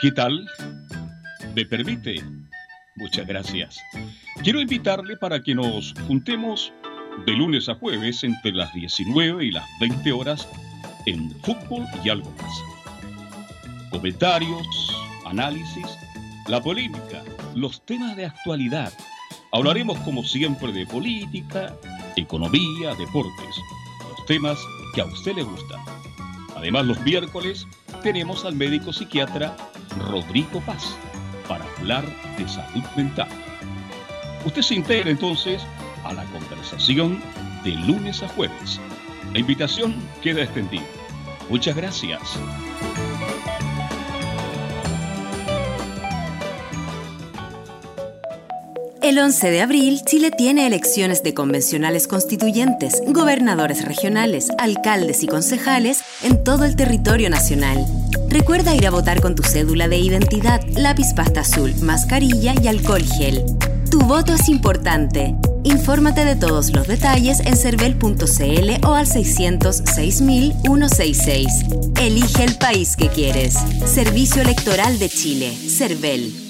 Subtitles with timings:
[0.00, 0.46] ¿Qué tal?
[1.54, 2.16] ¿Me permite?
[2.96, 3.80] Muchas gracias.
[4.42, 6.72] Quiero invitarle para que nos juntemos
[7.26, 10.48] de lunes a jueves entre las 19 y las 20 horas
[11.06, 12.79] en fútbol y algo más.
[13.90, 14.66] Comentarios,
[15.26, 15.86] análisis,
[16.46, 17.22] la polémica,
[17.54, 18.92] los temas de actualidad.
[19.52, 21.76] Hablaremos como siempre de política,
[22.16, 23.56] economía, deportes,
[24.08, 24.58] los temas
[24.94, 25.80] que a usted le gustan.
[26.56, 27.66] Además, los miércoles
[28.02, 29.56] tenemos al médico psiquiatra
[30.08, 30.96] Rodrigo Paz
[31.48, 32.04] para hablar
[32.38, 33.28] de salud mental.
[34.44, 35.62] Usted se integra entonces
[36.04, 37.20] a la conversación
[37.64, 38.80] de lunes a jueves.
[39.32, 40.86] La invitación queda extendida.
[41.48, 42.38] Muchas gracias.
[49.02, 56.02] El 11 de abril, Chile tiene elecciones de convencionales constituyentes, gobernadores regionales, alcaldes y concejales
[56.22, 57.82] en todo el territorio nacional.
[58.28, 63.02] Recuerda ir a votar con tu cédula de identidad, lápiz pasta azul, mascarilla y alcohol
[63.02, 63.42] gel.
[63.90, 65.34] Tu voto es importante.
[65.64, 71.98] Infórmate de todos los detalles en cervel.cl o al 606.166.
[71.98, 73.54] Elige el país que quieres.
[73.86, 75.56] Servicio Electoral de Chile.
[75.56, 76.49] Cervel.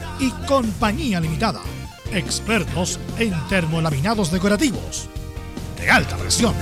[0.21, 1.61] y Compañía Limitada.
[2.13, 5.09] Expertos en termolaminados decorativos
[5.79, 6.53] de alta presión.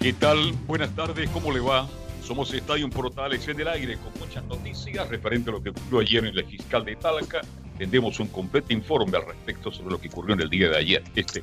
[0.00, 0.52] ¿Qué tal?
[0.68, 1.88] Buenas tardes, ¿cómo le va?
[2.22, 6.24] Somos Estadio Portales en el aire con muchas noticias referente a lo que ocurrió ayer
[6.24, 7.40] en el fiscal de Talca.
[7.78, 11.02] Tendremos un completo informe al respecto sobre lo que ocurrió en el día de ayer.
[11.16, 11.42] Este,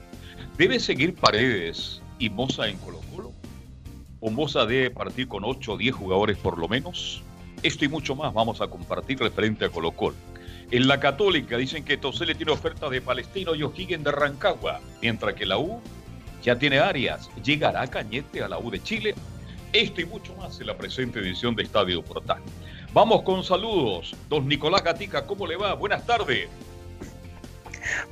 [0.58, 3.34] ¿Debe seguir Paredes y Moza en Colo Colo?
[4.22, 7.22] ¿O Moza debe partir con 8 o 10 jugadores por lo menos?
[7.64, 10.18] Esto y mucho más vamos a compartir referente a Colo Colo.
[10.70, 15.34] En la Católica dicen que Tosele tiene oferta de Palestino y O'Higgins de Rancagua, mientras
[15.34, 15.82] que la U
[16.44, 17.30] ya tiene áreas.
[17.42, 19.16] ¿Llegará Cañete a la U de Chile?
[19.72, 22.42] Esto y mucho más en la presente edición de Estadio Portal.
[22.92, 24.14] Vamos con saludos.
[24.30, 25.74] Don Nicolás Gatica, ¿cómo le va?
[25.74, 26.50] Buenas tardes.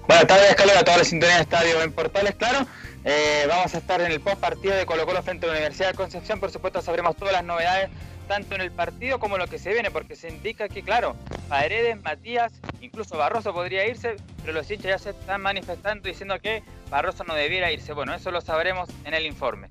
[0.07, 2.65] Buenas tardes, Carlos, a toda la sintonía de Estadio en Portales, claro.
[3.03, 5.89] Eh, vamos a estar en el post partido de Colo Colo frente a la Universidad
[5.89, 6.39] de Concepción.
[6.39, 7.89] Por supuesto, sabremos todas las novedades,
[8.31, 11.17] tanto en el partido como lo que se viene, porque se indica que, claro,
[11.49, 16.63] Paredes, Matías, incluso Barroso podría irse, pero los hinchas ya se están manifestando diciendo que
[16.89, 17.91] Barroso no debiera irse.
[17.91, 19.67] Bueno, eso lo sabremos en el informe.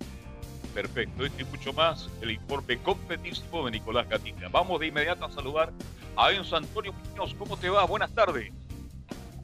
[0.74, 4.48] Perfecto, esto y mucho más, el informe competitivo de Nicolás Gatica.
[4.50, 5.72] Vamos de inmediato a saludar
[6.14, 7.34] a Enzo Antonio Muñoz.
[7.38, 7.86] ¿Cómo te va?
[7.86, 8.52] Buenas tardes.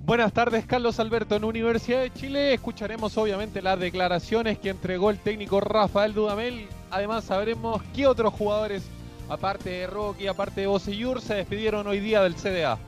[0.00, 1.36] Buenas tardes, Carlos Alberto.
[1.36, 6.68] En Universidad de Chile escucharemos obviamente las declaraciones que entregó el técnico Rafael Dudamel.
[6.90, 8.84] Además sabremos qué otros jugadores,
[9.28, 12.78] aparte de Rocky, aparte de Bocellur, se despidieron hoy día del CDA.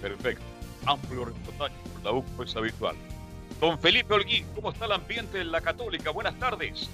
[0.00, 0.44] Perfecto,
[0.86, 2.96] amplio reportaje por la U, pues habitual.
[3.60, 6.10] Don Felipe Holguín, ¿cómo está el ambiente en la Católica?
[6.10, 6.88] Buenas tardes.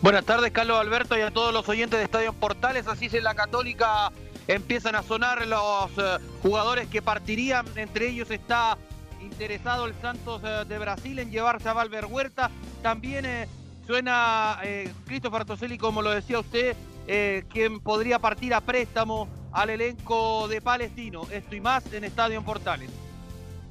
[0.00, 2.86] Buenas tardes, Carlos Alberto, y a todos los oyentes de Estadio Portales.
[2.86, 4.12] Así es en la Católica.
[4.48, 7.66] Empiezan a sonar los eh, jugadores que partirían.
[7.76, 8.78] Entre ellos está
[9.20, 12.50] interesado el Santos eh, de Brasil en llevarse a Valver Huerta.
[12.82, 13.48] También eh,
[13.86, 16.76] suena eh, Christopher Toselli, como lo decía usted,
[17.06, 21.26] eh, quien podría partir a préstamo al elenco de Palestino.
[21.30, 22.90] Esto y más en Estadio Portales.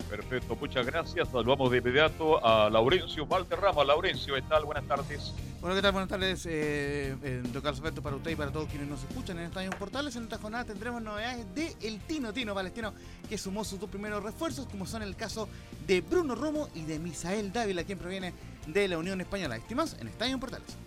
[0.09, 1.27] Perfecto, muchas gracias.
[1.29, 3.83] Saludamos de inmediato a Laurencio Valderrama.
[3.83, 4.65] Laurencio, ¿qué tal?
[4.65, 5.33] Buenas tardes.
[5.59, 5.93] Bueno, ¿qué tal?
[5.93, 9.39] Buenas tardes, eh, eh, don Carlos Alberto, para usted y para todos quienes nos escuchan
[9.39, 10.15] en Estadio Portales.
[10.15, 12.93] En esta jornada tendremos novedades de El Tino Tino Palestino,
[13.27, 15.49] que sumó sus dos primeros refuerzos, como son el caso
[15.87, 18.31] de Bruno Romo y de Misael Dávila, quien proviene
[18.67, 19.57] de la Unión Española.
[19.57, 20.84] Estimas en Estadio Portales.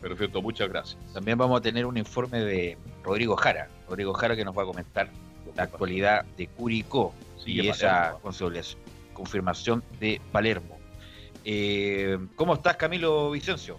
[0.00, 0.98] Perfecto, muchas gracias.
[1.12, 3.68] También vamos a tener un informe de Rodrigo Jara.
[3.88, 5.10] Rodrigo Jara que nos va a comentar
[5.56, 7.12] la actualidad de Curicó
[7.44, 8.78] Sigue y esa consolidación-
[9.12, 10.78] confirmación de Palermo.
[11.44, 13.78] Eh, ¿Cómo estás, Camilo Vicencio?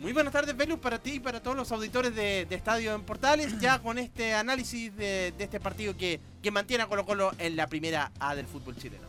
[0.00, 3.02] Muy buenas tardes, Velus, para ti y para todos los auditores de, de Estadio en
[3.02, 7.32] Portales, ya con este análisis de, de este partido que, que mantiene a Colo Colo
[7.38, 9.06] en la primera A del fútbol chileno.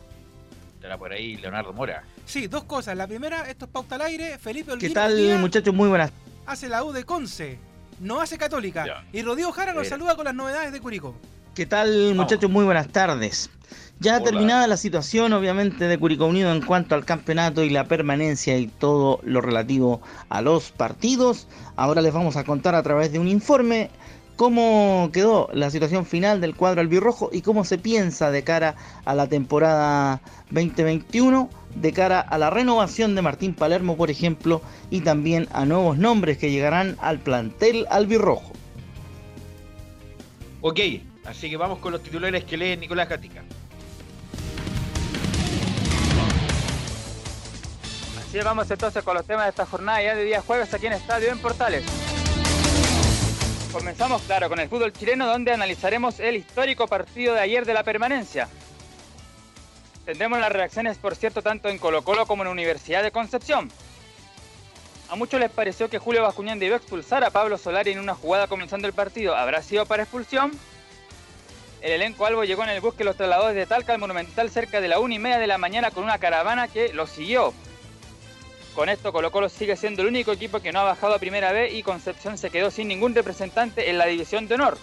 [0.76, 2.04] Estará por ahí Leonardo Mora.
[2.24, 2.96] Sí, dos cosas.
[2.96, 4.38] La primera, esto es pauta al aire.
[4.38, 5.74] Felipe ¿Qué Holguín tal, día muchachos?
[5.74, 6.12] Muy buenas.
[6.48, 7.58] Hace la U de Conce,
[8.00, 8.86] no hace Católica.
[8.86, 9.04] Ya.
[9.12, 9.90] Y Rodrigo Jara nos Mira.
[9.90, 11.14] saluda con las novedades de Curicó.
[11.54, 12.50] ¿Qué tal, muchachos?
[12.50, 13.50] Muy buenas tardes.
[14.00, 14.24] Ya Hola.
[14.24, 18.68] terminada la situación, obviamente, de Curicó Unido en cuanto al campeonato y la permanencia y
[18.68, 20.00] todo lo relativo
[20.30, 23.90] a los partidos, ahora les vamos a contar a través de un informe
[24.38, 29.16] cómo quedó la situación final del cuadro albirrojo y cómo se piensa de cara a
[29.16, 30.20] la temporada
[30.52, 35.98] 2021, de cara a la renovación de Martín Palermo, por ejemplo, y también a nuevos
[35.98, 38.52] nombres que llegarán al plantel albirrojo.
[40.60, 40.78] Ok,
[41.24, 43.42] así que vamos con los titulares que lee Nicolás Gatica.
[48.20, 50.92] Así vamos entonces con los temas de esta jornada ya de día jueves aquí en
[50.92, 52.17] Estadio en Portales.
[53.72, 57.82] Comenzamos, claro, con el fútbol chileno donde analizaremos el histórico partido de ayer de la
[57.82, 58.48] permanencia.
[60.06, 63.70] Tendremos las reacciones, por cierto, tanto en Colo Colo como en Universidad de Concepción.
[65.10, 68.46] A muchos les pareció que Julio Bascuñán debió expulsar a Pablo Solari en una jugada
[68.46, 69.36] comenzando el partido.
[69.36, 70.50] ¿Habrá sido para expulsión?
[71.82, 74.80] El elenco Albo llegó en el bus que los trasladó desde Talca al Monumental cerca
[74.80, 77.52] de la una y media de la mañana con una caravana que lo siguió.
[78.78, 81.50] Con esto Colo Colo sigue siendo el único equipo que no ha bajado a primera
[81.50, 84.78] B y Concepción se quedó sin ningún representante en la división de honor.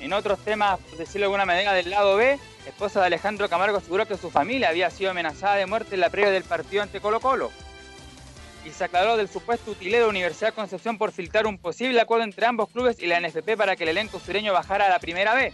[0.00, 2.36] En otros temas, por decirlo de alguna manera, del lado B,
[2.66, 6.10] esposa de Alejandro Camargo aseguró que su familia había sido amenazada de muerte en la
[6.10, 7.52] previa del partido ante Colo Colo.
[8.64, 12.44] y se aclaró del supuesto utilero de Universidad Concepción por filtrar un posible acuerdo entre
[12.44, 15.52] ambos clubes y la NFP para que el elenco sureño bajara a la primera B.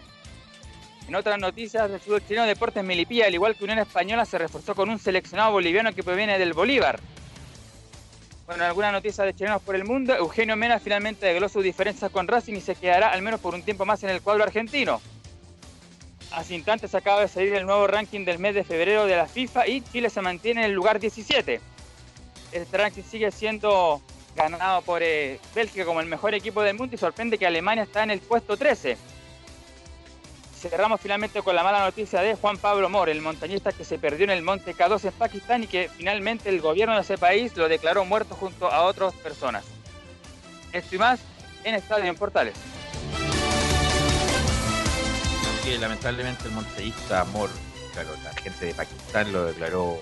[1.07, 4.75] En otras noticias del fútbol chileno, Deportes Milipilla, al igual que Unión Española, se reforzó
[4.75, 6.99] con un seleccionado boliviano que proviene del Bolívar.
[8.47, 12.11] Bueno, en algunas noticias de chilenos por el mundo, Eugenio Mena finalmente degló sus diferencias
[12.11, 15.01] con Racing y se quedará al menos por un tiempo más en el cuadro argentino.
[16.31, 19.69] Hace instantes acaba de salir el nuevo ranking del mes de febrero de la FIFA
[19.69, 21.61] y Chile se mantiene en el lugar 17.
[22.53, 24.03] Este ranking sigue siendo
[24.35, 28.03] ganado por eh, Bélgica como el mejor equipo del mundo y sorprende que Alemania está
[28.03, 28.97] en el puesto 13.
[30.71, 34.25] Cerramos finalmente con la mala noticia de Juan Pablo Mor, el montañista que se perdió
[34.25, 37.69] en el monte K2 en Pakistán y que finalmente el gobierno de ese país lo
[37.69, 39.67] declaró muerto junto a otras personas.
[40.73, 41.21] Esto y más
[41.65, 42.55] en Estadio en Portales.
[45.79, 47.51] lamentablemente el montañista Amor,
[47.93, 49.99] claro, la gente de Pakistán lo declaró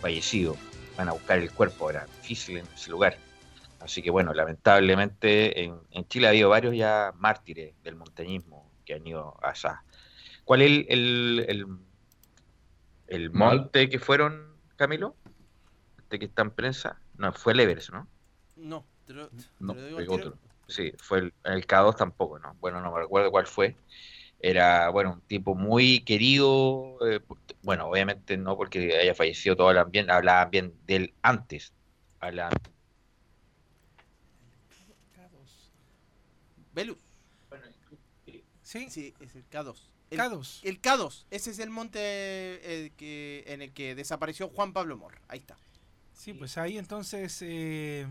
[0.00, 0.56] fallecido.
[0.96, 3.18] Van a buscar el cuerpo, era difícil en ese lugar.
[3.80, 8.59] Así que bueno, lamentablemente en, en Chile ha habido varios ya mártires del montañismo
[8.90, 9.82] que han ido allá.
[10.44, 11.66] ¿Cuál es el, el, el,
[13.06, 15.16] el monte que fueron, Camilo?
[15.98, 17.00] Este que está en prensa.
[17.18, 18.08] No, fue el Everest, ¿no?
[18.56, 20.28] No, te lo, te No, lo digo fue al tiro.
[20.28, 20.38] otro.
[20.68, 22.54] Sí, fue el, el K2 tampoco, ¿no?
[22.60, 23.76] Bueno, no me recuerdo cuál fue.
[24.40, 26.96] Era, bueno, un tipo muy querido.
[27.08, 27.20] eh,
[27.62, 31.74] bueno, obviamente no porque haya fallecido, todos hablan bien, hablaban bien de él antes.
[32.20, 32.52] Hablaban-
[36.74, 37.09] Velus.
[38.70, 38.86] Sí.
[38.88, 39.74] Sí, es el K2.
[40.10, 40.60] El, K2.
[40.62, 41.24] El K2.
[41.32, 45.18] Ese es el monte eh, que, en el que desapareció Juan Pablo Mor.
[45.26, 45.56] Ahí está.
[46.12, 48.06] Sí, pues ahí entonces, eh,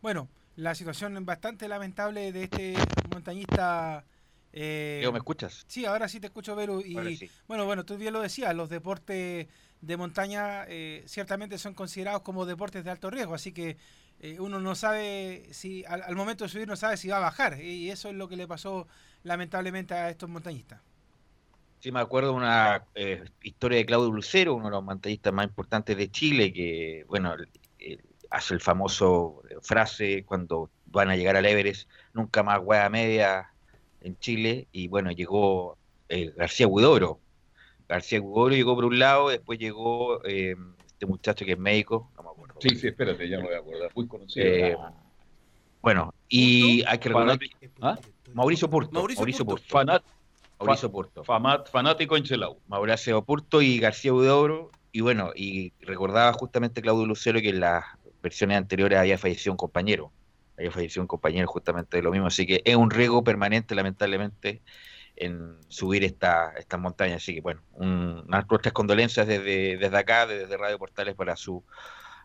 [0.00, 0.26] bueno,
[0.56, 2.74] la situación bastante lamentable de este
[3.12, 4.06] montañista.
[4.54, 5.66] eh, ¿me escuchas?
[5.68, 6.80] Sí, ahora sí te escucho, Vero.
[6.80, 7.30] Y Ahora sí.
[7.46, 9.48] bueno, bueno, tú bien lo decías, los deportes
[9.82, 13.76] de montaña eh, ciertamente son considerados como deportes de alto riesgo, así que
[14.20, 17.20] eh, uno no sabe si al, al momento de subir no sabe si va a
[17.20, 18.86] bajar, y eso es lo que le pasó
[19.24, 20.80] lamentablemente a estos montañistas.
[21.80, 25.46] Sí, me acuerdo de una eh, historia de Claudio Lucero, uno de los montañistas más
[25.46, 27.34] importantes de Chile, que, bueno,
[28.30, 33.50] hace el famoso eh, frase cuando van a llegar al Everest, nunca más hueá media
[34.02, 35.76] en Chile, y bueno, llegó
[36.08, 37.20] eh, García Huidobro.
[37.88, 40.54] García Huidobro llegó por un lado, después llegó eh,
[40.86, 42.54] este muchacho que es médico, no me acuerdo.
[42.60, 43.90] Sí, sí, espérate, ya me voy a acordar.
[43.94, 44.46] Muy conocido.
[44.46, 44.76] Eh,
[45.80, 47.38] bueno, y hay que recordar
[47.80, 47.98] ¿Ah?
[48.34, 48.92] Mauricio Purto.
[48.92, 49.62] Mauricio Mauricio, Purto.
[49.62, 49.78] Purto.
[49.78, 50.02] Fanat-
[50.58, 51.24] Mauricio Purto.
[51.24, 52.58] Famat- fanático en Chelau.
[52.68, 54.70] Mauricio Purto y García Huidobro.
[54.92, 57.84] Y bueno, y recordaba justamente Claudio Lucero que en las
[58.22, 60.12] versiones anteriores había fallecido un compañero.
[60.58, 62.26] Había fallecido un compañero justamente de lo mismo.
[62.26, 64.60] Así que es un riesgo permanente, lamentablemente,
[65.16, 67.18] en subir esta, estas montañas.
[67.22, 71.62] Así que bueno, un- unas nuestras condolencias desde, desde acá, desde Radio Portales, para sus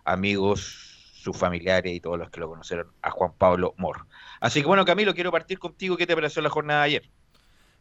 [0.03, 0.94] amigos,
[1.25, 4.07] sus familiares y todos los que lo conocieron, a Juan Pablo Mor.
[4.39, 5.97] Así que bueno, Camilo, quiero partir contigo.
[5.97, 7.11] ¿Qué te pareció la jornada de ayer?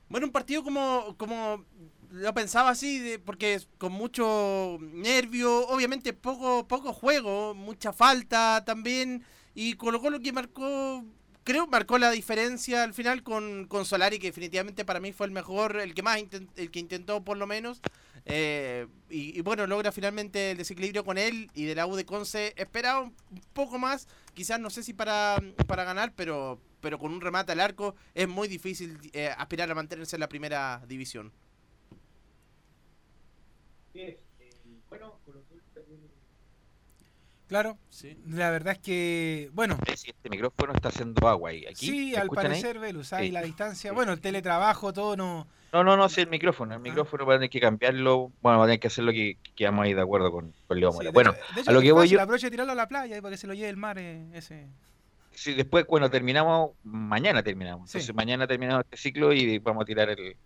[0.09, 1.65] Bueno, un partido como, como
[2.11, 9.25] lo pensaba así, de- porque con mucho nervio, obviamente poco, poco juego, mucha falta también,
[9.55, 11.05] y Colo Colo que marcó,
[11.45, 15.33] creo, marcó la diferencia al final con, con Solari, que definitivamente para mí fue el
[15.33, 17.81] mejor, el que más, inten- el que intentó por lo menos,
[18.27, 22.55] eh, y, bueno, logra finalmente el desequilibrio con él y de la U de Conce,
[22.57, 23.15] esperaba un
[23.53, 25.37] poco más, quizás no sé si para,
[25.67, 29.75] para ganar, pero, pero con un remate al arco es muy difícil eh, aspirar a
[29.75, 31.33] mantenerse en la primera división.
[37.47, 37.77] Claro,
[38.27, 41.67] la verdad es que, bueno, este micrófono está haciendo agua ahí.
[41.67, 42.29] Aquí, sí, ¿me al ahí?
[42.31, 43.31] parecer, Velus, Sí.
[43.31, 45.47] la distancia, bueno, el teletrabajo, todo no...
[45.73, 46.75] No, no, no, sí, el micrófono.
[46.75, 48.31] El micrófono va a tener que cambiarlo.
[48.41, 50.55] Bueno, va a tener que hacer lo que, que vamos a ir de acuerdo con,
[50.69, 51.07] con Leo Mora.
[51.07, 52.21] de Bueno, de hecho a lo que voy yo.
[52.23, 54.25] aprovecha de tirarlo a la playa ahí para que se lo lleve el mar eh,
[54.35, 54.69] ese.
[55.33, 56.71] Sí, después, bueno, terminamos.
[56.85, 57.91] Mañana terminamos.
[57.91, 57.99] Sí.
[57.99, 60.37] Entonces, mañana terminamos este ciclo y vamos a tirar el.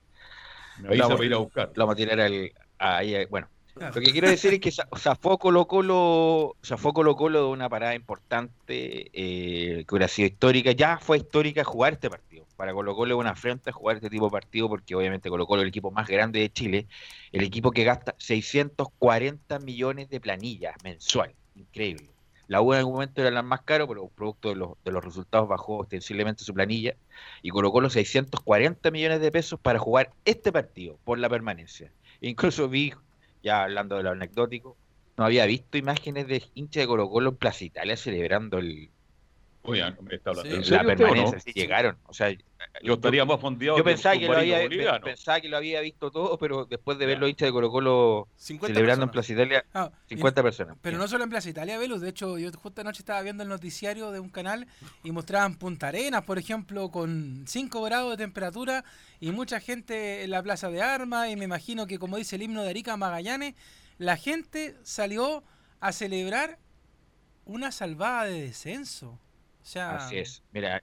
[0.79, 1.73] Me avisa vamos, para ir a buscar.
[1.75, 2.53] Lo vamos a tirar al.
[2.79, 3.49] Ahí, ahí, bueno.
[3.81, 7.69] Lo que quiero decir es que za- zafó Colo Colo, zafó Colo Colo de una
[7.69, 10.73] parada importante eh, que hubiera sido histórica.
[10.73, 12.45] Ya fue histórica jugar este partido.
[12.57, 15.63] Para Colo Colo es una afrenta jugar este tipo de partido porque obviamente Colo Colo
[15.63, 16.87] es el equipo más grande de Chile,
[17.33, 21.35] el equipo que gasta 640 millones de planillas mensual.
[21.55, 22.11] Increíble.
[22.47, 25.05] La U en algún momento era la más caro, pero producto de los, de los
[25.05, 26.95] resultados bajó ostensiblemente su planilla
[27.43, 31.93] y colocó los 640 millones de pesos para jugar este partido por la permanencia.
[32.23, 32.95] Incluso vi,
[33.43, 34.79] ya hablando de lo anecdótico,
[35.17, 38.95] no había visto imágenes de hinchas de Colo Colo en Plaza Italia celebrando el,
[39.71, 41.41] Oigan, ¿me está hablando en La serio permanencia, no?
[41.43, 41.99] sí llegaron.
[42.07, 42.31] O sea,
[42.83, 46.39] Yo estaría más fondeado Yo pensaba que, lo había, pensaba que lo había visto todo,
[46.39, 49.11] pero después de ver los hinchas de Colo Colo 50 celebrando en.
[49.11, 50.77] Plaza Italia, Ah, y- 50 personas.
[50.81, 52.01] Pero no solo en Plaza Italia, Velus.
[52.01, 54.67] De hecho, yo justo anoche estaba viendo el noticiario de un canal
[55.05, 58.85] y mostraban Punta Arenas, por ejemplo, con 5 grados de temperatura
[59.21, 61.31] y mucha gente en la Plaza de Armas.
[61.31, 63.55] Y me imagino que, como dice el himno de Arica Magallanes,
[63.99, 65.43] la gente salió
[65.81, 66.59] a celebrar
[67.45, 69.19] una salvada de descenso.
[69.69, 70.43] O sea, Así es.
[70.53, 70.83] Mira.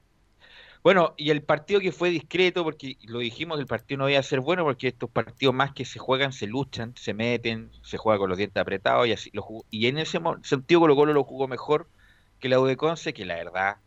[0.84, 4.24] Bueno, y el partido que fue discreto, porque lo dijimos, el partido no iba a
[4.24, 8.20] ser bueno, porque estos partidos más que se juegan, se luchan, se meten, se juega
[8.20, 11.13] con los dientes apretados y así lo jugó- Y en ese mo- sentido Colo Colo
[11.13, 11.89] lo jugó mejor
[12.39, 13.77] que la U de Conce, que la verdad,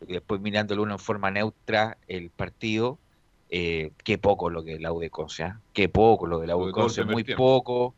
[0.00, 3.00] después mirándolo uno en forma neutra, el partido,
[3.48, 5.60] eh, qué poco lo que la U de Conce, ¿ah?
[5.72, 7.44] qué poco lo de la U de Conce, muy tiempo.
[7.44, 7.96] poco.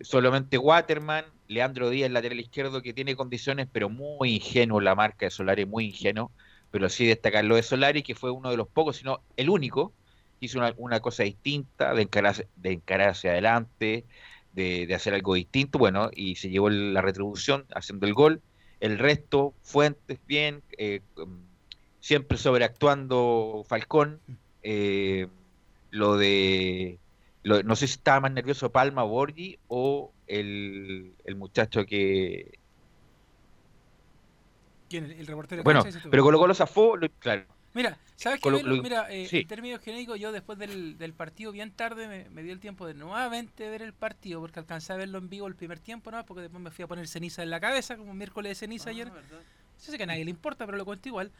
[0.00, 5.30] Solamente Waterman, Leandro Díaz, lateral izquierdo, que tiene condiciones, pero muy ingenuo la marca de
[5.30, 6.30] Solari, muy ingenuo.
[6.70, 9.92] Pero sí destacar lo de Solari, que fue uno de los pocos, sino el único,
[10.38, 14.04] que hizo una, una cosa distinta, de encararse, de encarar hacia adelante,
[14.52, 18.42] de, de hacer algo distinto, bueno, y se llevó la retribución haciendo el gol.
[18.80, 21.40] El resto, Fuentes bien, eh, um,
[22.00, 24.20] siempre sobreactuando Falcón.
[24.62, 25.28] eh,
[25.90, 26.98] lo de.
[27.44, 32.58] no sé si estaba más nervioso Palma Borgi o el, el muchacho que.
[34.88, 35.04] ¿quién?
[35.04, 37.44] El, el reportero de Bueno, pero Colo Colo zafó, lo- claro.
[37.74, 38.50] Mira, ¿sabes qué?
[38.50, 39.38] Mira, eh, sí.
[39.40, 42.86] en términos genéricos, yo después del, del partido, bien tarde, me, me dio el tiempo
[42.86, 46.24] de nuevamente ver el partido, porque alcancé a verlo en vivo el primer tiempo, ¿no?
[46.24, 48.58] Porque después me fui a poner ceniza en la cabeza, como un miércoles de Ah,
[48.66, 49.08] ceniza ayer.
[49.08, 51.30] Yo sé que a nadie le importa, pero lo cuento igual.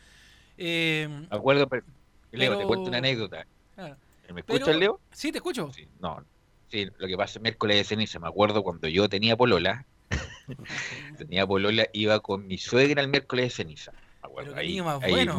[0.59, 1.85] Eh, Me acuerdo, pero-
[2.31, 3.47] Leo, te pero- cuento una anécdota.
[3.79, 3.97] ah,
[4.33, 5.01] ¿Me pero- escuchas, Leo?
[5.11, 5.73] Sí, te escucho.
[5.99, 6.23] No,
[6.71, 8.19] sí, lo que pasa es miércoles de ceniza.
[8.19, 9.87] Me acuerdo cuando yo tenía polola,
[11.19, 13.93] tenía polola, iba con mi suegra el miércoles de ceniza.
[13.93, 13.99] Me
[14.29, 15.37] acuerdo, Pero ahí- más ahí bueno.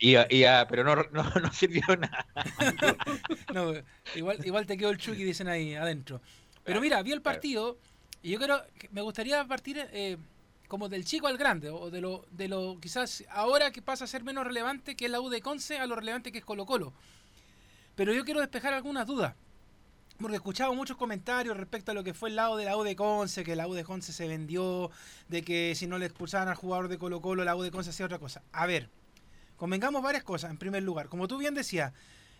[0.00, 2.26] iba- iba, pero no, no, no sirvió nada.
[3.54, 3.72] No,
[4.14, 6.20] igual, igual te quedó el Chucky, dicen ahí adentro.
[6.64, 7.78] Pero mira, vi el partido
[8.22, 10.16] y yo creo que me gustaría partir eh,
[10.68, 14.06] como del chico al grande, o de lo, de lo quizás ahora que pasa a
[14.06, 16.64] ser menos relevante que es la U de Conce a lo relevante que es Colo
[16.66, 16.92] Colo.
[17.96, 19.34] Pero yo quiero despejar algunas dudas.
[20.20, 22.84] Porque he escuchado muchos comentarios respecto a lo que fue el lado de la U
[22.94, 24.90] Conce, que la U de Conce se vendió,
[25.28, 27.90] de que si no le expulsaban al jugador de Colo Colo, la U de Conce
[27.90, 28.42] hacía otra cosa.
[28.52, 28.90] A ver,
[29.56, 30.50] convengamos varias cosas.
[30.50, 31.94] En primer lugar, como tú bien decías,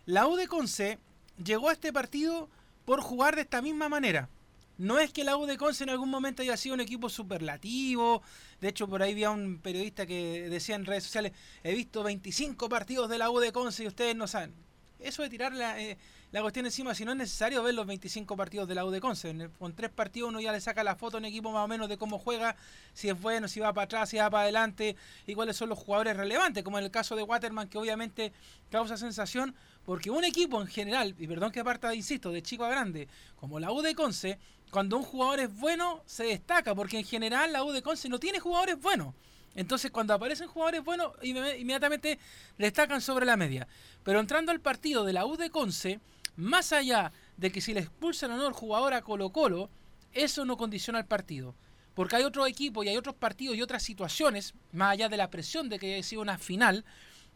[0.05, 0.99] la U Conce
[1.43, 2.51] llegó a este partido
[2.85, 4.29] por jugar de esta misma manera.
[4.77, 8.23] No es que la U de Conce en algún momento haya sido un equipo superlativo.
[8.61, 12.69] De hecho, por ahí había un periodista que decía en redes sociales, he visto 25
[12.69, 14.53] partidos de la U y ustedes no saben.
[14.99, 15.97] Eso de tirar la, eh,
[16.33, 19.01] la cuestión encima, si no es necesario ver los 25 partidos de la U de
[19.01, 19.51] Conce.
[19.59, 21.89] Con tres partidos uno ya le saca la foto a un equipo más o menos
[21.89, 22.55] de cómo juega,
[22.95, 24.95] si es bueno, si va para atrás, si va para adelante,
[25.27, 28.33] y cuáles son los jugadores relevantes, como en el caso de Waterman, que obviamente
[28.71, 32.71] causa sensación, porque un equipo en general, y perdón que parta, insisto, de chico a
[32.71, 34.39] grande, como la U de Conce,
[34.71, 38.21] cuando un jugador es bueno, se destaca, porque en general la U de Conce no
[38.21, 39.15] tiene jugadores buenos.
[39.57, 42.21] Entonces, cuando aparecen jugadores buenos, inme- inmediatamente
[42.57, 43.67] destacan sobre la media.
[44.05, 45.99] Pero entrando al partido de la U de Conce,
[46.41, 49.71] más allá de que si le expulsan o no el jugador a Colo Colo,
[50.13, 51.55] eso no condiciona el partido.
[51.95, 55.31] Porque hay otros equipos y hay otros partidos y otras situaciones, más allá de la
[55.31, 56.85] presión de que haya sido una final,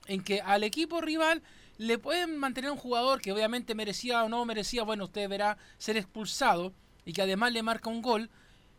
[0.07, 1.43] en que al equipo rival
[1.79, 5.97] le pueden mantener un jugador que obviamente merecía o no merecía, bueno, usted verá, ser
[5.97, 6.73] expulsado
[7.05, 8.31] y que además le marca un gol,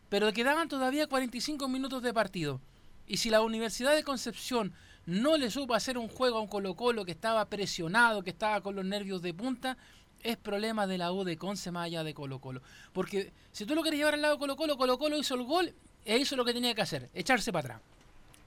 [0.08, 2.60] pero quedaban todavía 45 minutos de partido.
[3.06, 4.72] Y si la Universidad de Concepción
[5.04, 8.60] no le supo hacer un juego a un Colo Colo que estaba presionado, que estaba
[8.60, 9.76] con los nervios de punta,
[10.30, 12.60] es problema de la U de Conce más allá de Colo Colo.
[12.92, 15.44] Porque si tú lo quieres llevar al lado de Colo Colo, Colo Colo hizo el
[15.44, 17.82] gol e hizo lo que tenía que hacer, echarse para atrás.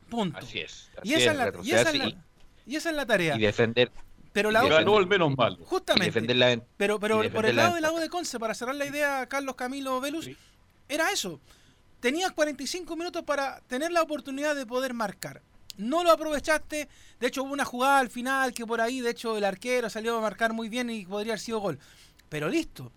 [0.09, 0.37] Punto.
[0.39, 0.89] Así es.
[1.03, 2.23] Y esa, es la, y, retrocederse esa es la,
[2.65, 3.35] y esa es la tarea.
[3.35, 3.91] y defender.
[4.33, 5.57] Pero y la Ganó el menos malo.
[5.59, 6.05] y Justamente.
[6.05, 8.53] defender la ven- Pero, pero por el la lado de la U de Conce, para
[8.53, 10.29] cerrar la idea, Carlos Camilo Velus,
[10.87, 11.39] era eso.
[11.99, 15.41] Tenías 45 minutos para tener la oportunidad de poder marcar.
[15.79, 16.87] No lo aprovechaste.
[17.19, 20.17] De hecho, hubo una jugada al final que por ahí, de hecho, el arquero salió
[20.17, 21.79] a marcar muy bien y podría haber sido gol.
[22.27, 22.91] Pero listo.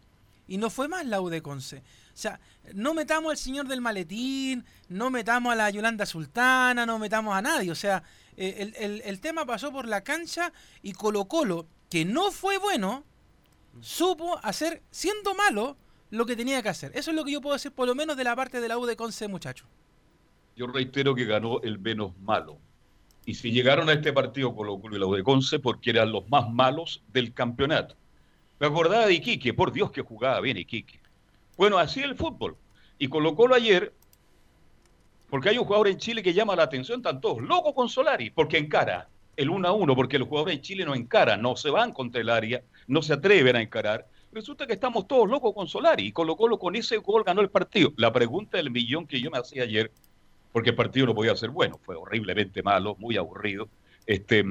[0.48, 1.78] Y no fue más la U de Conce.
[1.78, 2.40] O sea,
[2.74, 7.40] no metamos al señor del maletín, no metamos a la Yolanda Sultana, no metamos a
[7.40, 7.70] nadie.
[7.70, 8.02] O sea,
[8.36, 13.04] eh, el, el- tema pasó por la cancha y Colo Colo, que no fue bueno,
[13.80, 15.76] supo hacer, siendo malo,
[16.10, 16.90] lo que tenía que hacer.
[16.94, 18.76] Eso es lo que yo puedo decir, por lo menos de la parte de la
[18.76, 19.66] U de Conce, muchacho.
[20.56, 22.58] Yo reitero que ganó el menos malo.
[23.24, 26.10] Y si llegaron a este partido Colo Colo y la U de Conce porque eran
[26.10, 27.94] los más malos del campeonato.
[28.58, 31.00] Me acordaba de Iquique, por Dios que jugaba bien Iquique.
[31.56, 32.56] Bueno, así el fútbol.
[32.98, 33.92] Y Colo Colo ayer
[35.28, 38.30] Porque hay un jugador en Chile que llama la atención, están todos locos con Solari,
[38.30, 41.70] porque encara el 1 a 1, porque los jugadores en Chile no encaran, no se
[41.70, 44.06] van contra el área, no se atreven a encarar.
[44.32, 47.50] Resulta que estamos todos locos con Solari y Colo Colo con ese gol ganó el
[47.50, 47.92] partido.
[47.96, 49.90] La pregunta del millón que yo me hacía ayer,
[50.52, 53.68] porque el partido no podía ser bueno, fue horriblemente malo, muy aburrido.
[54.06, 54.44] Este,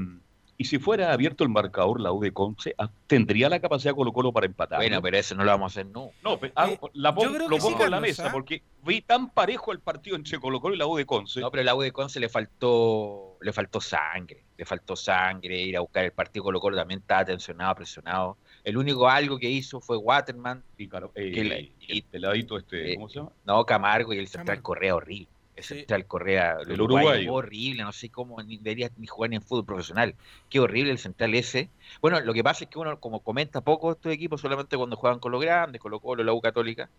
[0.57, 4.13] y si fuera abierto el marcador, la U de Conce ah, tendría la capacidad Colo
[4.13, 4.77] Colo para empatar.
[4.79, 5.01] Bueno, ¿no?
[5.01, 6.11] pero eso no lo vamos a hacer, no.
[6.23, 8.31] No, ah, la yo creo lo sí, pongo en la mesa ¿ah?
[8.31, 11.39] porque vi tan parejo el partido entre Colo Colo y la U de Conce.
[11.39, 15.77] No, pero la U de Conce le faltó, le faltó sangre, le faltó sangre, ir
[15.77, 18.37] a buscar el partido Colo Colo también estaba tensionado, presionado.
[18.63, 20.63] El único algo que hizo fue Waterman.
[20.77, 23.31] Y claro, eh, que le- el peladito este, eh, ¿cómo se llama?
[23.45, 25.27] No, Camargo y el central Correa horrible.
[25.67, 27.33] Central Correa, el uruguayo.
[27.33, 30.15] horrible, no sé cómo ni debería ni jugar ni en fútbol profesional.
[30.49, 31.69] Qué horrible el central ese.
[32.01, 35.19] Bueno, lo que pasa es que uno, como comenta poco estos equipos, solamente cuando juegan
[35.19, 36.89] con los grandes, Colo Colo, la U Católica,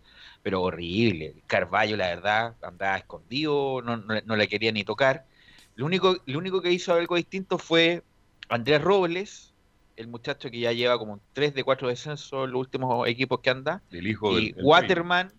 [0.41, 1.35] pero horrible.
[1.47, 5.25] Carballo, la verdad, andaba escondido, no, no, no le quería ni tocar.
[5.75, 8.03] Lo único, lo único que hizo algo distinto fue
[8.49, 9.53] Andrés Robles,
[9.95, 13.39] el muchacho que ya lleva como un 3 de 4 descensos en los últimos equipos
[13.41, 13.81] que anda.
[13.91, 15.31] El hijo y del- Waterman,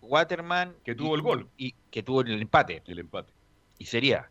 [0.00, 1.48] Waterman Que tuvo el gol.
[1.56, 2.82] y que tuvo el empate.
[2.86, 3.32] El empate.
[3.78, 4.30] Y sería.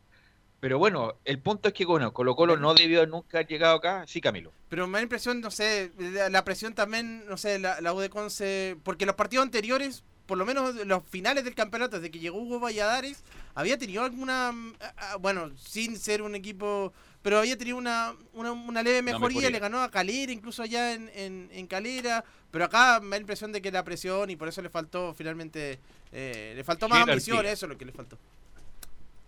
[0.60, 4.06] Pero bueno, el punto es que bueno, Colo Colo no debió nunca haber llegado acá.
[4.08, 4.52] Sí, Camilo.
[4.70, 8.00] Pero me da la impresión, no sé, la, presión también, no sé, la, la U
[8.00, 12.20] de Conce, porque los partidos anteriores, por lo menos los finales del campeonato, desde que
[12.20, 17.58] llegó Hugo Valladares, había tenido alguna, ah, ah, bueno, sin ser un equipo, pero había
[17.58, 19.50] tenido una, una, una leve mejoría, mejoría.
[19.50, 23.22] le ganó a Calera, incluso allá en, en, en Calera, pero acá me da la
[23.22, 25.80] impresión de que la presión y por eso le faltó finalmente,
[26.12, 27.14] eh, le faltó más Jerarquía.
[27.34, 28.18] ambición, eso es lo que le faltó.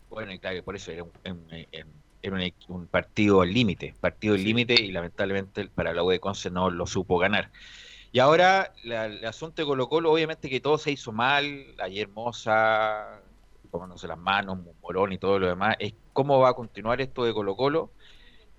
[0.10, 3.94] Bueno, y claro, por eso era un, un- un- era un, un partido al límite,
[4.02, 7.50] partido al límite y lamentablemente para la U de Conce no lo supo ganar.
[8.12, 12.08] Y ahora la- el asunto de Colo Colo, obviamente que todo se hizo mal, ayer
[12.10, 13.22] Moza,
[13.72, 17.34] tomándose las manos, Morón y todo lo demás, es cómo va a continuar esto de
[17.34, 17.92] Colo Colo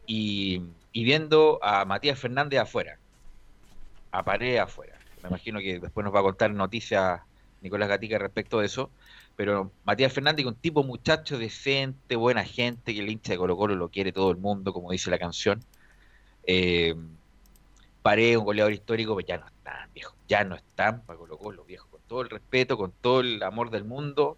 [0.06, 2.98] y, viendo a Matías Fernández afuera,
[4.10, 4.98] a Paredes afuera.
[5.22, 7.20] Me imagino que después nos va a contar noticias
[7.60, 8.90] Nicolás Gatica respecto de eso.
[9.36, 13.74] Pero Matías Fernández, un tipo muchacho decente, buena gente, que el hincha de Colo Colo
[13.74, 15.64] lo quiere todo el mundo, como dice la canción.
[16.44, 16.94] Eh,
[18.04, 20.14] un goleador histórico, pues ya no están, viejo.
[20.28, 21.88] Ya no están para Colo Colo, viejo.
[21.88, 24.36] Con todo el respeto, con todo el amor del mundo.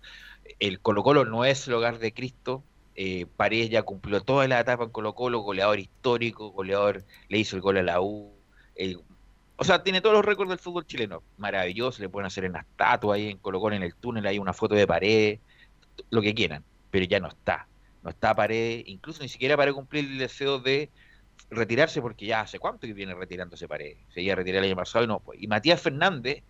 [0.59, 2.62] El Colo Colo no es el hogar de Cristo.
[2.94, 7.57] Eh, Paredes ya cumplió toda la etapa en Colo Colo, goleador histórico, goleador, le hizo
[7.57, 8.33] el gol a la U.
[9.57, 11.22] o sea, tiene todos los récords del fútbol chileno.
[11.38, 14.52] Maravilloso, le pueden hacer una estatua ahí en Colo Colo, en el túnel, hay una
[14.52, 15.38] foto de pared,
[16.11, 17.66] lo que quieran, pero ya no está.
[18.02, 20.90] No está pared, incluso ni siquiera para cumplir el deseo de
[21.50, 23.96] retirarse, porque ya hace cuánto que viene retirándose pared.
[24.12, 25.37] Se iba a retirar el año pasado y no fue.
[25.38, 26.42] Y Matías Fernández,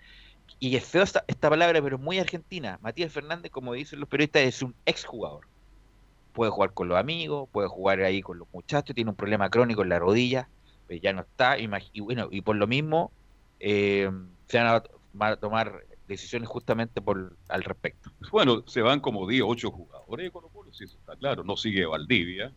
[0.59, 2.79] y es feo esta, esta palabra, pero es muy argentina.
[2.83, 5.47] Matías Fernández, como dicen los periodistas, es un exjugador.
[6.33, 9.83] Puede jugar con los amigos, puede jugar ahí con los muchachos, tiene un problema crónico
[9.83, 10.49] en la rodilla,
[10.87, 11.59] pero ya no está.
[11.59, 13.12] Y bueno, y por lo mismo
[13.61, 14.11] eh,
[14.47, 18.11] se van a, van a tomar decisiones justamente por al respecto.
[18.31, 21.45] Bueno, se van como 10, 8 jugadores de Colo Colo, sí, eso está claro.
[21.45, 22.53] No sigue Valdivia.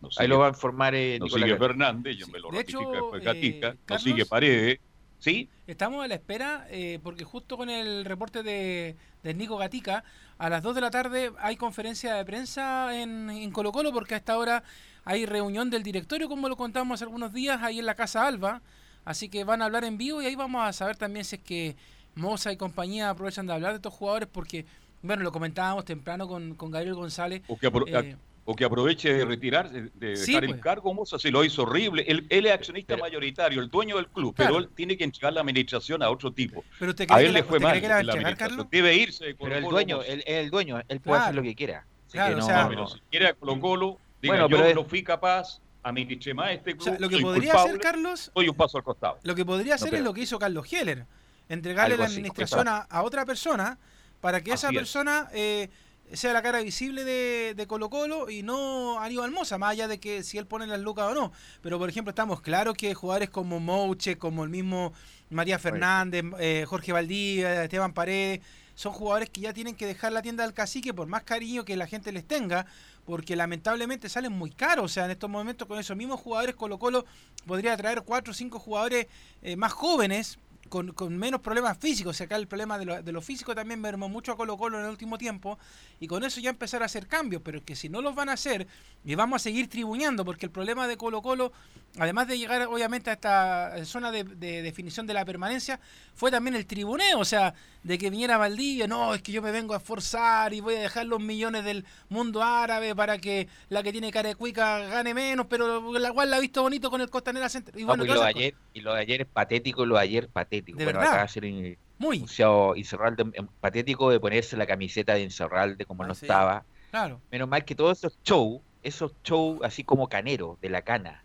[0.00, 1.58] No Ahí lo va a informar eh, No Nicolás sigue.
[1.58, 3.76] Fernández, yo me lo De ratifica hecho, después eh, Gatica.
[3.88, 4.80] No sigue Paredes.
[5.20, 5.48] ¿Sí?
[5.66, 10.02] Estamos a la espera, eh, porque justo con el reporte de, de Nico Gatica,
[10.38, 14.14] a las 2 de la tarde hay conferencia de prensa en, en Colo Colo, porque
[14.14, 14.62] a esta hora
[15.04, 18.62] hay reunión del directorio, como lo contamos hace algunos días, ahí en la Casa Alba.
[19.04, 21.42] Así que van a hablar en vivo y ahí vamos a saber también si es
[21.42, 21.76] que
[22.14, 24.66] Moza y compañía aprovechan de hablar de estos jugadores, porque,
[25.02, 27.42] bueno, lo comentábamos temprano con, con Gabriel González.
[27.48, 30.56] O que, apro- eh, o que aproveche de retirarse, de Sí, dejar pues.
[30.56, 32.04] el cargo, Moza, si lo hizo horrible.
[32.08, 34.54] Él, él es accionista mayoritario, el dueño del club, Claro.
[34.54, 36.64] pero él tiene que entregar la administración a otro tipo.
[36.78, 38.66] ¿Pero usted a él que le fue mal que la entregar?
[38.70, 41.22] Debe irse de Pero el dueño, él es el dueño, él puede Claro.
[41.24, 41.78] hacer lo que quiera.
[42.06, 44.48] Así Claro, que o no- sea, Pero no- si quiere a Colo Colo, diga, Bueno,
[44.48, 47.22] yo pero es- no fui capaz, administré más este O club, sea, lo que soy
[47.24, 49.18] podría culpable, hacer, Carlos, doy un paso al costado.
[49.22, 51.06] Lo que podría hacer pero- es lo que hizo Carlos Heller,
[51.48, 53.78] entregarle la así, administración a, a otra persona
[54.20, 55.70] para que esa Así persona eh,
[56.12, 60.00] sea la cara visible de, de Colo Colo y no Aníbal Moza, más allá de
[60.00, 61.32] que si él pone las lucas o no.
[61.62, 64.92] Pero por ejemplo estamos claros que jugadores como Mouche, como el mismo
[65.30, 68.40] Matías Fernández, eh, Jorge Valdivia, Esteban Paredes,
[68.74, 71.76] son jugadores que ya tienen que dejar la tienda del cacique por más cariño que
[71.76, 72.66] la gente les tenga,
[73.04, 74.86] porque lamentablemente salen muy caros.
[74.86, 77.04] O sea, en estos momentos con esos mismos jugadores Colo Colo
[77.46, 79.06] podría traer cuatro o cinco jugadores
[79.42, 80.38] eh, más jóvenes
[80.70, 82.12] con, con menos problemas físicos.
[82.12, 84.56] O sea, acá el problema de lo, de lo físico también mermó mucho a Colo
[84.56, 85.58] Colo en el último tiempo
[85.98, 88.30] y con eso ya empezar a hacer cambios, pero es que si no los van
[88.30, 88.66] a hacer
[89.04, 91.52] y vamos a seguir tribuñando, porque el problema de Colo Colo,
[91.98, 95.80] además de llegar obviamente a esta zona de, de definición de la permanencia,
[96.14, 99.50] fue también el tribuneo, o sea, de que viniera Valdivia, no, es que yo me
[99.52, 103.82] vengo a esforzar y voy a dejar los millones del mundo árabe para que la
[103.82, 107.48] que tiene Carecuica gane menos, pero la cual la ha visto bonito con el Costanera
[107.48, 107.74] Center.
[107.78, 109.96] Y No, bueno, pues, y lo de ayer, y lo de ayer es patético, lo
[109.96, 110.59] de ayer patético.
[110.62, 111.02] ¿De bueno, verdad?
[111.12, 112.16] acaba de ser in- Muy.
[112.18, 116.24] anunciado Incerralde, em, patético de ponerse la camiseta de Incerralde como no sí.
[116.26, 116.64] estaba.
[116.90, 117.20] Claro.
[117.30, 121.24] Menos mal que todos esos shows, esos shows así como canero, de la cana,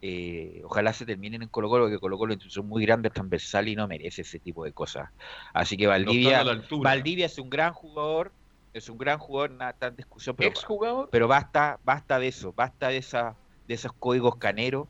[0.00, 3.76] eh, ojalá se terminen en Colo Colo, porque Colo Colo institución muy grande, transversal y
[3.76, 5.08] no merece ese tipo de cosas.
[5.52, 6.42] Así que No Valdivia.
[6.82, 8.32] Valdivia es un gran jugador,
[8.72, 11.08] es un gran jugador, nada tan discusión, pero, ¿Exjugador?
[11.12, 13.36] pero basta, basta de eso, basta de esa,
[13.68, 14.88] de esos códigos caneros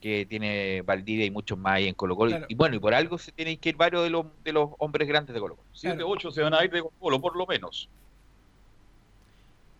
[0.00, 2.30] que tiene Valdivia y muchos más ahí en Colo Colo.
[2.30, 2.46] Claro.
[2.48, 5.06] Y bueno, y por algo se tienen que ir varios de los, de los hombres
[5.06, 5.68] grandes de Colo Colo.
[5.72, 7.88] Siete, ocho se van a ir de Colo, por lo menos.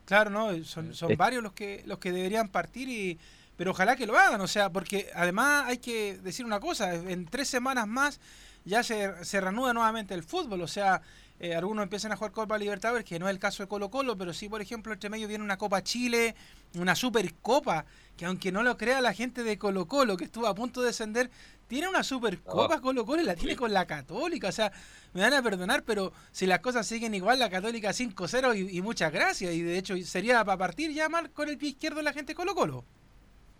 [0.04, 3.18] Claro, no, son, son Es- varios los que los que deberían partir y
[3.56, 7.26] pero ojalá que lo hagan, o sea, porque además hay que decir una cosa, en
[7.26, 8.18] tres semanas más
[8.64, 11.02] ya se, se reanuda nuevamente el fútbol, o sea,
[11.42, 14.14] eh, algunos empiezan a jugar Copa Libertadores, que no es el caso de Colo Colo,
[14.18, 16.34] pero sí, por ejemplo, entre medio viene una Copa Chile,
[16.74, 17.86] una Supercopa,
[18.18, 20.88] que aunque no lo crea la gente de Colo Colo, que estuvo a punto de
[20.88, 21.30] descender,
[21.66, 24.70] tiene una Supercopa Colo Colo y la tiene con la Católica, o sea,
[25.14, 28.82] me van a perdonar, pero si las cosas siguen igual, la Católica 5-0 y, y
[28.82, 32.12] muchas gracias, y de hecho sería para partir ya mal con el pie izquierdo la
[32.12, 32.84] gente de Colo Colo.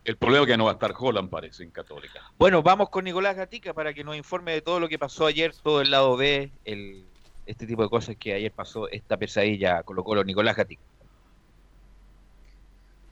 [0.05, 2.21] El problema es que no va a estar Holland, parece, en Católica.
[2.39, 5.55] Bueno, vamos con Nicolás Gatica para que nos informe de todo lo que pasó ayer,
[5.63, 7.05] todo el lado B, el,
[7.47, 10.25] este tipo de cosas que ayer pasó, esta pesadilla Colo Colo.
[10.25, 10.83] Nicolás Gatica.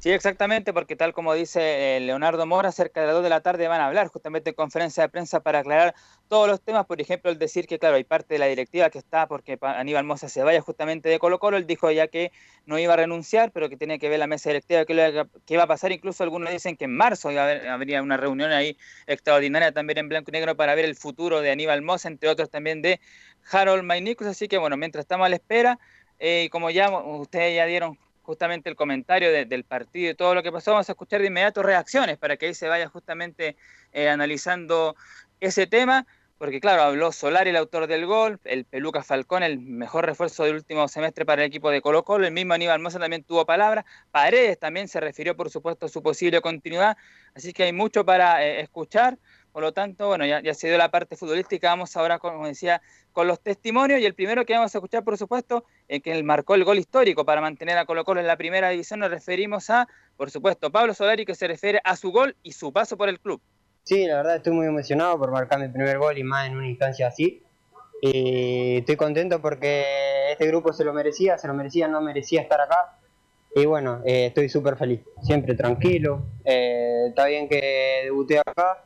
[0.01, 3.41] Sí, exactamente, porque tal como dice eh, Leonardo Mora, cerca de las 2 de la
[3.41, 5.93] tarde van a hablar justamente en conferencia de prensa para aclarar
[6.29, 8.99] todos los temas, por ejemplo, el decir que, claro, hay parte de la directiva que
[8.99, 12.31] está porque Aníbal Mosa se vaya justamente de Colo Colo, él dijo ya que
[12.65, 15.67] no iba a renunciar, pero que tiene que ver la mesa directiva, que iba a
[15.67, 19.73] pasar, incluso algunos dicen que en marzo iba a haber, habría una reunión ahí extraordinaria
[19.73, 22.83] también en blanco y negro para ver el futuro de Aníbal Mosa, entre otros también
[22.83, 23.01] de
[23.51, 25.81] Harold Maynicus, así que bueno, mientras estamos a la espera,
[26.21, 27.99] eh, como ya ustedes ya dieron
[28.29, 31.29] justamente el comentario de- del partido y todo lo que pasó, vamos a escuchar de
[31.29, 33.57] inmediato reacciones para que ahí se vaya justamente
[33.93, 34.95] eh, analizando
[35.41, 40.05] ese tema, porque claro, habló Solari, el autor del gol, el Peluca Falcón, el mejor
[40.05, 43.25] refuerzo del último semestre para el equipo de Colo Colo, el mismo Aníbal Mosa también
[43.25, 46.99] tuvo palabra, Paredes también se refirió por supuesto a su posible continuidad,
[47.35, 49.19] así que hay mucho para eh, escuchar,
[49.59, 52.81] por lo tanto, bueno, ya, ya se dio la parte futbolística, vamos ahora, como decía,
[53.13, 56.23] con los testimonios y el primero que vamos a escuchar, por supuesto, eh, que él
[56.23, 59.69] marcó el gol histórico para mantener a Colo Colo en la primera división, nos referimos
[59.71, 63.09] a, por supuesto, Pablo Solari, que se refiere a su gol y su paso por
[63.09, 63.41] el club.
[63.83, 66.69] Sí, la verdad estoy muy emocionado por marcar mi primer gol y más en una
[66.69, 67.43] instancia así.
[68.01, 72.61] Y estoy contento porque este grupo se lo merecía, se lo merecía, no merecía estar
[72.61, 72.97] acá.
[73.57, 76.23] Y bueno, eh, estoy súper feliz, siempre tranquilo.
[76.45, 78.85] Eh, está bien que debuté acá,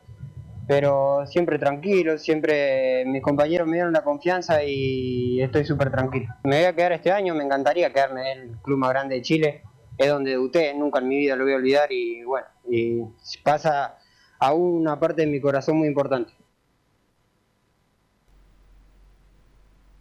[0.67, 6.27] pero siempre tranquilo, siempre mis compañeros me dieron la confianza y estoy súper tranquilo.
[6.43, 9.21] Me voy a quedar este año, me encantaría quedarme en el club más grande de
[9.21, 9.63] Chile,
[9.97, 13.01] es donde debuté, nunca en mi vida lo voy a olvidar y bueno, y
[13.43, 13.97] pasa
[14.39, 16.33] a una parte de mi corazón muy importante.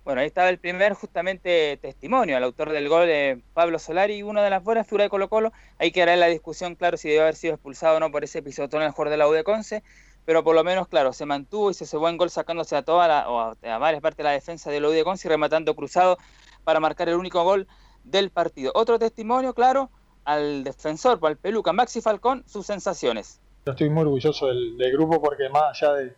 [0.05, 4.43] Bueno, ahí estaba el primer justamente testimonio al autor del gol, eh, Pablo Solari, una
[4.43, 5.53] de las buenas figuras de Colo Colo.
[5.79, 8.43] Hay que hará la discusión, claro, si debe haber sido expulsado o no por ese
[8.43, 9.85] pisotón el jugador de la U de Conce,
[10.25, 13.09] pero por lo menos, claro, se mantuvo y se hizo buen gol sacándose a toda
[13.09, 16.19] la, o a, varias partes de la defensa de U de y rematando cruzado
[16.65, 17.67] para marcar el único gol
[18.05, 18.73] del partido.
[18.75, 19.91] Otro testimonio, claro,
[20.25, 23.41] al defensor, al Peluca, Maxi Falcón, sus sensaciones.
[23.67, 26.15] Yo estoy muy orgulloso del, del grupo porque más allá de,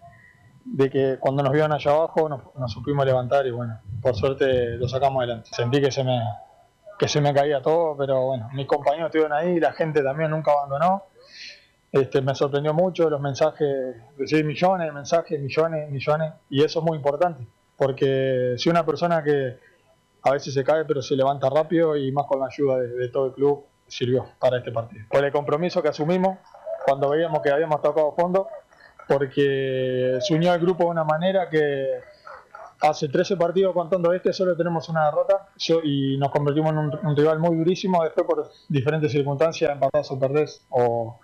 [0.65, 4.77] de que cuando nos vieron allá abajo nos, nos supimos levantar y bueno, por suerte
[4.77, 5.51] lo sacamos adelante.
[5.53, 6.21] Sentí que se me,
[6.99, 10.53] que se me caía todo, pero bueno, mis compañeros estuvieron ahí, la gente también nunca
[10.53, 11.05] abandonó.
[11.95, 13.69] Este, me sorprendió mucho los mensajes,
[14.19, 19.23] recibí millones de mensajes, millones, millones, y eso es muy importante, porque si una persona
[19.23, 19.61] que
[20.23, 23.27] a veces se cae pero se levanta rápido y más con la ayuda de, todo
[23.27, 25.05] el club, sirvió para este partido.
[25.09, 26.39] Por el compromiso que asumimos
[26.85, 28.49] cuando veíamos que habíamos tocado fondo,
[29.07, 32.01] porque se unió al grupo de una manera que
[32.81, 37.17] hace 13 partidos contando este, solo tenemos una derrota yo- y nos convertimos en un,
[37.17, 41.21] rival muy durísimo, después por diferentes circunstancias empatás o perdés o,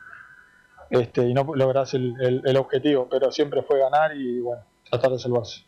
[0.90, 5.18] este, y no lográs el, el- objetivo, pero siempre fue ganar y bueno, tratar de
[5.18, 5.64] salvarse.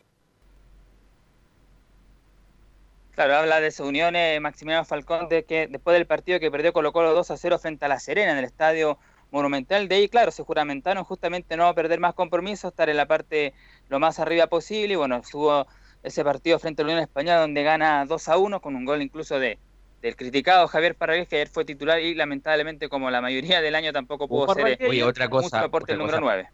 [3.11, 6.73] Claro, habla de su unión eh, Maximiliano Falcón de que después del partido que perdió
[6.73, 8.99] Colo Colo 2 a 0 frente a La Serena en el estadio
[9.31, 9.87] Monumental.
[9.89, 13.55] De ahí, claro, se juramentaron justamente no perder más compromisos, estar en la parte
[13.89, 14.95] lo más arriba posible.
[14.95, 15.67] Y bueno, estuvo
[16.03, 19.03] ese partido frente a la Unión Española donde gana 2 a 1 con un gol
[19.03, 19.59] incluso de
[20.03, 23.93] del criticado Javier Parragués, que ayer fue titular y lamentablemente como la mayoría del año
[23.93, 25.57] tampoco pudo ser eh, Oye, otra cosa.
[25.59, 26.35] mucho aporte otra el número cosa.
[26.35, 26.49] 9.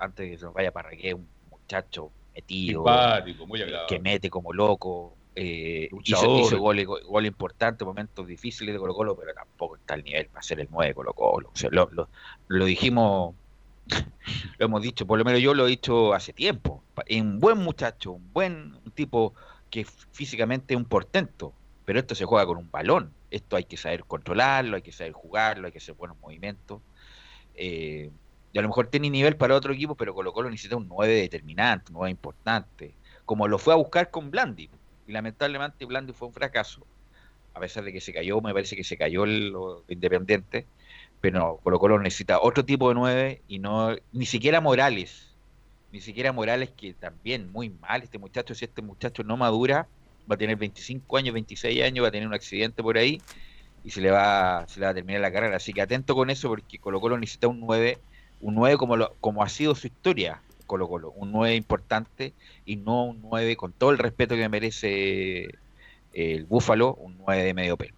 [0.00, 3.94] Antes de que se nos vaya Parragués, un muchacho metido, Simpático, muy agradable.
[3.94, 5.12] que mete como loco.
[5.38, 10.28] Eh, hizo, goles gol importantes, momentos difíciles de Colo Colo, pero tampoco está al nivel
[10.28, 11.50] para ser el 9 de Colo Colo.
[11.52, 12.08] O sea, lo, lo-
[12.48, 13.34] lo dijimos,
[14.58, 16.82] lo hemos dicho, por lo menos yo lo he dicho hace tiempo.
[17.10, 19.34] Un buen muchacho, un buen tipo
[19.68, 21.52] que físicamente es un portento,
[21.86, 23.12] pero esto se juega con un balón.
[23.30, 26.82] Esto hay que saber controlarlo, hay que saber jugarlo, hay que hacer buenos movimientos.
[27.54, 28.10] Eh,
[28.52, 31.14] y a lo mejor tiene nivel para otro equipo, pero Colo Colo necesita un 9
[31.14, 32.94] determinante, un 9 importante,
[33.24, 34.68] como lo fue a buscar con Blandi.
[35.06, 36.84] Y lamentablemente Blandi fue un fracaso,
[37.54, 39.54] a pesar de que se cayó, me parece que se cayó el,
[39.88, 40.66] Independiente,
[41.20, 45.28] pero no, Colo Colo necesita otro tipo de 9 y no, ni siquiera Morales,
[45.92, 49.86] ni siquiera Morales que también muy mal este muchacho, si este muchacho no madura,
[50.30, 53.20] va a tener 25 años, 26 años, va a tener un accidente por ahí
[53.84, 55.56] y se le va, se le va a terminar la carrera.
[55.56, 57.98] Así que atento con eso porque Colo Colo necesita un 9,
[58.40, 62.34] un 9 como, lo, como ha sido su historia Colo Colo, un 9 importante
[62.64, 65.48] y no un 9 con todo el respeto que merece
[66.12, 67.95] el Búfalo, un 9 de medio pelo.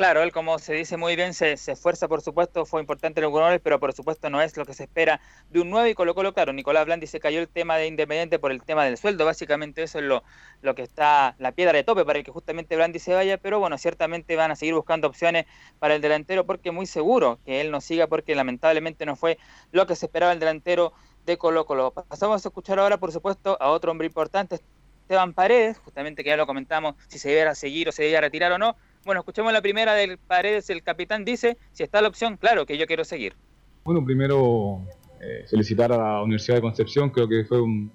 [0.00, 3.32] Claro, él como se dice muy bien, se, esfuerza por supuesto, fue importante en los
[3.32, 6.14] goles, pero por supuesto no es lo que se espera de un 9 y Colo
[6.14, 9.26] Colo, claro, Nicolás Blandi se cayó el tema de Independiente por el tema del sueldo,
[9.26, 10.24] básicamente eso es lo,
[10.62, 13.76] lo que está la piedra de tope para que justamente Blandi se vaya, pero bueno,
[13.76, 15.44] ciertamente van a seguir buscando opciones
[15.78, 19.36] para el delantero porque muy seguro que él no siga porque lamentablemente no fue
[19.70, 20.94] lo que se esperaba el delantero
[21.26, 21.90] de Colo Colo.
[21.90, 24.60] Pasamos a escuchar ahora, por supuesto, a otro hombre importante,
[25.02, 28.52] Esteban Paredes, justamente que ya lo comentamos, si se debiera seguir o se debiera retirar
[28.52, 28.76] o no.
[29.04, 32.76] Bueno, escuchemos la primera del Paredes, el capitán dice, si está la opción, claro que
[32.76, 33.34] yo quiero seguir.
[33.82, 34.84] Bueno, primero
[35.20, 37.90] eh, felicitar a la Universidad de Concepción, creo que fue un,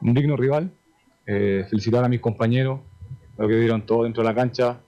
[0.00, 0.72] digno rival.
[1.26, 2.80] Eh, felicitar a mis compañeros,
[3.36, 4.80] creo que dieron todo dentro de la cancha,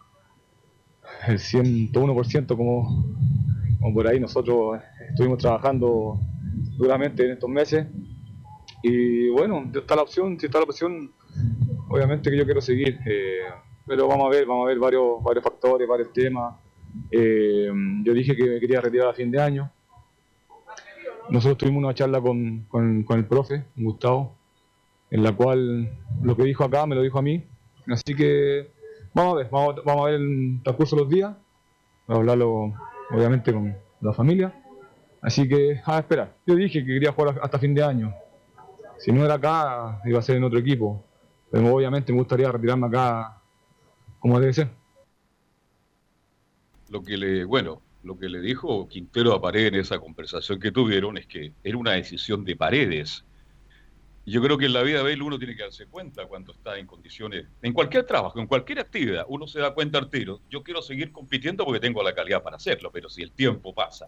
[1.28, 3.04] el 101% como,
[3.80, 6.18] como por ahí nosotros estuvimos trabajando
[6.78, 7.86] duramente en estos meses.
[8.82, 11.12] Y bueno, está la opción, si está la opción,
[11.90, 12.98] obviamente que yo quiero seguir.
[13.04, 13.40] eh,
[13.90, 16.54] pero vamos a ver, vamos a ver varios, varios factores, varios temas.
[17.10, 17.68] Eh,
[18.04, 19.68] yo dije que me quería retirar a fin de año.
[21.28, 24.36] Nosotros tuvimos una charla con, con- con el profe, Gustavo,
[25.10, 25.90] en la cual
[26.22, 27.44] lo que dijo acá me lo dijo a mí.
[27.88, 28.70] Así que
[29.12, 31.30] vamos a ver, vamos, a- ver el transcurso de los días.
[32.06, 32.72] Vamos a hablarlo,
[33.10, 34.54] obviamente, con la familia.
[35.20, 36.36] Así que a esperar.
[36.46, 38.14] Yo dije que quería jugar hasta fin de año.
[38.98, 41.02] Si no era acá, iba a ser en otro equipo.
[41.50, 43.39] Pero obviamente me gustaría retirarme acá
[44.20, 44.68] como debe ser.
[46.88, 50.70] Lo que le, bueno, lo que le dijo Quintero a Paredes en esa conversación que
[50.70, 53.24] tuvieron es que era una decisión de Paredes.
[54.26, 56.78] Yo creo que en la vida de él uno tiene que darse cuenta cuando está
[56.78, 60.40] en condiciones, en cualquier trabajo, en cualquier actividad, uno se da cuenta al tiro.
[60.48, 64.06] Yo quiero seguir compitiendo porque tengo la calidad para hacerlo, pero si el tiempo pasa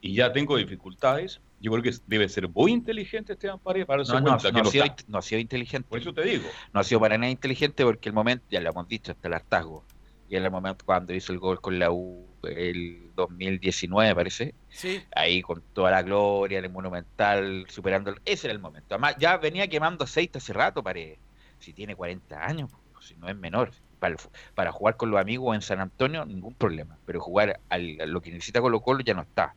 [0.00, 4.12] y ya tengo dificultades, yo creo que debe ser muy inteligente Esteban Paredes para darse
[4.12, 4.96] No, no, cuenta no que ha no sido, está.
[4.96, 5.88] int- no ha sido inteligente.
[5.88, 6.44] Por eso te digo.
[6.72, 9.34] No ha sido para nada inteligente porque el momento, ya lo hemos dicho, hasta el
[9.34, 9.84] hartazgo.
[10.28, 14.54] Y en el momento cuando hizo el gol con la U el 2019, parece.
[14.68, 15.00] Sí.
[15.14, 18.10] Ahí con toda la gloria, el Monumental, superando.
[18.10, 18.86] el- Ese era el momento.
[18.94, 21.18] Además, ya venía quemando aceite hace rato, Paredes.
[21.58, 23.70] Si tiene 40 años, pues, si no es menor.
[23.98, 24.16] Para,
[24.54, 26.98] para jugar con los amigos en San Antonio, ningún problema.
[27.06, 29.54] Pero jugar al- a lo que necesita Colo Colo ya no está.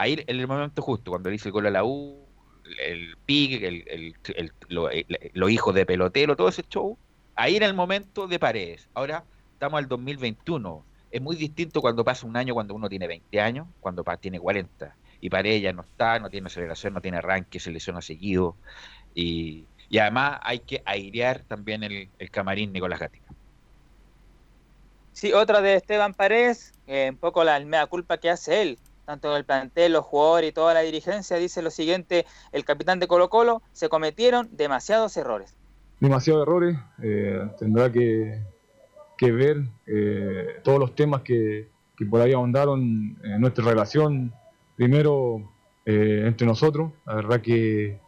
[0.00, 2.32] Ahí en el momento justo, cuando le hizo el gol a la U,
[2.78, 4.88] el pique, el, el- el- lo-
[5.34, 6.98] los hijos de pelotero, todo ese show,
[7.34, 8.88] ahí era el momento de Paredes.
[8.94, 10.88] Ahora estamos al 2021.
[11.10, 14.98] Es muy distinto cuando pasa un año cuando uno tiene 20 años, cuando tiene 40.
[15.20, 18.58] Y Paredes ya no está, no tiene aceleración, no tiene arranque, se lesiona seguido.
[19.14, 23.34] Y, y además hay que airear también el, el camarín Nicolás Gatica.
[25.12, 28.80] Sí, otra de Esteban Paredes, eh, un poco la mea culpa que hace él,
[29.10, 33.08] tanto el plantel, los jugadores y toda la dirigencia, dice lo siguiente, el capitán de
[33.08, 35.56] Colo Colo, se cometieron demasiados errores.
[35.98, 38.40] demasiados errores, eh, tendrá que,
[39.20, 41.66] ver eh, todos los temas que,
[42.08, 44.32] por ahí ahondaron en nuestra relación,
[44.76, 45.42] primero
[45.86, 47.98] eh, entre nosotros, la verdad que,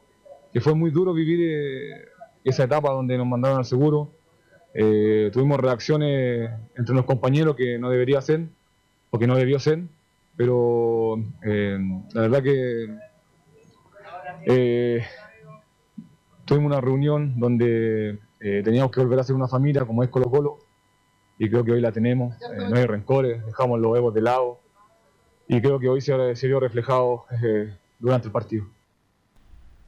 [0.61, 1.41] fue muy duro vivir
[2.45, 4.13] esa etapa donde nos mandaron al seguro,
[4.73, 8.47] tuvimos reacciones entre los compañeros que no debería ser,
[9.11, 9.81] o que no debió ser,
[10.37, 11.79] pero eh,
[12.13, 12.99] la verdad que
[14.47, 15.05] eh,
[16.45, 20.31] tuvimos una reunión donde eh, teníamos que volver a ser una familia como es Colo
[20.31, 20.59] Colo
[21.39, 24.61] y creo que hoy la tenemos, eh, no hay rencores, dejamos los egos de lado
[25.49, 28.67] y creo que hoy se, se vio reflejado eh, durante el partido.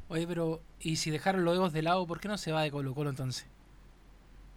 [0.08, 2.70] Oye, pero ¿y si dejaron los egos de lado, por qué no se va de
[2.70, 3.46] Colo Colo entonces?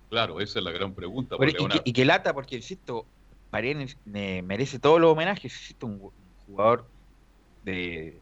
[0.10, 1.36] Claro, esa es la gran pregunta.
[1.38, 3.06] Pero, que, y que lata, porque insisto,
[3.50, 5.46] Paredes eh, merece todos los homenajes.
[5.54, 6.12] Insisto, un,
[6.46, 6.88] jugador
[7.64, 8.20] de,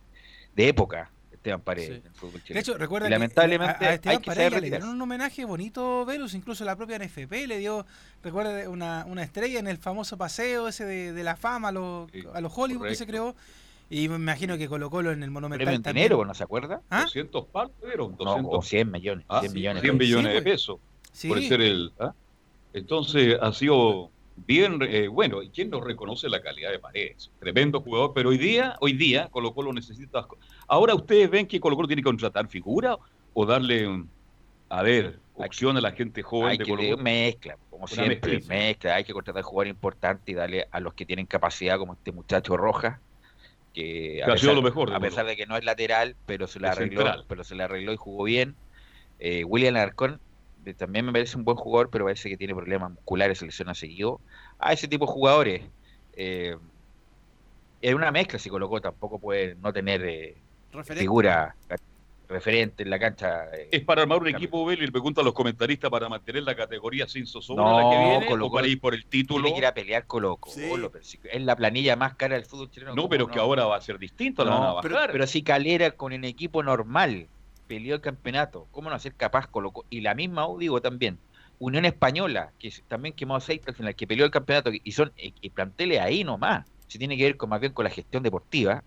[0.55, 1.99] de época, Esteban Paredes.
[2.01, 2.59] en el fútbol De chileno.
[2.61, 6.05] hecho, recuerda que lamentablemente a, a Esteban hay que Paredes le dieron un homenaje bonito,
[6.05, 7.85] Velus, incluso la propia NFP le dio,
[8.23, 12.09] recuerda, una, una estrella en el famoso paseo ese de, de la fama a los,
[12.33, 13.35] a los Hollywood que se creó.
[13.87, 16.05] Y me imagino que Colo Colo en el Monumental Premio en también.
[16.07, 16.81] dinero, ¿no se acuerda?
[16.89, 17.03] ¿Ah?
[17.03, 18.53] 200 palos fueron, No, 200.
[18.57, 19.25] o 100 millones.
[19.29, 19.81] Ah, 100 millones.
[19.83, 20.77] 100 millones Sí, de pesos.
[21.11, 21.27] Sí.
[21.27, 21.93] Por ser el.
[21.99, 22.11] ¿ah?
[22.73, 27.31] Entonces ha sido bien, eh, bueno, ¿y quién nos reconoce la calidad de Paredes?
[27.39, 30.27] Tremendo jugador, pero hoy día, hoy día Colo Colo necesita.
[30.67, 32.97] Ahora ustedes ven que Colo Colo tiene que contratar figura
[33.33, 34.03] o darle,
[34.69, 36.97] a ver, opción a la gente joven Hay de que Colo Colo.
[37.03, 38.55] mezcla, como siempre, mezcla.
[38.55, 38.95] mezcla.
[38.95, 42.57] Hay que contratar jugadores importantes y darle a los que tienen capacidad, como este muchacho
[42.57, 42.99] Rojas,
[43.73, 46.47] que Que ha sido lo mejor de a pesar de que no es lateral, pero
[46.47, 47.25] se la arregló, central.
[47.27, 48.55] pero se la arregló y jugó bien.
[49.19, 50.19] Eh, William Alarcón
[50.73, 54.21] también me parece un buen jugador, pero parece que tiene problemas musculares, se lesiona seguido.
[54.57, 55.71] A ese tipo de jugadores.
[56.13, 56.55] Eh,
[57.81, 61.01] es una mezcla, si colocó, tampoco puede no tener eh, Referente.
[61.01, 61.55] figura
[62.27, 63.45] referente en la cancha.
[63.53, 66.43] eh, Es para armar un equipo, Belo, y le pregunto a los comentaristas para mantener
[66.43, 69.05] la categoría sin zozobra la No, que viene, Colo o para Colo ir por el
[69.05, 69.43] título.
[69.43, 72.45] Tiene que ir a pelear Colo Colo, pero si- es la planilla más cara del
[72.45, 72.95] fútbol chileno.
[72.95, 75.43] No, ¿cómo pero que ahora va a ser distinto, la van a pero, pero si
[75.43, 77.29] Calera con el equipo normal
[77.67, 79.73] peleó el campeonato, ¿cómo no ser capaz Colo?
[79.89, 81.19] Y la misma U, digo también,
[81.59, 85.33] Unión Española, que también quemó aceite al final, que peleó el campeonato, y son y,
[85.41, 86.65] y planteles ahí nomás.
[86.87, 88.83] Si tiene que ver con más bien con la gestión deportiva,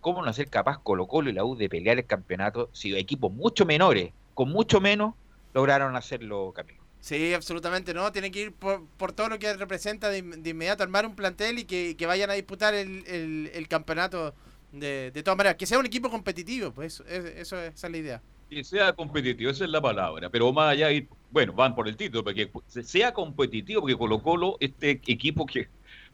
[0.00, 3.32] ¿cómo no ser capaz Colo Colo y la U de pelear el campeonato si equipos
[3.32, 5.14] mucho menores, con mucho menos,
[5.54, 6.82] lograron hacerlo, Camilo?
[7.00, 8.10] Sí, absolutamente no.
[8.10, 11.64] Tiene que ir por, por todo lo que representa de, inmediato, armar un plantel y
[11.64, 14.34] que, vayan a disputar el campeonato
[14.80, 15.56] de, de todas maneras.
[15.56, 18.22] Que sea un equipo competitivo, pues eso, eso- esa es la idea.
[18.50, 20.30] Que sea competitivo, esa es la palabra.
[20.30, 24.22] Pero más allá, ir, bueno, van por el título, porque se- sea competitivo, porque Colo
[24.22, 25.68] Colo, este equipo que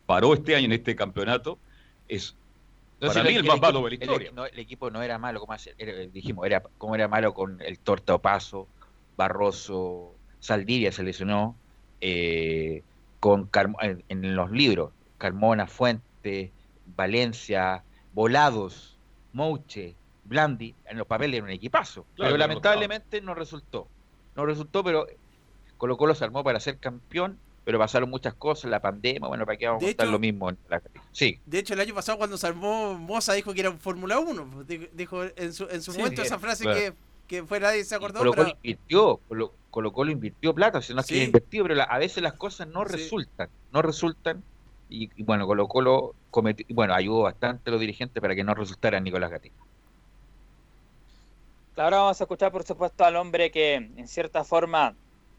[0.07, 1.59] paró este año en este campeonato,
[2.09, 2.35] es
[3.01, 4.31] No, para si mí el, el más equipo- malo de la historia.
[4.35, 7.61] no, el equipo no era malo, como hace- era- dijimos, era como era malo con
[7.61, 8.67] el Torta Opaso,
[9.17, 11.55] Barroso, Saldivia se lesionó,
[12.01, 12.83] eh,
[13.21, 16.51] con Carmo- en, en los libros, Carmona, Fuente,
[16.97, 18.97] Valencia, Volados,
[19.33, 19.95] Mouche,
[20.25, 22.05] Blandi, en los papeles era un equipazo.
[22.15, 23.89] Claro, pero lamentablemente no resultó.
[24.37, 25.07] No resultó, pero
[25.79, 29.57] Colo Colo se armó para ser campeón, pero pasaron muchas cosas, la pandemia, bueno, para
[29.57, 30.51] qué vamos a contar hecho- lo mismo.
[30.51, 30.83] en la-
[31.13, 31.41] Sí.
[31.47, 34.47] De hecho, el año pasado cuando se armó Moza dijo que era un Fórmula 1.
[34.51, 36.79] pues, Dijo, en su, en su Sí, momento sí, esa frase claro.
[36.79, 36.95] que,
[37.27, 40.93] que fue nadie se acordó, Colo Colo pero invirtió, Colo, Colo Colo invirtió plata, si
[40.95, 41.23] no es que Sí.
[41.23, 44.43] invertido, pero la- a veces las cosas no resultan, no resultan.
[44.89, 48.55] Y, y bueno, Colo Colo cometió, bueno, ayudó bastante a los dirigentes para que no
[48.57, 49.65] resultara Nicolás Gatica.
[51.77, 54.99] Ahora vamos a escuchar, por supuesto, al hombre que en cierta forma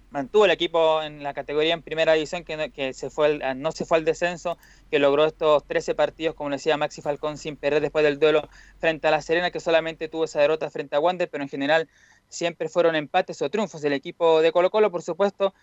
[0.09, 3.61] mantuvo el equipo en la categoría en primera división, que no, que se fue al-
[3.61, 4.57] no se fue al descenso,
[4.89, 9.07] que logró estos 13 partidos, como decía Maxi Falcón, sin perder después del duelo frente
[9.07, 11.89] a La Serena, que solamente tuvo esa derrota frente a Wander, pero en general
[12.27, 15.53] siempre fueron empates o triunfos del equipo de Colo Colo, por supuesto,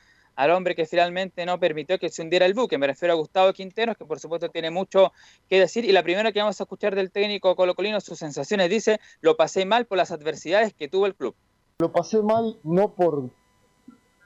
[0.41, 2.79] al hombre que finalmente no permitió que se hundiera el buque.
[2.79, 5.13] Me refiero a Gustavo Quinteros, que por supuesto tiene mucho
[5.51, 5.85] que decir.
[5.85, 9.67] Y la primera que vamos a escuchar del técnico colocolino, sus sensaciones, dice, lo pasé
[9.67, 11.35] mal por las adversidades que tuvo el club.
[11.79, 13.29] Lo pasé mal, no por,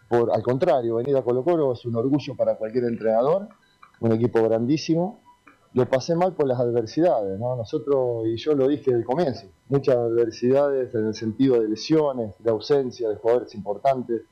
[0.09, 3.49] por, al contrario, venir a Colo Colo es un orgullo para cualquier entrenador,
[3.99, 5.21] un equipo grandísimo.
[5.73, 7.57] Lo pasé mal por las adversidades, ¿no?
[7.57, 12.35] Nosotros, y yo lo dije desde el comienzo, muchas adversidades en el sentido de lesiones,
[12.39, 14.23] de ausencia de jugadores importantes,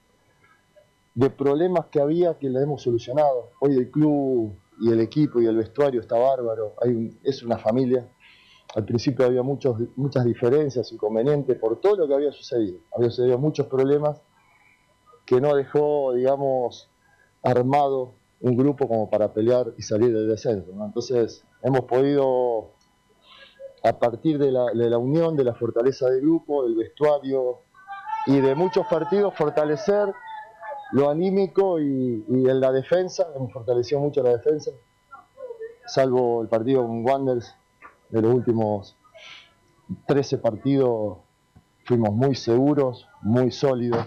[1.15, 3.51] de problemas que había que le hemos solucionado.
[3.61, 7.59] Hoy el club y el equipo y el vestuario está bárbaro, hay un- es una
[7.59, 8.09] familia.
[8.75, 12.79] Al principio había muchos, muchas diferencias, inconvenientes por todo lo que había sucedido.
[12.97, 14.23] Había sucedido muchos problemas
[15.27, 16.91] que no dejó, digamos,
[17.43, 20.73] armado un grupo como para pelear y salir del descenso.
[20.75, 20.87] ¿no?
[20.87, 22.73] Entonces hemos podido,
[23.85, 27.59] a partir de la, de la unión, de la fortaleza del grupo, del vestuario
[28.27, 30.13] y de muchos partidos, fortalecer
[30.93, 34.71] lo anímico y, en la defensa, hemos fortalecido mucho la defensa,
[35.87, 37.57] salvo el partido con Wanderers
[38.11, 38.97] de los últimos
[40.07, 41.19] 13 partidos,
[41.85, 44.07] fuimos muy seguros, muy sólidos.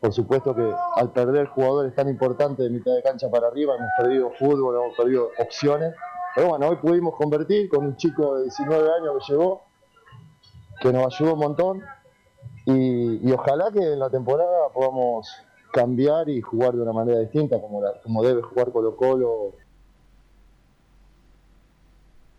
[0.00, 3.90] Por supuesto que al perder jugadores tan importantes de mitad de cancha para arriba, hemos
[3.98, 5.94] perdido fútbol, hemos perdido opciones.
[6.34, 9.62] Pero bueno, hoy pudimos convertir con un chico de 19 años que llegó,
[10.80, 11.82] que nos ayudó un montón.
[12.64, 15.28] Y ojalá que en la temporada podamos
[15.72, 19.54] cambiar y jugar de una manera distinta, como, la- como debe jugar Colo Colo.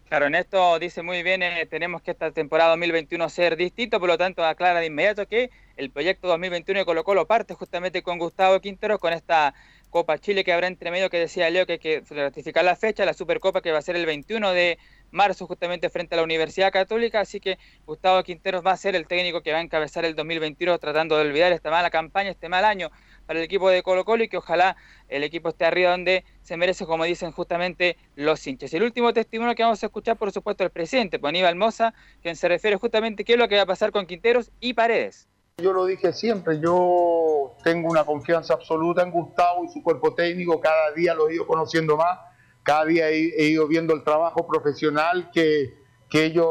[0.05, 4.09] Claro, en esto dice muy bien, eh, tenemos que esta temporada 2021 ser distinto, por
[4.09, 8.17] lo tanto aclara de inmediato que el proyecto 2021 de Colo Colo parte justamente con
[8.19, 9.53] Gustavo Quintero, con esta
[9.89, 13.05] Copa Chile que habrá entre medio que decía Leo que hay que ratificar la fecha,
[13.05, 14.77] la Supercopa que va a ser el 21 de
[15.11, 19.07] marzo justamente frente a la Universidad Católica, así que Gustavo Quinteros va a ser el
[19.07, 22.65] técnico que va a encabezar el 2021 tratando de olvidar esta mala campaña, este mal
[22.65, 22.89] año
[23.25, 24.75] para el equipo de Colo Colo y que ojalá
[25.07, 28.73] el equipo esté arriba donde se merece, como dicen justamente los hinchas.
[28.73, 32.35] El último testimonio que vamos a escuchar, por supuesto, el presidente, pues Aníbal Moza, quien
[32.35, 35.27] se refiere justamente a qué es lo que va a pasar con Quinteros y Paredes.
[35.57, 40.59] Yo lo dije siempre, yo tengo una confianza absoluta en Gustavo y su cuerpo técnico,
[40.59, 42.19] cada día lo he ido conociendo más,
[42.63, 45.79] cada día he, ido viendo el trabajo profesional que,
[46.13, 46.49] ellos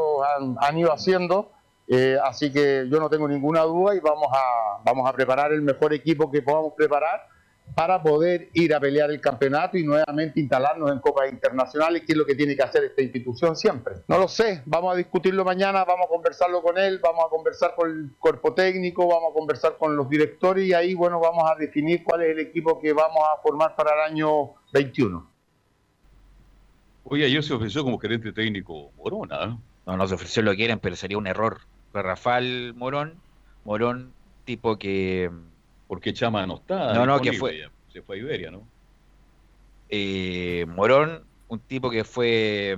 [0.59, 1.51] han ido haciendo,
[1.93, 5.61] eh, así que yo no tengo ninguna duda y vamos a, vamos a preparar el
[5.61, 7.27] mejor equipo que podamos preparar
[7.75, 12.17] para poder ir a pelear el campeonato y nuevamente instalarnos en copas internacionales, que es
[12.17, 13.95] lo que tiene que hacer esta institución siempre.
[14.07, 17.75] No lo sé, vamos a discutirlo mañana, vamos a conversarlo con él, vamos a conversar
[17.75, 21.55] con el cuerpo técnico, vamos a conversar con los directores y ahí, bueno, vamos a
[21.55, 25.29] definir cuál es el equipo que vamos a formar para el año 21.
[27.03, 29.45] Oye, ayer se ofreció como gerente técnico Morona.
[29.45, 29.61] ¿no?
[29.85, 31.59] No, no se ofreció lo que quieren, pero sería un error.
[31.93, 33.21] Rafael Morón,
[33.63, 34.13] Morón,
[34.45, 35.29] tipo que.
[35.87, 36.93] Porque Chama no está.
[36.93, 37.69] No, no, que fue.
[37.91, 38.67] Se fue a Iberia, ¿no?
[39.89, 42.77] eh, Morón, un tipo que fue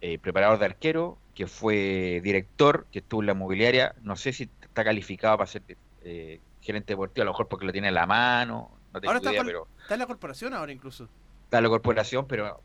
[0.00, 3.94] eh, preparador de arquero, que fue director, que estuvo en la mobiliaria.
[4.02, 5.62] No sé si está calificado para ser
[6.04, 8.78] eh, gerente deportivo, a lo mejor porque lo tiene en la mano.
[8.92, 11.08] No tengo Ahora está, con- pero está en la corporación ahora incluso.
[11.52, 12.64] Está la corporación, pero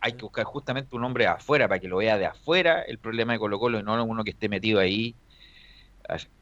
[0.00, 3.32] hay que buscar justamente un hombre afuera para que lo vea de afuera el problema
[3.32, 5.16] de Colo Colo y no uno que esté metido ahí,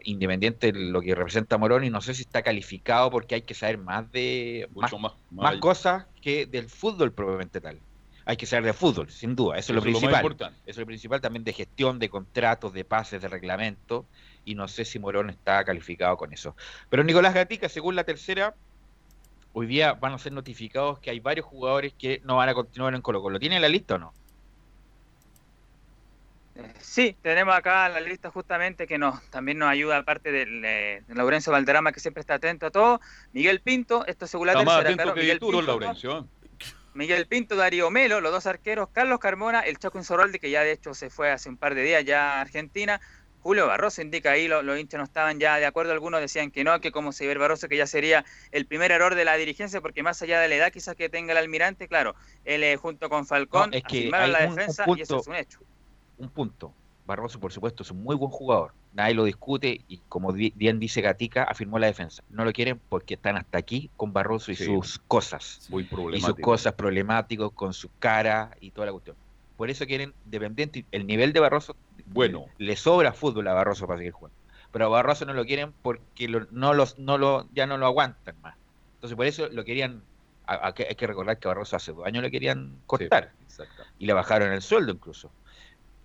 [0.04, 3.54] independiente de lo que representa Morón, y no sé si está calificado porque hay que
[3.54, 7.82] saber más de más, más- más cosas que del fútbol propiamente tal.
[8.24, 10.36] Hay que saber de fútbol, sin duda, eso es lo Eso es lo más principal.
[10.48, 14.08] Eso es lo principal también de gestión, de contratos, de pases, de reglamento,
[14.44, 16.54] y no sé si Morón está calificado con eso.
[16.88, 18.54] Pero Nicolás Gatica, según la tercera,
[19.52, 22.94] hoy día van a ser notificados que hay varios jugadores que no van a continuar
[22.94, 23.38] en Colo Colo.
[23.38, 24.12] ¿Tienen la lista o no?
[26.80, 31.14] Sí, tenemos acá la lista justamente que nos también nos ayuda, aparte del eh, de
[31.14, 33.00] Laurencio Valderrama, que siempre está atento a todo.
[33.32, 36.18] Miguel Pinto, esto claro, que Miguel Pinto, Laurencio.
[36.18, 36.24] ¿eh?
[36.94, 40.72] Miguel Pinto, Darío Melo, los dos arqueros, Carlos Carmona, el Chaco Insorralde, que ya de
[40.72, 43.00] hecho se fue hace un par de días ya a Argentina.
[43.42, 46.62] Julio Barroso indica ahí, lo- los hinchas no estaban ya de acuerdo, algunos decían que
[46.64, 49.80] no, que como se ve Barroso, que ya sería el primer error de la dirigencia,
[49.80, 52.14] porque más allá de la edad quizás que tenga el almirante, claro,
[52.44, 55.00] él eh, junto con Falcón No, es que afirmaron hay la un- un defensa y
[55.00, 55.58] eso es un hecho.
[56.18, 56.72] Un punto.
[57.04, 58.72] Barroso, por supuesto, es un muy buen jugador.
[58.92, 62.22] Nadie lo discute y como bien dice Gatica, afirmó la defensa.
[62.30, 64.66] No lo quieren porque están hasta aquí con Barroso y Sí.
[64.66, 65.66] sus cosas.
[65.68, 69.16] Muy y sus cosas problemáticos con su cara y toda la cuestión.
[69.56, 70.84] Por eso quieren dependiente.
[70.92, 71.74] El nivel de Barroso,
[72.04, 74.36] bueno, le sobra fútbol a Barroso para seguir jugando.
[74.70, 77.86] Pero a Barroso no lo quieren porque lo- no los, no lo, ya no lo
[77.86, 78.56] aguantan más.
[78.94, 80.08] Entonces por eso lo querían.
[80.44, 83.36] a- a que- hay que recordar que a Barroso hace dos años le querían cortar
[83.98, 85.34] y le bajaron el sueldo incluso.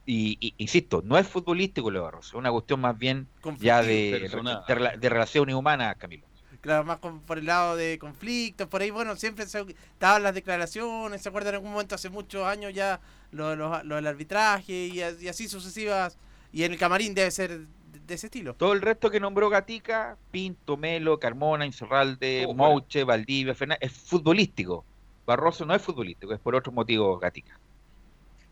[0.05, 3.29] Y, y- insisto, no es futbolístico lo de Barroso, es una cuestión más bien
[3.65, 4.19] ya de,
[4.67, 6.26] de, de relaciones humanas, Camilo.
[6.67, 9.61] Claro, más con- por el lado de conflictos, por ahí, bueno, siempre se
[9.93, 12.99] estaban las declaraciones, ¿se acuerdan en algún momento hace muchos años ya
[13.31, 16.17] lo, lo- lo del arbitraje y, así sucesivas?
[16.51, 18.53] Y en el camarín debe ser de, de ese estilo.
[18.53, 23.93] Todo el resto que nombró Gatica, Pinto, Melo, Carmona, Insorralde, Todo Mouche, Valdivia, Fernández, es
[23.93, 24.83] futbolístico.
[25.25, 27.57] Barroso no es futbolístico, es por otro motivo Gatica.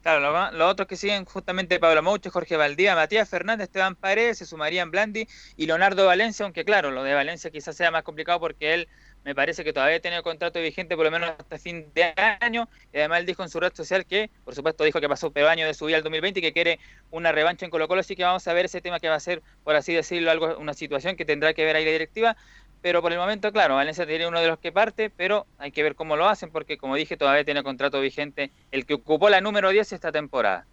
[0.06, 4.46] Claro, los otros que siguen justamente Pablo Mouche, Jorge Valdía, Matías Fernández, Esteban Paredes, se
[4.46, 5.28] sumarían Blandi
[5.58, 8.88] y Leonardo Valencia, aunque claro, lo de Valencia quizás sea más complicado porque él
[9.24, 12.70] me parece que todavía tiene contrato vigente por lo menos hasta fin de año.
[12.94, 15.50] Y además él dijo en su red social que, por supuesto, dijo que pasó peor
[15.50, 16.80] año de su vida al 2020 y que quiere
[17.10, 19.20] una revancha en Colo Colo, así que vamos a ver ese tema que va a
[19.20, 22.38] ser, por así decirlo, algo una situación que tendrá que ver ahí la directiva,
[22.86, 25.82] pero por el momento, claro, Valencia tiene uno de los que parte, pero hay que
[25.82, 29.42] ver cómo lo hacen porque, como dije, todavía tiene contrato vigente el que ocupó la
[29.42, 30.68] número 10 esta temporada.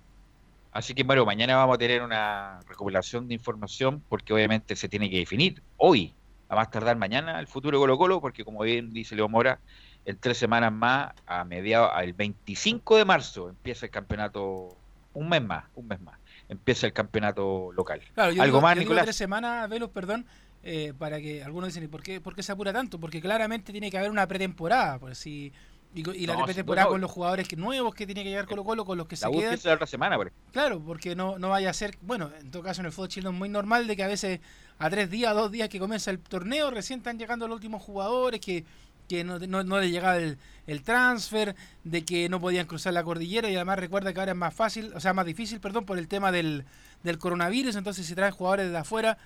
[0.72, 5.08] Así que bueno, mañana vamos a tener una recopilación de información porque obviamente se tiene
[5.08, 6.12] que definir hoy,
[6.50, 9.58] a más tardar mañana, el futuro de Colo Colo, porque como bien dice Leo Mora,
[10.04, 14.76] en tres semanas más, a mediados, al 25 de marzo, empieza el campeonato,
[15.14, 16.18] un mes más, un mes más,
[16.50, 18.02] empieza el campeonato local.
[18.12, 19.04] Claro, yo ¿Algo digo, más, yo digo Nicolás?
[19.06, 20.26] tres semanas, Velos, perdón,
[20.62, 22.98] eh, para que algunos dicen, ¿y por qué, por qué se apura tanto?
[23.00, 25.52] Porque claramente tiene que haber una pretemporada, pues si
[25.94, 28.46] y, y la No, pretemporada sí, con los jugadores que, nuevos que tiene que llegar
[28.46, 29.60] Colo Colo, con los que La se quedan.
[29.62, 30.32] la otra semana, por.
[30.52, 33.30] Claro, porque no, no vaya a ser, bueno, en todo caso en el fútbol chileno
[33.30, 34.40] es muy normal de que a veces
[34.78, 38.40] a tres días, dos días que comienza el torneo, recién están llegando los últimos jugadores
[38.40, 38.64] que,
[39.08, 41.54] que no, no, no le llegaba el, el transfer,
[41.84, 44.92] de que no podían cruzar la cordillera y además recuerda que ahora es más fácil,
[44.94, 46.64] o sea, más difícil, perdón, por el tema del,
[47.02, 49.18] del coronavirus, entonces si traen jugadores de afuera,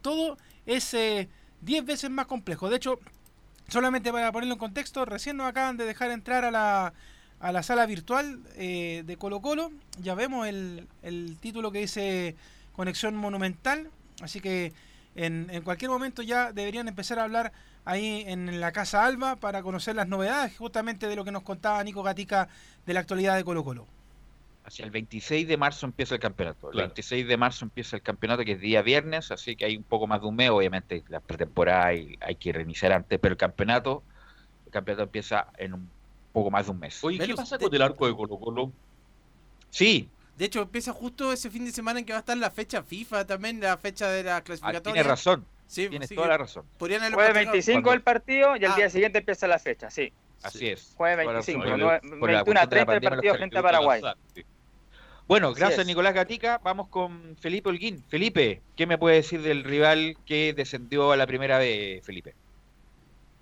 [0.00, 0.96] todo es
[1.60, 2.68] 10 veces más complejo.
[2.68, 2.98] De hecho,
[3.68, 6.92] solamente para ponerlo en contexto, recién nos acaban de dejar entrar a la,
[7.40, 12.36] a la sala virtual eh, de Colo Colo, ya vemos el, el título que dice
[12.72, 13.90] Conexión Monumental,
[14.20, 14.72] así que
[15.14, 17.52] en, en cualquier momento ya deberían empezar a hablar
[17.84, 21.82] ahí en la Casa Alba para conocer las novedades justamente de lo que nos contaba
[21.82, 22.48] Nico Gatica
[22.86, 23.86] de la actualidad de Colo Colo.
[24.64, 26.70] Hacia el 26 de marzo empieza el campeonato.
[26.70, 29.82] El 26 de marzo empieza el campeonato, que es día viernes, así que hay un
[29.82, 30.50] poco más de un mes.
[30.50, 34.04] Obviamente, la pretemporada hay, hay que reiniciar antes, pero el campeonato,
[34.66, 35.90] el campeonato empieza en un
[36.32, 37.02] poco más de un mes.
[37.02, 38.72] Oye, ¿qué pasa con el arco de Colo Colo?
[39.70, 40.08] Sí.
[40.36, 42.82] De hecho, empieza justo ese fin de semana en que va a estar la fecha
[42.82, 44.92] FIFA también, la fecha de la clasificatoria.
[44.94, 45.44] Tienes razón.
[45.66, 46.64] Sí, Tienes sí toda la razón.
[46.78, 47.34] Jueves postergado.
[47.52, 48.76] 25 el partido y el Ah.
[48.76, 50.12] día siguiente empieza la fecha, sí.
[50.42, 50.92] Así es.
[50.96, 51.80] Jueves Toda la 25, razón.
[51.80, 54.02] no, Por la 21 cuestión a de la 30 el partido frente a Paraguay.
[54.04, 54.42] al sí.
[55.28, 55.86] Bueno, Así gracias es.
[55.86, 56.60] Nicolás Gatica.
[56.62, 58.02] Vamos con Felipe Holguín.
[58.08, 62.34] Felipe, ¿qué me puede decir del rival que descendió a la primera vez, Felipe?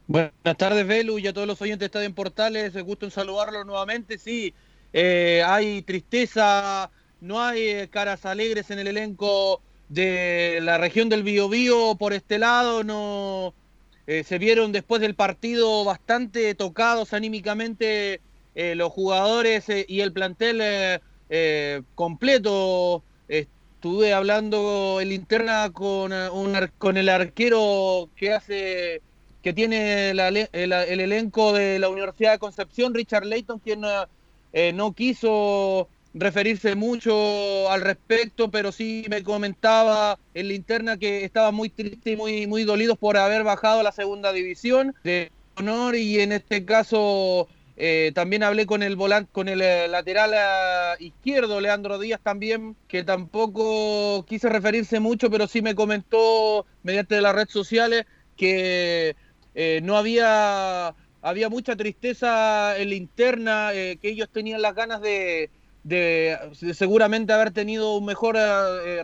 [0.06, 2.74] Buenas tardes, Velu, y a todos los oyentes de Estadio en Portales.
[2.74, 4.18] Es gusto en saludarlos nuevamente.
[4.18, 4.54] Sí,
[4.92, 11.22] eh, hay tristeza, no hay eh, caras alegres en el elenco de la región del
[11.22, 12.82] Biobío por este lado.
[12.82, 13.54] No
[14.06, 18.20] eh, se vieron después del partido bastante tocados anímicamente
[18.56, 21.00] eh, los jugadores eh, y el plantel
[21.30, 23.02] eh, completo.
[23.28, 29.00] Estuve hablando en linterna con, eh, un con el arquero que hace
[29.42, 30.20] que tiene el,
[30.52, 33.82] el elenco de la Universidad de Concepción, Richard Layton, quien
[34.52, 41.24] eh, no quiso referirse mucho al respecto, pero sí me comentaba en la interna que
[41.24, 45.30] estaba muy triste y muy, muy dolidos por haber bajado a la segunda división de
[45.56, 47.48] honor y en este caso
[47.82, 52.76] eh, también hablé con el volante, con el eh, lateral eh, izquierdo, Leandro Díaz también,
[52.86, 58.04] que tampoco quise referirse mucho, pero sí me comentó mediante las redes sociales
[58.36, 59.16] que
[59.82, 65.50] no había, había mucha tristeza en la interna, que ellos tenían las ganas de,
[66.74, 68.36] seguramente haber tenido un mejor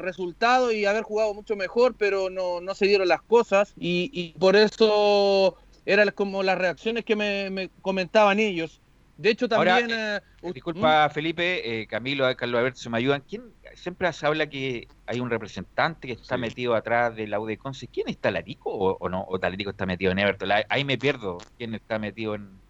[0.01, 3.73] resultado y haber jugado mucho mejor, pero no, no se dieron las cosas.
[3.77, 5.57] Y por eso
[5.87, 8.83] eran como las reacciones que me, me comentaban ellos.
[9.17, 9.99] De hecho, Ahora, también...
[9.99, 13.23] eh, eh, Disculpa, Felipe, eh, Camilo, Carlos Alberto, se me ayudan.
[13.27, 13.43] ¿Quién
[13.75, 17.57] siempre se habla que hay un representante que está metido atrás de la U de
[17.57, 17.89] Conce?
[17.89, 19.25] ¿Quién está Talarico o, o no?
[19.27, 20.49] ¿O Talarico está metido en Everton?
[20.49, 21.39] La- Ahí me pierdo.
[21.57, 22.61] ¿Quién está metido en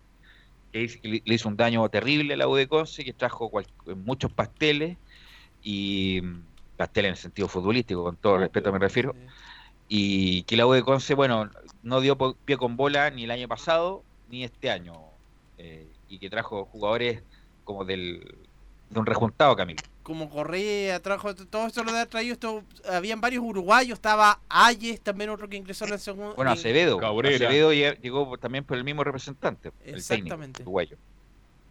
[0.73, 3.51] que hizo- que le hizo un daño terrible a la U de Conce, que trajo
[3.51, 4.99] cual- muchos pasteles
[5.61, 6.47] y mm,
[6.77, 9.15] pasteles en el sentido futbolístico, con todo respeto me refiero.
[9.89, 11.51] Y que la U de Conce, bueno,
[11.87, 14.95] no dio po- pie con bola ni el año pasado ni este año.
[15.59, 17.23] eh, y que trajo jugadores
[17.65, 18.37] como del
[18.91, 19.83] de un rejuntado, Camilo.
[20.03, 22.35] Como Correa, trajo todo eso lo de traído.
[22.35, 26.35] Esto, habían varios uruguayos, estaba Ayes, también otro que ingresó en la segunda.
[26.35, 26.99] Bueno, Acevedo.
[26.99, 27.35] Cabrera.
[27.49, 30.63] Acevedo lle- llegó también por el mismo representante, el técnico Exactamente.
[30.63, 30.97] uruguayo.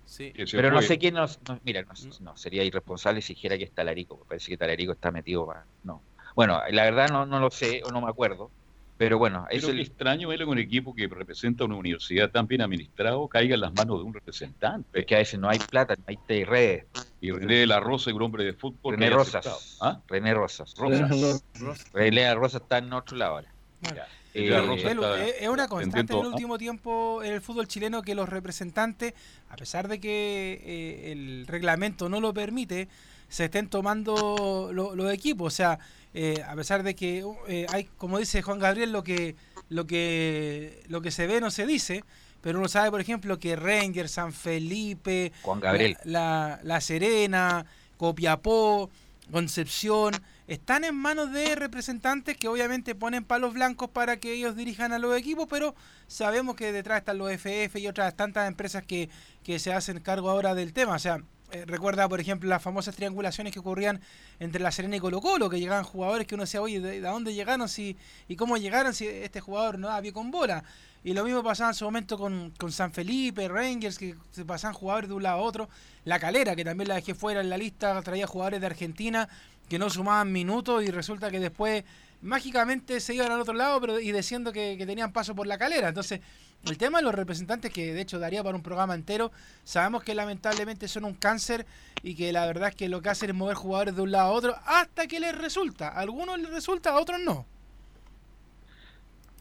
[0.06, 0.32] Sí.
[0.34, 3.58] Que se Pero no sé quién nos, no, mira, no, no, sería irresponsable si dijera
[3.58, 4.18] que es Talarico.
[4.28, 6.02] Parece que Talarico está metido para- no.
[6.36, 8.50] Bueno, la verdad no, no lo sé o no me acuerdo.
[8.98, 12.32] Pero bueno, es Pero el, qué extraño ver que un equipo que representa una universidad
[12.32, 15.00] tan bien administrado caiga en las manos de un representante.
[15.00, 16.86] es que a veces no hay plata, no hay redes.
[17.20, 18.94] Y René de la Rosa, un hombre de fútbol.
[18.96, 19.46] René Rosas.
[19.46, 19.60] aceptado.
[19.82, 20.02] ¿Ah?
[20.08, 20.74] René Rosas.
[20.78, 21.92] Rosas.
[21.94, 23.54] René Rosas está en otro lado ahora.
[23.82, 24.08] Ya.
[24.34, 27.42] Eh, La Rosa está es es una constante en el atendiendo- último tiempo en el
[27.42, 29.14] fútbol chileno que los representantes,
[29.50, 32.88] a pesar de que eh, el reglamento no lo permite,
[33.30, 35.54] se estén tomando lo- los equipos.
[35.54, 35.80] O sea,
[36.14, 39.36] eh, a pesar de que eh, hay, como dice Juan Gabriel, lo que,
[39.70, 42.04] lo que, lo que se ve no se dice.
[42.42, 45.98] Pero uno sabe, por ejemplo, que Ranger, San Felipe, Juan Gabriel.
[46.04, 47.66] La, la, La Serena,
[47.98, 48.90] Copiapó,
[49.32, 50.14] Concepción,
[50.48, 55.00] están en manos de representantes que obviamente ponen palos blancos para que ellos dirijan a
[55.00, 55.74] los equipos, pero
[56.08, 59.10] sabemos que detrás están los FF y otras tantas empresas que,
[59.44, 60.94] que se hacen cargo ahora del tema.
[60.96, 64.02] O sea, eh, recuerda, por ejemplo, las famosas triangulaciones que ocurrían
[64.40, 67.08] entre La Serena y Colo Colo, que llegaban jugadores que uno decía, oye, ¿de, de
[67.08, 70.64] dónde llegaron si, y cómo llegaron si este jugador no daba pie con bola?
[71.04, 74.74] Y lo mismo pasaba en su momento con, con San Felipe, Rangers, que se pasaban
[74.74, 75.70] jugadores de un lado a otro.
[76.04, 79.30] La Calera, que también la dejé fuera en la lista, traía jugadores de Argentina
[79.70, 81.84] que no sumaban minutos y resulta que después
[82.22, 85.58] mágicamente se iban al otro lado pero y diciendo que, que tenían paso por la
[85.58, 85.90] calera.
[85.90, 86.22] Entonces,
[86.66, 89.32] el tema de los representantes, que de hecho daría para un programa entero,
[89.64, 91.66] sabemos que lamentablemente son un cáncer
[92.02, 94.30] y que la verdad es que lo que hacen es mover jugadores de un lado
[94.30, 95.90] a otro hasta que les resulta.
[95.90, 97.46] A algunos les resulta, a otros no.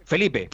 [0.05, 0.51] Felipe.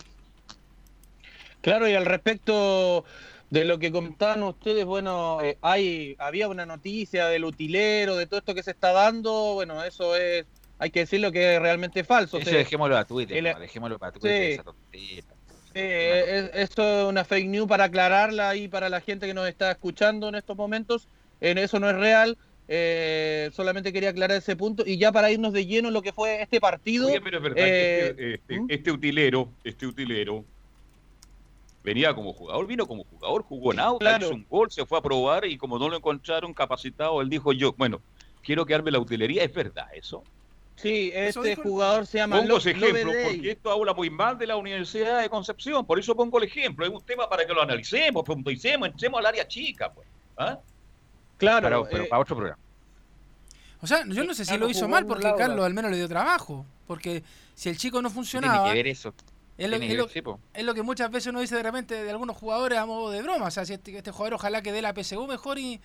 [1.60, 3.04] Claro, y al respecto
[3.50, 8.38] de lo que comentaban ustedes, bueno, eh, hay había una noticia del utilero, de todo
[8.38, 10.46] esto que se está dando, bueno, eso es,
[10.80, 12.38] hay que decirlo que es realmente falso.
[12.38, 14.58] Eso dejémoslo a Twitter, el- no, dejémoslo para Twitter,
[14.90, 15.18] Sí.
[15.20, 15.34] esa
[15.74, 19.46] eh, es- eso es una fake news para aclararla ahí para la gente que nos
[19.46, 21.06] está escuchando en estos momentos.
[21.40, 22.36] En eso no es real.
[22.72, 24.84] eh, solamente quería aclarar ese punto.
[24.86, 27.08] Y ya para irnos de lleno en lo que fue este partido.
[27.08, 30.44] Oye, pero es verdad eh, que este, este- este utilero, este utilero,
[31.82, 34.26] venía como jugador, vino como jugador, jugó en Aucas, Claro.
[34.26, 37.52] hizo un gol, se fue a probar y como no lo encontraron capacitado, él dijo
[37.52, 38.00] yo, bueno,
[38.42, 40.22] quiero quedarme en la utilería, ¿es verdad eso?
[40.82, 43.34] Sí, este el- jugador se llama Pongo ese ejemplo Lovedey.
[43.36, 46.86] porque esto habla muy mal de la Universidad de Concepción, por eso pongo el ejemplo,
[46.86, 50.06] es un tema para que lo analicemos, profundicemos, entremos al área chica, pues.
[50.38, 50.58] ¿ah?
[51.36, 52.58] Claro, Para, pero eh, para otro programa.
[53.82, 55.38] O sea, yo no sé si Carlos lo hizo mal porque Laura.
[55.46, 56.66] Carlos al menos le dio trabajo.
[56.86, 57.22] Porque
[57.54, 59.14] si el chico no Tiene funcionaba, que ver eso.
[59.56, 62.10] es lo, Tiene es lo- es lo que muchas veces uno dice de repente de
[62.10, 63.46] algunos jugadores a modo de broma.
[63.46, 65.80] O sea, si este, este jugador ojalá que dé la PSU mejor y,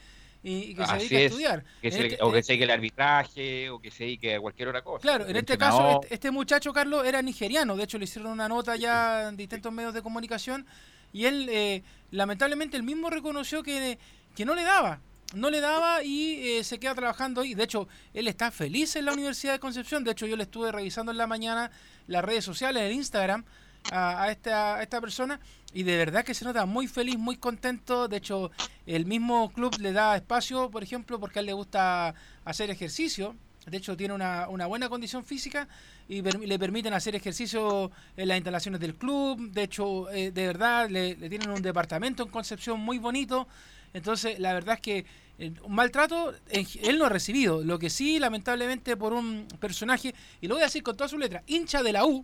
[0.46, 1.26] y- y que se dedique a es.
[1.26, 1.64] estudiar.
[1.82, 4.40] Que En se- este- o que se dedique al arbitraje, o que se dedique a
[4.40, 5.02] cualquier otra cosa.
[5.02, 7.76] Claro, en este caso, este, este muchacho, Carlos, era nigeriano.
[7.76, 10.66] De hecho, le hicieron una nota ya en distintos medios de comunicación.
[11.12, 11.82] Y él, eh,
[12.12, 13.98] lamentablemente, él mismo reconoció que,
[14.36, 15.00] que no le daba.
[15.34, 17.56] No le daba y eh, se queda trabajando ahí.
[17.56, 20.04] De hecho, él está feliz en la Universidad de Concepción.
[20.04, 21.72] De hecho, yo le estuve revisando en la mañana
[22.08, 23.44] las redes sociales, el Instagram,
[23.92, 25.40] a, a esta, a esta persona.
[25.74, 28.08] Y de verdad que se nota muy feliz, muy contento.
[28.08, 28.52] De hecho,
[28.86, 32.16] el mismo club le da espacio, por ejemplo, porque a él le gusta
[32.46, 33.36] hacer ejercicio.
[33.66, 35.68] De hecho, tiene una, una buena condición física
[36.08, 39.52] y le permiten hacer ejercicio en las instalaciones del club.
[39.52, 43.48] De hecho, eh, de verdad, le, tienen un departamento en Concepción muy bonito.
[43.94, 45.06] Entonces, la verdad es que
[45.40, 47.64] eh, un maltrato él no ha recibido.
[47.64, 51.20] Lo que sí, lamentablemente, por un personaje, y lo voy a decir con todas sus
[51.20, 52.24] letras, hincha de la U,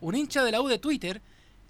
[0.00, 1.20] un hincha de la U de Twitter,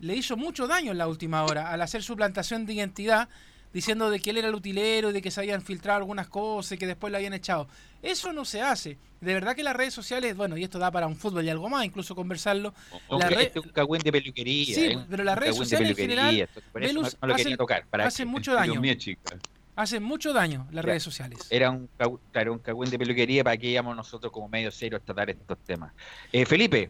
[0.01, 3.29] le hizo mucho daño en la última hora al hacer su plantación de identidad,
[3.73, 6.73] diciendo de que él era el utilero y de que se habían filtrado algunas cosas
[6.73, 7.69] y que después lo habían echado.
[8.03, 8.97] Eso no se hace.
[9.21, 11.69] De verdad que las redes sociales, bueno, y esto da para un fútbol y algo
[11.69, 12.73] más, incluso conversarlo.
[13.09, 14.75] O la red- este es un cagüín de peluquería.
[14.75, 17.35] Sí, un pero las redes sociales en general, entonces por eso no- Velus, no, lo
[17.35, 17.87] quería hacen- tocar.
[17.87, 18.81] Para hacen que- mucho daño.
[18.97, 19.37] Chica.
[19.75, 20.89] Hacen mucho daño las Ya.
[20.91, 21.47] redes sociales.
[21.51, 21.89] Era un,
[22.33, 25.59] claro, un cagüín de peluquería para que íbamos nosotros como medio serio a tratar estos
[25.67, 25.93] temas.
[26.33, 26.89] Eh, Felipe.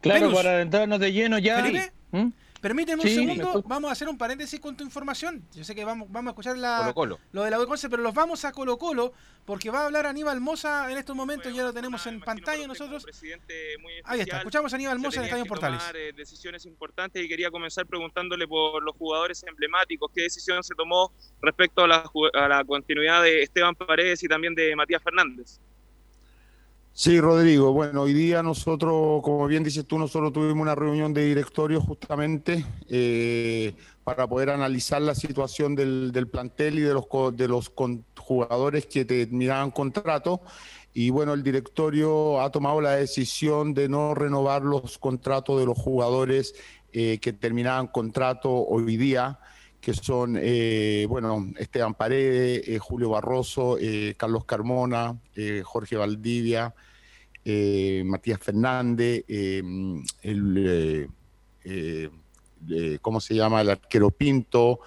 [0.00, 0.34] Claro, Velus.
[0.34, 1.62] para adentrarnos de lleno ya.
[1.62, 2.28] Felipe, ¿Mm?
[2.60, 5.42] Permíteme un Sí, segundo, vamos a hacer un paréntesis con tu información.
[5.54, 6.92] Yo sé que vamos, vamos a escuchar la,
[7.32, 9.14] lo de la U11, pero los vamos a Colo Colo,
[9.46, 13.06] porque va a hablar Aníbal Moza en estos momentos, ya lo tenemos en pantalla nosotros.
[14.04, 15.78] Ahí está, escuchamos a Aníbal Moza en Estadio Portales.
[15.80, 20.74] tomar, eh, decisiones importantes y quería comenzar preguntándole por los jugadores emblemáticos, qué decisión se
[20.74, 25.02] tomó respecto a la, ju- a la continuidad de Esteban Paredes y también de Matías
[25.02, 25.60] Fernández.
[27.02, 27.72] Sí, Rodrigo.
[27.72, 32.62] Bueno, hoy día nosotros, como bien dices tú, nosotros tuvimos una reunión de directorio justamente
[32.90, 33.74] eh,
[34.04, 37.72] para poder analizar la situación del, plantel y de los, de los
[38.18, 40.42] jugadores que terminaban contrato.
[40.92, 45.78] Y bueno, el directorio ha tomado la decisión de no renovar los contratos de los
[45.78, 46.54] jugadores
[46.92, 49.38] eh, que terminaban contrato hoy día
[49.80, 53.78] que son, eh, bueno, Esteban Paredes, Julio Barroso,
[54.18, 55.18] Carlos Carmona,
[55.64, 56.74] Jorge Valdivia,
[57.44, 59.62] eh, Matías Fernández, eh,
[60.22, 61.08] el,
[61.64, 63.60] eh, ¿cómo se llama?
[63.60, 64.80] El arquero Pinto,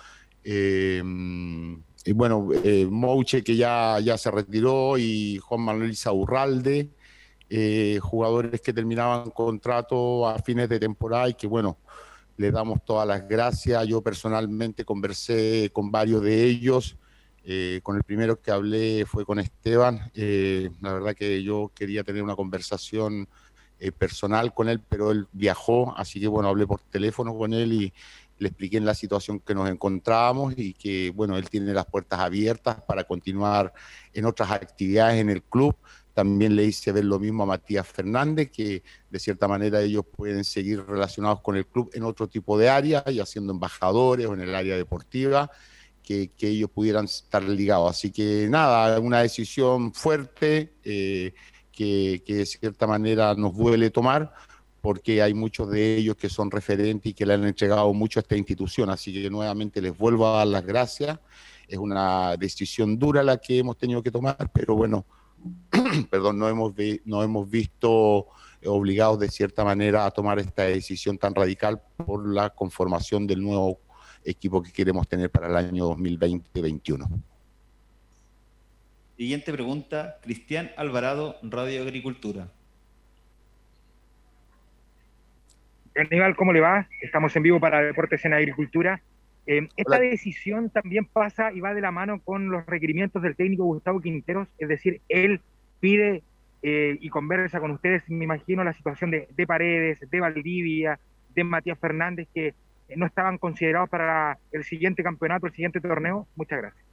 [0.45, 2.49] y bueno,
[2.89, 6.89] Mouche que ya, ya se retiró y Juan Manuel Isaurralde,
[7.55, 11.77] eh, jugadores que terminaban contrato a fines de temporada y que bueno,
[12.35, 13.85] le damos todas las gracias.
[13.87, 16.97] Yo personalmente conversé con varios de ellos.
[17.45, 20.11] Eh, con el primero que hablé fue con Esteban.
[20.15, 23.27] Eh, la verdad que yo quería tener una conversación
[23.79, 27.73] eh, personal con él, pero él viajó, así que bueno, hablé por teléfono con él
[27.73, 27.93] y
[28.39, 32.19] le expliqué en la situación que nos encontrábamos y que bueno, él tiene las puertas
[32.19, 33.73] abiertas para continuar
[34.13, 35.75] en otras actividades en el club.
[36.13, 40.43] También le hice ver lo mismo a Matías Fernández, que de cierta manera ellos pueden
[40.43, 44.41] seguir relacionados con el club en otro tipo de área, ya siendo embajadores o en
[44.41, 45.49] el área deportiva,
[46.03, 47.89] que, que ellos pudieran estar ligados.
[47.89, 51.33] Así que nada, una decisión fuerte eh,
[51.71, 54.33] que, que de cierta manera nos duele tomar,
[54.81, 58.21] porque hay muchos de ellos que son referentes y que le han entregado mucho a
[58.21, 58.89] esta institución.
[58.89, 61.17] Así que nuevamente les vuelvo a dar las gracias.
[61.67, 65.05] Es una decisión dura la que hemos tenido que tomar, pero bueno,
[66.09, 68.27] perdón, no hemos, vi- no hemos visto
[68.65, 73.79] obligados de cierta manera a tomar esta decisión tan radical por la conformación del nuevo
[74.25, 77.07] equipo que queremos tener para el año 2020-2021.
[79.17, 82.49] Siguiente pregunta, Cristian Alvarado, Radio Agricultura.
[85.95, 86.87] Aníbal, ¿cómo le va?
[87.01, 89.01] Estamos en vivo para Deportes en Agricultura.
[89.45, 93.65] Eh, esta decisión también pasa y va de la mano con los requerimientos del técnico
[93.65, 95.41] Gustavo Quinteros, es decir, él
[95.79, 96.23] pide
[96.61, 100.97] eh, y conversa con ustedes, me imagino, la situación de, de Paredes, de Valdivia,
[101.35, 102.53] de Matías Fernández, que
[102.95, 106.27] no estaban considerados para el siguiente campeonato, el siguiente torneo.
[106.35, 106.85] Muchas gracias.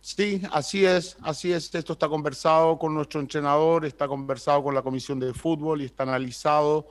[0.00, 1.74] Sí, así es, así es.
[1.74, 6.04] Esto está conversado con nuestro entrenador, está conversado con la comisión de fútbol y está
[6.04, 6.86] analizado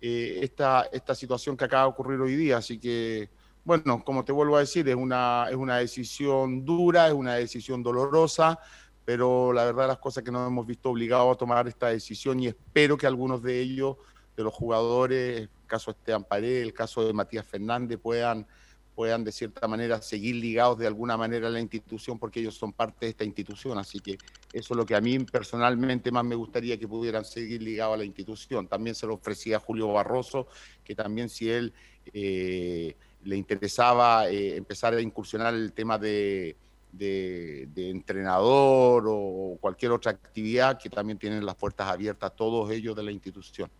[0.00, 2.56] eh, esta, esta situación que acaba de ocurrir hoy día.
[2.56, 3.28] Así que,
[3.64, 7.82] bueno, como te vuelvo a decir, es una, es una decisión dura, es una decisión
[7.82, 8.58] dolorosa,
[9.04, 12.46] pero la verdad las cosas que nos hemos visto obligados a tomar esta decisión y
[12.46, 13.96] espero que algunos de ellos,
[14.36, 18.46] de los jugadores, caso de Esteban Paredes, el caso de Matías Fernández, puedan
[18.94, 22.72] puedan de cierta manera seguir ligados de alguna manera a la institución porque ellos son
[22.72, 23.78] parte de esta institución.
[23.78, 24.12] Así que
[24.52, 27.98] eso es lo que a mí personalmente más me gustaría que pudieran seguir ligados a
[27.98, 28.68] la institución.
[28.68, 30.46] También se lo ofrecía a Julio Barroso,
[30.84, 31.72] que también si él
[32.12, 36.56] eh, le interesaba eh, empezar a incursionar el tema de,
[36.92, 42.94] de, de entrenador o cualquier otra actividad, que también tienen las puertas abiertas todos ellos
[42.94, 43.70] de la institución.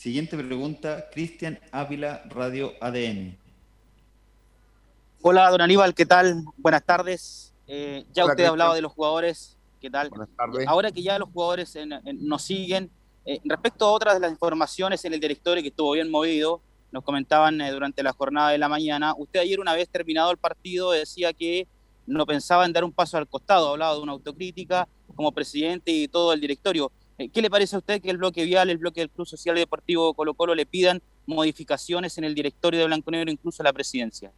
[0.00, 3.36] Siguiente pregunta, Cristian Ávila, Radio ADN.
[5.20, 6.42] Hola, don Aníbal, ¿qué tal?
[6.56, 7.52] Buenas tardes.
[7.66, 8.50] Eh, ya Hola, usted Cristian.
[8.52, 10.08] hablaba de los jugadores, ¿qué tal?
[10.08, 10.66] Buenas tardes.
[10.66, 12.90] Ahora que ya los jugadores en- en- nos siguen,
[13.26, 17.04] eh, respecto a otras de las informaciones en el directorio que estuvo bien movido, nos
[17.04, 20.92] comentaban eh, durante la jornada de la mañana, usted ayer una vez terminado el partido
[20.92, 21.68] decía que
[22.06, 26.08] no pensaba en dar un paso al costado, hablaba de una autocrítica como presidente y
[26.08, 26.90] todo el directorio.
[27.20, 29.54] Eh, ¿Qué le parece a usted que el bloque vial, el bloque del Club Social
[29.58, 33.64] y Deportivo Colo Colo le pidan modificaciones en el directorio de Blanco Negro, incluso a
[33.64, 34.32] la presidencia?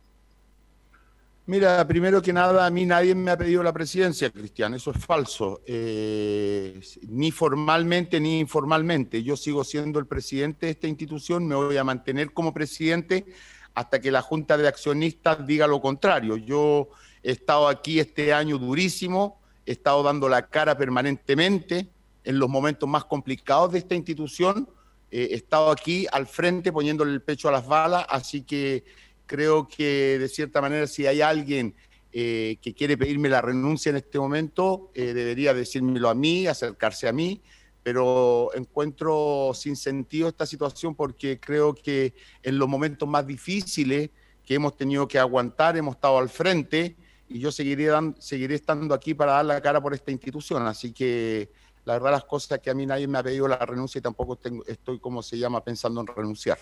[1.46, 4.98] Mira, primero que nada, a mí nadie me ha pedido la presidencia, Cristian, eso es
[4.98, 9.22] falso, Eh, ni formalmente ni informalmente.
[9.22, 13.26] Yo sigo siendo el presidente de esta institución, me voy a mantener como presidente
[13.74, 16.36] hasta que la Junta de Accionistas diga lo contrario.
[16.36, 16.88] Yo
[17.22, 21.88] he estado aquí este año durísimo, he estado dando la cara permanentemente
[22.24, 24.68] en los momentos más complicados de esta institución,
[25.10, 28.84] eh, he estado aquí al frente poniéndole el pecho a las balas, así que
[29.26, 31.74] creo que de cierta manera si hay alguien
[32.12, 37.08] eh, que quiere pedirme la renuncia en este momento, eh, debería decírmelo a mí, acercarse
[37.08, 37.40] a mí,
[37.82, 44.10] pero encuentro sin sentido esta situación porque creo que en los momentos más difíciles
[44.44, 46.96] que hemos tenido que aguantar, hemos estado al frente
[47.28, 50.66] y yo seguiré, seguiré estando aquí para dar la cara por esta institución.
[50.66, 51.50] Así que
[51.84, 54.36] la verdad las cosas que a mí nadie me ha pedido la renuncia y tampoco
[54.36, 56.58] tengo- estoy, como se llama, pensando en renunciar.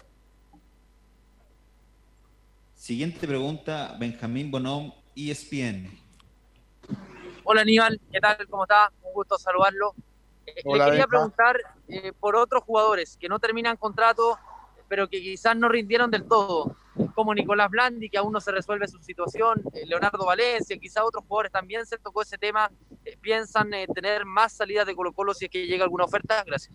[2.75, 5.91] Siguiente pregunta, Benjamín Bonom, ESPN.
[7.45, 8.37] Hola Aníbal, ¿qué tal?
[8.49, 8.91] ¿Cómo está?
[9.03, 9.95] Un gusto saludarlo.
[10.47, 11.09] Eh, Hola, Le quería Benja.
[11.09, 11.57] preguntar
[11.89, 14.39] eh, por otros jugadores que no terminan contrato,
[14.89, 16.75] pero que quizás no rindieron del todo,
[17.15, 21.25] como Nicolás Blandi, que aún no se resuelve su situación, eh, Leonardo Valencia, quizás otros
[21.27, 22.71] jugadores también se tocó ese tema.
[23.05, 26.43] Eh, ¿Piensan eh, tener más salidas de Colo Colo si es que llega alguna oferta?
[26.45, 26.75] Gracias.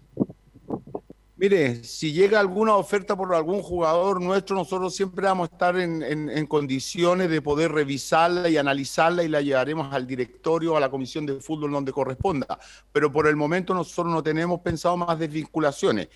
[1.37, 6.01] Mire, si llega alguna oferta por algún jugador nuestro, nosotros siempre vamos a estar en,
[6.01, 10.89] en- en condiciones de poder revisarla y analizarla y la llevaremos al directorio, a la
[10.89, 12.57] comisión de fútbol donde corresponda.
[12.93, 16.07] Pero por el momento nosotros no tenemos pensado más desvinculaciones.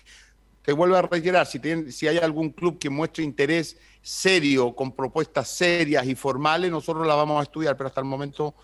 [0.62, 4.92] Te vuelvo a reiterar, si, tienen- si hay algún club que muestre interés serio, con
[4.92, 8.54] propuestas serias y formales, nosotros la vamos a estudiar, pero hasta el momento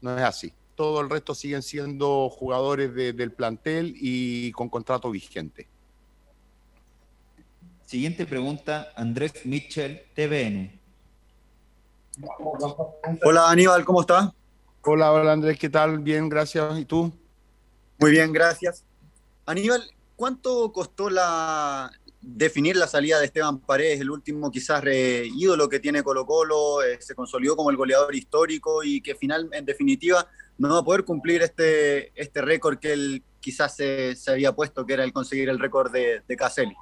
[0.00, 0.52] no es así.
[0.74, 5.68] Todo el resto siguen siendo jugadores de- del plantel y con contrato vigente.
[7.84, 10.80] Siguiente pregunta, Andrés Mitchell, TVN.
[13.22, 14.34] Hola Aníbal, ¿cómo está?
[14.82, 15.98] Hola, hola Andrés, ¿qué tal?
[15.98, 16.78] Bien, gracias.
[16.78, 17.12] ¿Y tú?
[17.98, 18.84] Muy bien, gracias.
[19.44, 19.82] Aníbal,
[20.16, 21.90] ¿cuánto costó la
[22.28, 26.82] definir la salida de Esteban Paredes, el último quizás re- ídolo que tiene Colo Colo,
[26.82, 30.26] eh, se consolidó como el goleador histórico y que final, en definitiva,
[30.58, 34.94] no va a poder cumplir este, este récord que él quizás se, había puesto, que
[34.94, 36.74] era el conseguir el récord de, Caselli?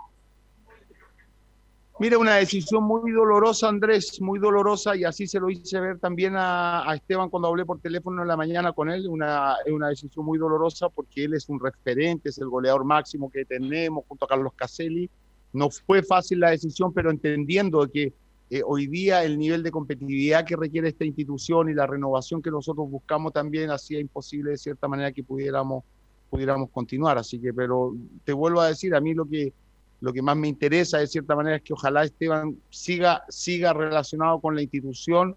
[2.01, 6.37] Mira, una decisión muy dolorosa, Andrés, muy dolorosa, y así se lo hice ver también
[6.37, 9.07] a, a Esteban cuando hablé por teléfono en la mañana con él.
[9.09, 13.45] Una, una decisión muy dolorosa porque él es un referente, es el goleador máximo que
[13.45, 15.11] tenemos junto a Carlos Caselli.
[15.55, 18.13] No fue fácil la decisión, pero entendiendo que
[18.51, 22.51] eh, hoy día el nivel de competitividad que requiere esta institución y la renovación que
[22.51, 25.85] nosotros buscamos también hacía imposible de cierta manera que pudiéramos,
[26.29, 27.19] pudiéramos continuar.
[27.19, 27.95] Así que, pero
[28.25, 29.53] te vuelvo a decir, a mí lo que,
[30.01, 34.41] lo que más me interesa de cierta manera es que ojalá Esteban siga, siga relacionado
[34.41, 35.37] con la institución,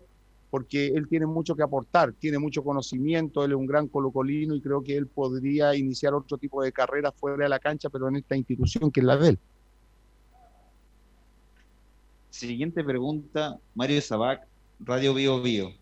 [0.49, 4.61] porque él tiene mucho que aportar, tiene mucho conocimiento, él es un gran colocolino y
[4.61, 8.15] creo que él podría iniciar otro tipo de carrera fuera de la cancha, pero en
[8.15, 9.39] esta institución que es la de él.
[12.38, 14.45] Siguiente pregunta, Mario Sabac,
[14.79, 15.73] Radio Bio Bio.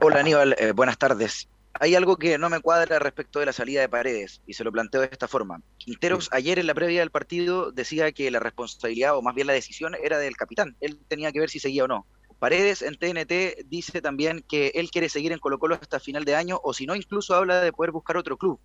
[0.00, 1.50] Hola Aníbal, eh, buenas tardes.
[1.74, 4.72] Hay algo que no me cuadra respecto de la salida de Paredes y se lo
[4.72, 5.60] planteo de esta forma.
[5.76, 9.52] Quinteros ayer en la previa del partido decía que la responsabilidad o más bien la
[9.52, 10.76] decisión era del capitán.
[10.80, 12.06] Él tenía que ver si seguía o no.
[12.38, 16.36] Paredes en TNT dice también que él quiere seguir en Colo Colo hasta final de
[16.36, 18.58] año o si no incluso habla de poder buscar otro club.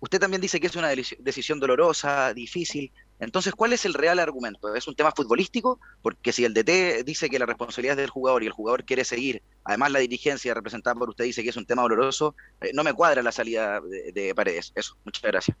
[0.00, 2.90] Usted también dice que es una decisión dolorosa, difícil.
[3.22, 4.74] Entonces, ¿cuál es el real argumento?
[4.74, 5.78] ¿Es un tema futbolístico?
[6.02, 9.04] Porque si el DT dice que la responsabilidad es del jugador y el jugador quiere
[9.04, 12.82] seguir, además la dirigencia representada por usted dice que es un tema doloroso, eh, no
[12.82, 14.72] me cuadra la salida de, Paredes.
[14.74, 15.56] Eso, muchas gracias.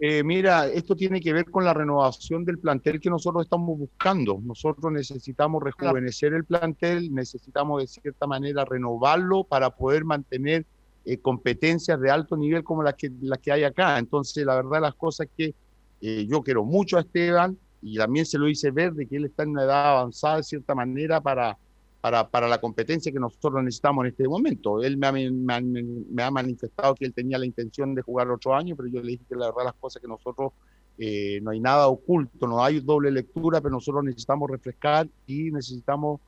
[0.00, 4.38] Eh, mira, esto tiene que ver con la renovación del plantel que nosotros estamos buscando.
[4.44, 10.66] Nosotros necesitamos rejuvenecer el plantel, necesitamos de cierta manera renovarlo para poder mantener
[11.06, 13.96] eh, competencias de alto nivel como las que, las que hay acá.
[13.96, 15.54] Entonces, la verdad, las cosas que
[16.00, 19.26] eh, yo quiero mucho a Esteban y también se lo hice ver de que él
[19.26, 21.56] está en una edad avanzada de cierta manera para,
[22.00, 24.82] para, para la competencia que nosotros necesitamos en este momento.
[24.82, 28.76] Él me ha, me, ha, manifestado que él tenía la intención de jugar otro año,
[28.76, 30.52] pero yo le dije que la verdad las cosas que nosotros
[30.98, 36.20] eh, no hay nada oculto, no hay doble lectura, pero nosotros necesitamos refrescar y necesitamos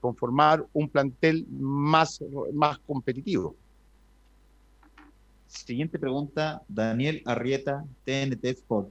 [0.00, 2.18] conformar un plantel más,
[2.52, 3.54] más competitivo.
[5.50, 8.88] Siguiente pregunta, Daniel Arrieta, TNT Sport.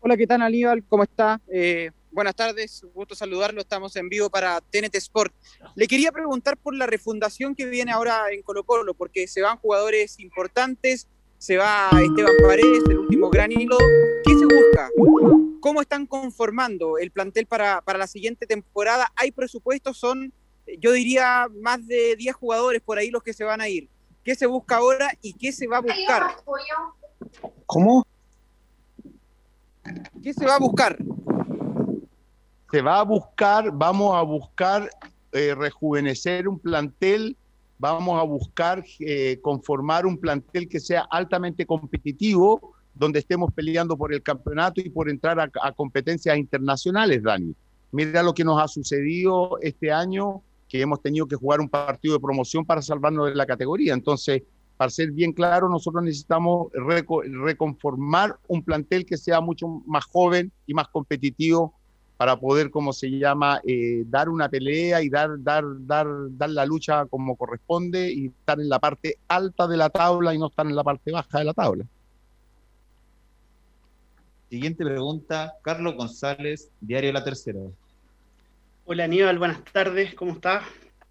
[0.00, 0.82] Hola, ¿qué tal Aníbal?
[0.88, 1.40] ¿Cómo está?
[1.46, 5.32] Eh, buenas tardes, gusto saludarlo, estamos en vivo para TNT Sport.
[5.76, 9.56] Le quería preguntar por la refundación que viene ahora en Colo Colo, porque se van
[9.58, 11.06] jugadores importantes,
[11.38, 13.78] se va Esteban Paredes, el último gran hilo.
[14.24, 14.90] ¿Qué se busca?
[15.60, 19.12] ¿Cómo están conformando el plantel para, para la siguiente temporada?
[19.14, 19.96] ¿Hay presupuestos?
[19.96, 20.32] Son,
[20.80, 23.88] yo diría, más de 10 jugadores por ahí los que se van a ir
[24.24, 26.22] qué se busca ahora y qué se va a buscar.
[27.66, 28.04] ¿Cómo?
[30.22, 30.96] ¿Qué se va a buscar?
[32.70, 34.90] Se va a buscar, vamos a buscar
[35.32, 37.36] eh, rejuvenecer un plantel,
[37.78, 44.12] vamos a buscar eh, conformar un plantel que sea altamente competitivo, donde estemos peleando por
[44.14, 47.54] el campeonato y por entrar a, a competencias internacionales, Dani.
[47.92, 50.42] Mira lo que nos ha sucedido este año
[50.74, 53.94] que hemos tenido que jugar un partido de promoción para salvarnos de la categoría.
[53.94, 54.42] Entonces,
[54.76, 60.74] para ser bien claro, nosotros necesitamos reconformar un plantel que sea mucho más joven y
[60.74, 61.72] más competitivo
[62.16, 66.66] para poder, como se llama, eh, dar una pelea y dar, dar, dar, dar la
[66.66, 70.66] lucha como corresponde y estar en la parte alta de la tabla y no estar
[70.66, 71.84] en la parte baja de la tabla.
[74.50, 77.60] Siguiente pregunta, Carlos González, Diario La Tercera.
[78.86, 80.62] Hola Aníbal, buenas tardes, ¿cómo estás?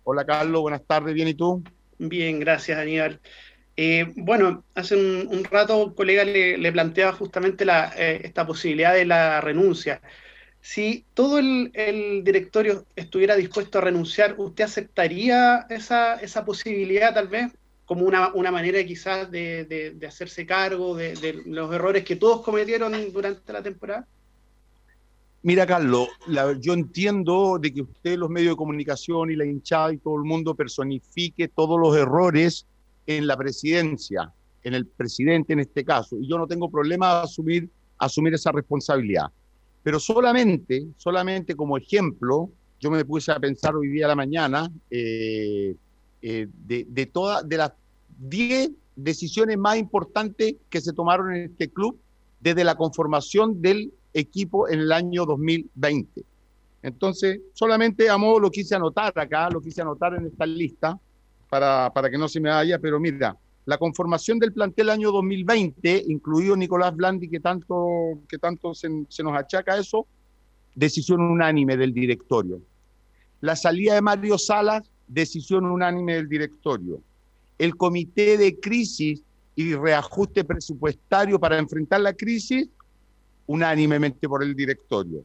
[0.04, 1.64] Hola Carlos, buenas tardes, ¿bien y tú?
[1.98, 3.20] Bien, gracias Aníbal.
[3.76, 9.06] Eh, bueno, hace un, rato un colega le, planteaba justamente la, eh, esta posibilidad de
[9.06, 10.04] la renuncia.
[10.62, 11.72] Si todo el,
[12.24, 17.52] directorio estuviera dispuesto a renunciar, ¿usted aceptaría esa, esa posibilidad tal vez?
[17.86, 22.42] como una, una manera quizás de, de, hacerse cargo de, de, los errores que todos
[22.42, 24.08] cometieron durante la temporada?
[25.46, 26.08] Mira, Carlos,
[26.62, 30.24] yo entiendo de que usted, los medios de comunicación y la hinchada y todo el
[30.24, 32.66] mundo personifique todos los errores
[33.06, 34.32] en la presidencia,
[34.64, 38.54] en el presidente en este caso, y yo no tengo problema de asumir, asumir esa
[38.54, 39.26] responsabilidad.
[39.84, 44.72] Pero solamente, solamente como ejemplo, yo me puse a pensar hoy día a la mañana
[44.89, 45.76] eh,
[46.22, 47.74] eh, de, de todas, de las
[48.18, 52.00] 10 decisiones más importantes que se tomaron en este club
[52.39, 56.24] desde la conformación del equipo en el año 2020.
[56.82, 60.99] Entonces, solamente a modo lo quise anotar acá, lo quise anotar en esta lista
[61.49, 66.03] para, para que no se me vaya, pero mira, la conformación del plantel año 2020,
[66.07, 70.05] incluido Nicolás Blandi, que tanto, que tanto se, se nos achaca eso,
[70.76, 72.61] decisión unánime del directorio.
[73.39, 77.01] La salida de Mario Salas, decisión unánime del directorio.
[77.57, 79.22] El comité de crisis
[79.55, 82.68] y reajuste presupuestario para enfrentar la crisis,
[83.46, 85.24] unánimemente por el directorio.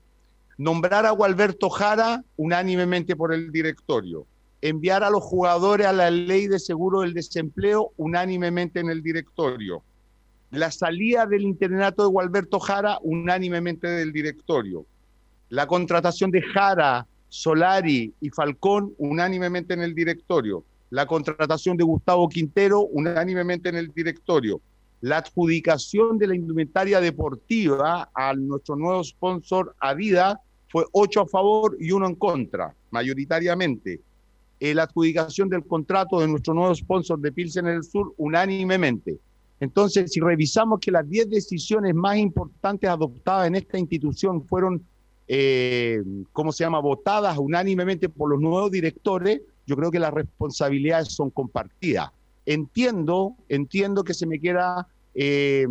[0.56, 4.26] Nombrar a Gualberto Jara unánimemente por el directorio.
[4.60, 9.82] Enviar a los jugadores a la ley de seguro del desempleo unánimemente en el directorio.
[10.50, 14.84] La salida del internato de Gualberto Jara unánimemente del directorio.
[15.50, 20.64] La contratación de Jara, Solari y Falcón unánimemente en el directorio.
[20.90, 24.60] La contratación de Gustavo Quintero unánimemente en el directorio
[25.00, 30.38] la adjudicación de la indumentaria deportiva a nuestro nuevo sponsor Adidas,
[30.68, 34.00] fue 8 a favor y 1 en contra, mayoritariamente.
[34.60, 39.18] Eh, la adjudicación del contrato de nuestro nuevo sponsor de Pilsen en el Sur, unánimemente.
[39.60, 44.84] Entonces, si revisamos que las 10 decisiones más importantes adoptadas en esta institución fueron,
[45.26, 51.08] eh, ¿cómo se llama?, votadas unánimemente por los nuevos directores, yo creo que las responsabilidades
[51.08, 52.10] son compartidas.
[52.50, 55.66] Entiendo, entiendo que se me quiera eh,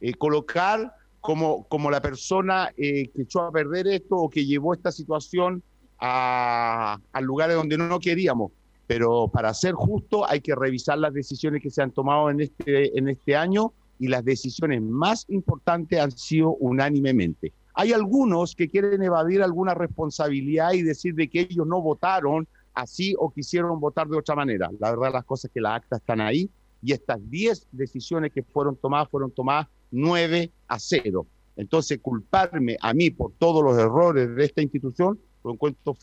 [0.00, 4.92] eh, colocar como, como la persona que echó a perder esto o que llevó esta
[4.92, 5.62] situación
[5.98, 8.52] a, a lugares donde no queríamos
[8.86, 12.96] pero para ser justo hay que revisar las decisiones que se han tomado en este,
[12.96, 17.52] en este año y las decisiones más importantes han sido unánimemente.
[17.74, 22.46] Hay algunos que quieren evadir alguna responsabilidad y decir de que ellos no votaron
[22.76, 24.70] así o quisieron votar de otra manera.
[24.78, 26.48] La verdad las cosas que las actas están ahí
[26.82, 31.26] y estas 10 decisiones que fueron tomadas fueron tomadas 9 a 0.
[31.56, 35.96] Entonces culparme a mí por todos los errores de esta institución lo encuentro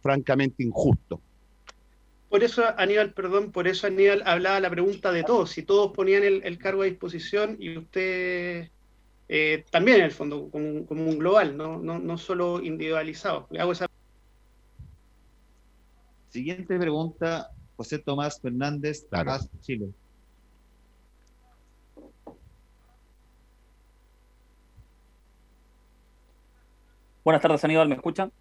[0.00, 1.20] francamente injusto.
[2.30, 6.24] Por eso, Aníbal, perdón, por eso Aníbal hablaba la pregunta de todos, si todos ponían
[6.24, 8.70] el, cargo a disposición y usted
[9.28, 13.46] eh, también, en el fondo, como, un global, no, no, no solo individualizado.
[13.50, 13.88] Le hago esa
[16.34, 19.06] Siguiente pregunta, José Tomás Fernández,
[19.60, 19.90] Chile.
[27.22, 28.32] Buenas tardes, Aníbal, ¿me escuchan?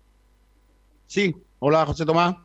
[1.05, 2.35] Sí, hola, José Tomás.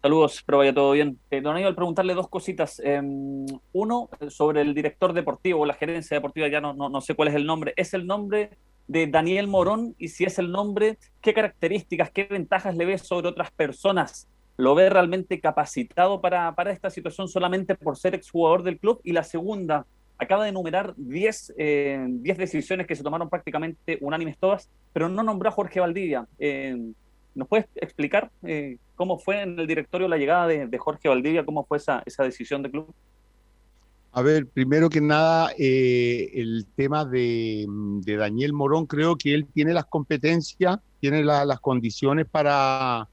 [0.00, 1.18] Saludos, espero vaya todo bien.
[1.30, 2.80] Eh, don Aníbal, preguntarle dos cositas.
[2.82, 7.34] Em, uno, sobre el director deportivo, la gerencia deportiva, ya no, no, sé cuál es
[7.34, 7.74] el nombre.
[7.76, 8.56] ¿Es el nombre
[8.86, 9.94] de Daniel Morón?
[9.98, 14.28] Y si es el nombre, ¿qué características, qué ventajas le ve sobre otras personas?
[14.56, 19.00] ¿Lo ve realmente capacitado para, para esta situación solamente por ser exjugador del club?
[19.04, 19.86] Y la segunda,
[20.18, 25.48] acaba de enumerar 10 eh, decisiones que se tomaron prácticamente unánimes todas, pero no nombró
[25.48, 26.26] a Jorge Valdivia.
[26.38, 26.76] Eh,
[27.34, 31.44] ¿Nos puedes explicar eh, cómo fue en el directorio la llegada de, Jorge Valdivia?
[31.44, 32.94] ¿Cómo fue esa, esa decisión de club?
[34.16, 37.66] A ver, primero que nada, eh, el tema de,
[38.02, 43.06] Daniel Morón, creo que él tiene las competencias, tiene las condiciones para,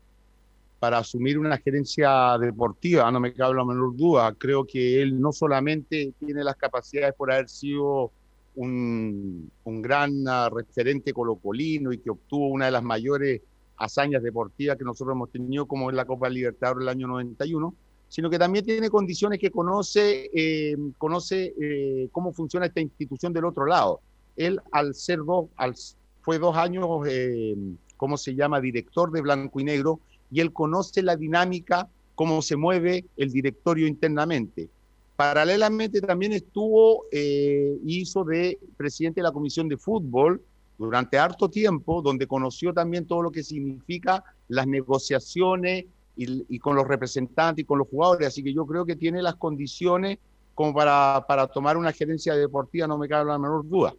[0.79, 4.33] para asumir una gerencia deportiva, no me cabe la menor duda.
[4.37, 8.13] Creo que él no solamente tiene las capacidades por haber sido
[8.55, 13.41] un, un gran ah, referente colocolino y que obtuvo una de las mayores
[13.75, 17.75] hazañas deportivas que nosotros hemos tenido, como en la Copa Libertadores el año 91,
[18.13, 23.45] sino que también tiene condiciones que conoce, eh, conoce eh, cómo funciona esta institución del
[23.45, 24.01] otro lado.
[24.35, 25.47] Él, al ser dos,
[26.21, 27.55] fue dos años, eh,
[27.97, 29.99] ¿cómo se llama?, director de Blanco y Negro,
[30.29, 34.69] y él conoce la dinámica, cómo se mueve el directorio internamente.
[35.15, 40.39] Paralelamente también estuvo, hizo de presidente de la Comisión de Fútbol,
[40.77, 45.85] durante harto tiempo, donde conoció también todo lo que significa las negociaciones
[46.15, 48.27] y, con los representantes y con los jugadores.
[48.27, 50.19] Así que yo creo que tiene las condiciones
[50.55, 53.93] como para, para tomar una gerencia deportiva, no me cabe la menor duda.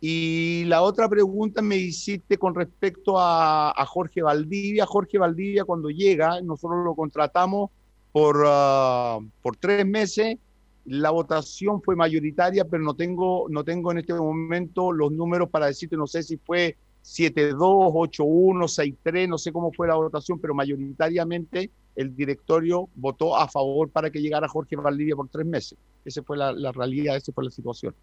[0.00, 4.84] Y la otra pregunta me hiciste con respecto a, Jorge Valdivia.
[4.84, 7.70] Jorge Valdivia cuando llega, nosotros lo contratamos
[8.12, 10.38] por, ah, por tres meses
[10.86, 15.66] la votación fue mayoritaria, pero no tengo, no tengo en este momento los números para
[15.66, 16.76] decirte, no sé si fue
[17.06, 17.56] 7-2,
[17.92, 18.66] 8-1,
[19.04, 24.10] 6-3, no sé cómo fue la votación, pero mayoritariamente el directorio votó a favor para
[24.10, 25.78] que llegara Jorge Valdivia por tres meses.
[26.04, 27.94] Esa fue la, la realidad, esa fue la situación.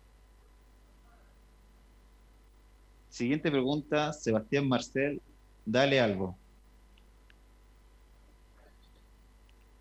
[3.10, 5.22] Siguiente pregunta, Sebastián Marcel,
[5.66, 6.38] dale algo.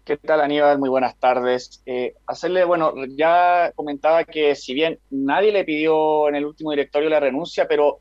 [0.05, 0.81] ¿Qué tal, Aníbal?
[0.81, 1.81] Muy buenas tardes.
[1.87, 7.09] Eh, hacerle, bueno, ya comentaba que si bien nadie le pidió en el último directorio
[7.09, 7.99] la renuncia, pero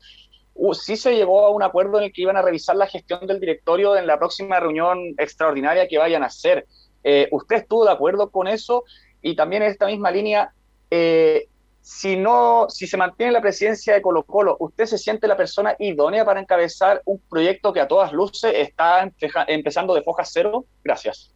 [0.54, 3.26] uh, sí se llegó a un acuerdo en el que iban a revisar la gestión
[3.26, 6.66] del directorio en la próxima reunión extraordinaria que vayan a hacer.
[7.04, 8.84] Eh, ¿Usted estuvo de acuerdo con eso?
[9.20, 10.52] Y también en esta misma línea,
[10.90, 11.48] eh,
[11.80, 15.74] si no, si se mantiene la presidencia de Colo Colo, ¿usted se siente la persona
[15.78, 19.10] idónea para encabezar un proyecto que a todas luces está
[19.48, 20.64] empezando de foja cero?
[20.84, 21.34] Gracias.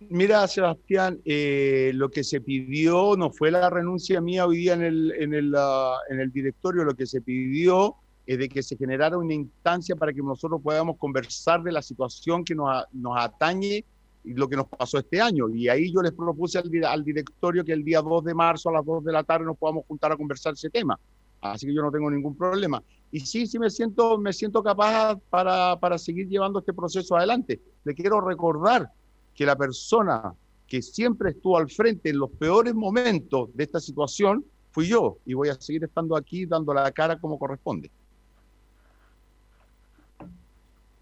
[0.00, 4.82] Mira, Sebastián, eh, lo que se pidió no fue la renuncia mía hoy día en
[4.82, 8.76] el, en el, ah, en el directorio, lo que se pidió es de que se
[8.76, 13.84] generara una instancia para que nosotros podamos conversar de la situación que nos, nos atañe
[14.22, 15.48] y lo que nos pasó este año.
[15.48, 18.74] Y ahí yo les propuse al, al, directorio que el día 2 de marzo a
[18.74, 20.98] las 2 de la tarde nos podamos juntar a conversar ese tema.
[21.40, 22.82] Así que yo no tengo ningún problema.
[23.10, 27.60] Y sí, sí me siento, me siento capaz para, para seguir llevando este proceso adelante.
[27.84, 28.90] Le quiero recordar
[29.38, 30.34] que la persona
[30.66, 35.32] que siempre estuvo al frente en los peores momentos de esta situación fui yo y
[35.34, 37.88] voy a seguir estando aquí dando la cara como corresponde.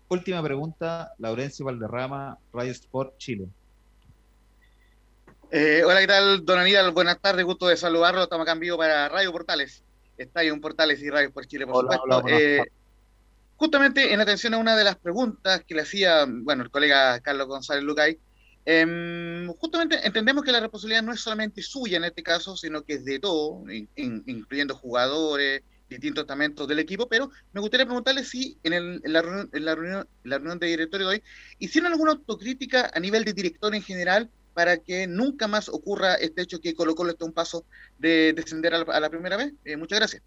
[0.08, 3.48] Última pregunta, Laurencio Valderrama, Radio Sport Chile.
[5.50, 6.92] Eh, hola, ¿qué tal, don Aníbal?
[6.92, 8.22] Buenas tardes, gusto de saludarlo.
[8.22, 9.82] Estamos acá en vivo para Radio Portales,
[10.18, 12.18] Estadio en Portales y Radio por Chile, por Hola, supuesto.
[12.18, 12.64] hola, Eh,
[13.56, 17.48] justamente en atención a una de las preguntas que le hacía, bueno, el colega Carlos
[17.48, 18.18] González Lucay,
[18.66, 22.94] em, justamente entendemos que la responsabilidad no es solamente suya en este caso, sino que
[22.94, 28.24] es de todo, in- in- incluyendo jugadores, distintos estamentos del equipo, pero me gustaría preguntarle
[28.24, 31.22] si en, el- en la, reunión, en, la reunión, la reunión de directorio de hoy
[31.60, 36.42] hicieron alguna autocrítica a nivel de director en general para que nunca más ocurra este
[36.42, 37.66] hecho que Colo Colo esté un paso
[37.98, 39.52] de descender a la, a la primera vez.
[39.64, 40.22] Eh, muchas gracias.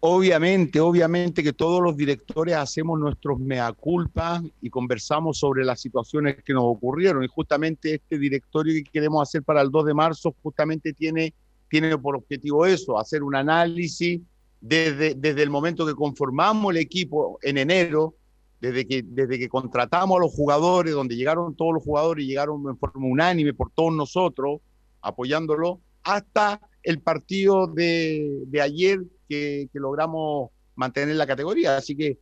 [0.00, 6.36] Obviamente, obviamente que todos los directores hacemos nuestros mea culpa y conversamos sobre las situaciones
[6.44, 7.24] que nos ocurrieron.
[7.24, 11.34] Y justamente este directorio que queremos hacer para el 2 de marzo justamente tiene,
[11.68, 14.20] tiene por objetivo eso, hacer un análisis
[14.60, 18.14] desde, desde el momento que conformamos el equipo en enero,
[18.60, 22.62] desde que, desde que contratamos a los jugadores, donde llegaron todos los jugadores y llegaron
[22.68, 24.60] en forma unánime por todos nosotros,
[25.00, 31.76] apoyándolo, hasta el partido de, de ayer que, que logramos mantener la categoría.
[31.76, 32.18] Así que,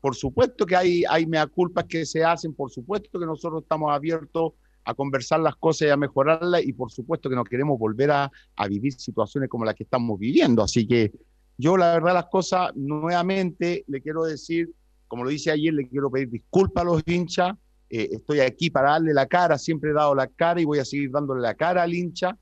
[0.00, 3.92] por supuesto que hay, hay mea culpas que se hacen, por supuesto que nosotros estamos
[3.92, 4.52] abiertos
[4.84, 8.30] a conversar las cosas y a mejorarlas, y por supuesto que no queremos volver a,
[8.56, 10.62] a vivir situaciones como las que estamos viviendo.
[10.62, 11.12] Así que
[11.58, 14.72] yo, la verdad, las cosas, nuevamente le quiero decir,
[15.08, 17.54] como lo dice ayer, le quiero pedir disculpas a los hinchas.
[17.90, 20.84] Eh, estoy aquí para darle la cara, siempre he dado la cara y voy a
[20.84, 22.36] seguir dándole la cara al hincha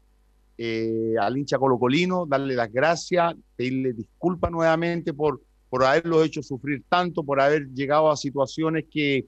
[0.59, 6.83] eh, al hincha colocolino, darle las gracias, pedirle disculpas nuevamente por, por haberlos hecho sufrir
[6.89, 9.27] tanto, por haber llegado a situaciones que,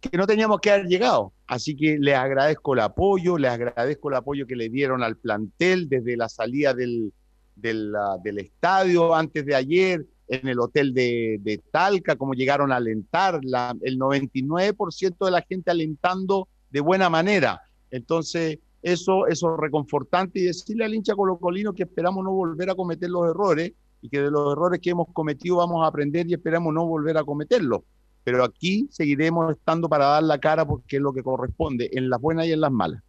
[0.00, 1.32] que no teníamos que haber llegado.
[1.46, 5.88] Así que les agradezco el apoyo, les agradezco el apoyo que le dieron al plantel
[5.88, 7.12] desde la salida del,
[7.56, 13.40] del, ah, estadio antes de ayer, en el hotel de, Talca, como llegaron a alentar,
[13.82, 17.62] el 99% de la gente alentando de buena manera.
[17.92, 22.76] Entonces, eso, eso es reconfortante y decirle al hincha colocolino que esperamos no volver a
[22.76, 26.34] cometer los errores y que de los errores que hemos cometido vamos a aprender y
[26.34, 27.80] esperamos no volver a cometerlos.
[28.22, 32.20] Pero aquí seguiremos estando para dar la cara porque es lo que corresponde, en las
[32.20, 33.02] buenas y en las malas.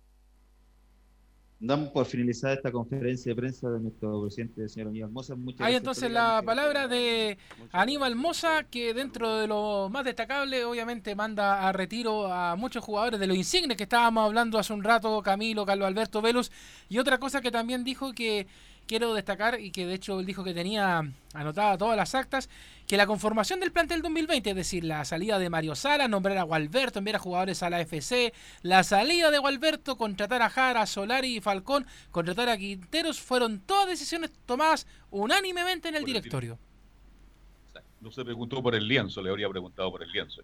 [1.60, 5.36] Damos por finalizada esta conferencia de prensa de nuestro presidente, señor Aníbal Mosa.
[5.36, 7.40] Muchas Hay gracias, entonces la palabra de
[7.72, 13.20] Aníbal Mosa, que dentro de lo más destacable, obviamente manda a retiro a muchos jugadores
[13.20, 16.52] de los insignes que estábamos hablando hace un rato, Camilo, Carlos Alberto Velus,
[16.90, 18.46] y otra cosa que también dijo que
[18.88, 21.04] quiero destacar y que de hecho él dijo que tenía
[21.34, 22.50] anotada todas las actas,
[22.88, 26.44] que la conformación del plantel 2020, es decir, la salida de Mario Sala, nombrar a
[26.44, 28.34] Gualberto, enviar a jugadores a la FC,
[28.64, 33.90] la salida de Gualberto, contratar a Jara, Solari y Falcón, contratar a Quinteros, fueron todas
[33.90, 36.58] decisiones tomadas unánimemente en el el directorio.
[38.00, 40.42] No se preguntó por el lienzo, le habría preguntado por el lienzo.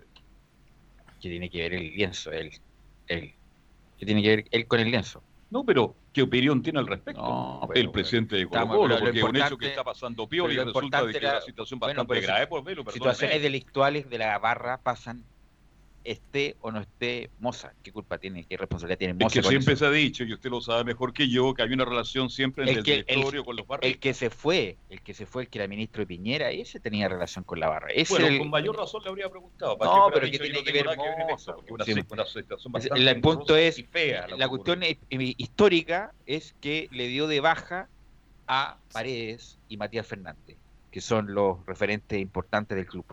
[1.22, 2.32] ¿Qué tiene que ver el lienzo?
[2.32, 2.52] Él,
[3.08, 3.34] él.
[3.98, 5.24] ¿Qué tiene que ver él con el lienzo?
[5.54, 7.70] No, pero ¿qué opinión tiene al respecto?
[7.76, 10.48] el presidente de Colo Colo, pero lo porque es un hecho que está pasando pero
[10.48, 13.14] lo resulta de que era- la situación bueno, bastante pero grave por velo, perdóneme.
[13.14, 15.24] Situaciones delictuales de la barra pasan,
[16.04, 17.74] esté o no esté Moza.
[17.82, 18.46] ¿Qué culpa tiene?
[18.46, 19.42] ¿Qué responsabilidad tiene Es Moza?
[19.42, 19.86] que siempre eso?
[19.86, 22.64] se ha dicho, y usted lo sabe mejor que yo, que hay una relación siempre
[22.64, 23.94] entre el que, el, directorio con los barrios.
[23.94, 26.80] el que se fue, el que se fue, el que era ministro de Piñera, ese
[26.80, 27.88] tenía relación con la barra.
[27.94, 29.78] Ese bueno, el- con mayor razón le habría preguntado.
[29.78, 31.36] para No, pero dicho, ¿qué yo tiene no que ver nada en Moza?
[31.52, 31.92] esto, porque una, Sí.
[32.10, 34.28] una situación Es- bastante El punto es, y fea.
[34.28, 37.90] la que cuestión es- eh, histórica es que le dio de baja
[38.48, 40.58] a Paredes y Matías Fernández,
[40.92, 43.06] que son los referentes importantes del club.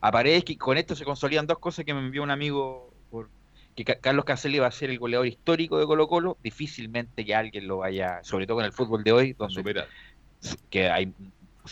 [0.00, 3.30] A Paredes, que con esto se consolidan dos cosas que me envió un amigo, por,
[3.74, 7.34] que Ca- Carlos Caselli va a ser el goleador histórico de Colo Colo, difícilmente que
[7.34, 9.62] alguien lo vaya, sobre todo en el fútbol de hoy, donde
[10.70, 11.12] que hay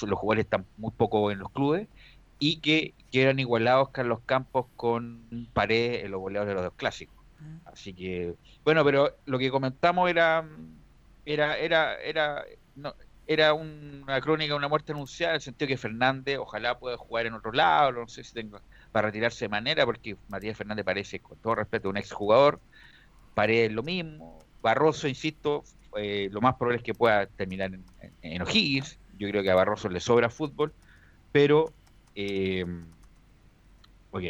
[0.03, 1.89] los jugadores están muy poco en los clubes,
[2.39, 7.17] y que quedan igualados Carlos Campos con Paredes en los goleadores de los dos clásicos.
[7.65, 8.35] Así que,
[8.65, 10.47] bueno, pero lo que comentamos era
[11.25, 12.45] era era era
[12.75, 12.95] no,
[13.27, 17.27] era una crónica de una muerte anunciada, en el sentido que Fernández ojalá pueda jugar
[17.27, 18.63] en otro lado, no sé si tenga
[18.93, 22.61] para retirarse de manera, porque Matías Fernández parece, con todo respeto, un exjugador,
[23.35, 25.65] Paredes lo mismo, Barroso, insisto,
[25.97, 27.71] eh, lo más probable es que pueda terminar
[28.23, 30.73] en O'Higgins, yo creo que a Barroso le sobra fútbol,
[31.33, 31.73] pero
[32.15, 32.65] eh,
[34.11, 34.23] ok,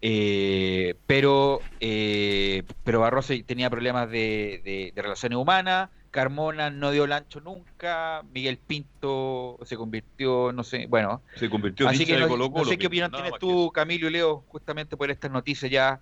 [0.00, 7.04] eh, pero eh, pero Barroso tenía problemas de, de, de, relaciones humanas, Carmona no dio
[7.04, 12.22] el ancho nunca, Miguel Pinto se convirtió, no sé, bueno, se convirtió así que de
[12.22, 15.70] no, Colo no sé qué opinión tienes tú, Camilo y Leo, justamente por estas noticias
[15.70, 16.00] ya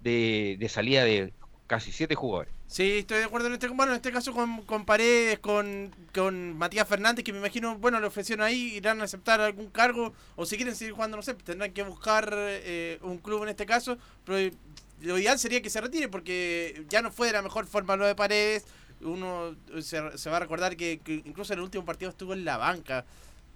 [0.00, 1.34] de, de salida de
[1.66, 2.50] casi siete jugadores.
[2.66, 6.56] Sí, estoy de acuerdo en este, bueno, en este caso con, con Paredes, con, con
[6.56, 10.46] Matías Fernández, que me imagino, bueno, le ofrecieron ahí, irán a aceptar algún cargo, o
[10.46, 13.98] si quieren seguir jugando, no sé, tendrán que buscar eh, un club en este caso,
[14.24, 14.50] pero
[15.02, 18.06] lo ideal sería que se retire, porque ya no fue de la mejor forma lo
[18.06, 18.64] de Paredes,
[19.00, 22.44] uno se, se va a recordar que, que incluso en el último partido estuvo en
[22.44, 23.04] la banca,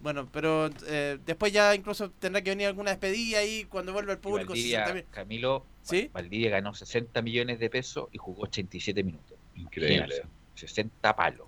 [0.03, 4.19] bueno, pero eh, después ya incluso tendrá que venir alguna despedida ahí cuando vuelva el
[4.19, 4.49] público.
[4.51, 5.05] Valdivia, 60 mil.
[5.11, 6.11] Camilo, ¿Sí?
[6.13, 9.39] Valdivia ganó 60 millones de pesos y jugó 87 minutos.
[9.55, 9.97] Increíble.
[9.97, 11.47] Imagínate, 60 palos.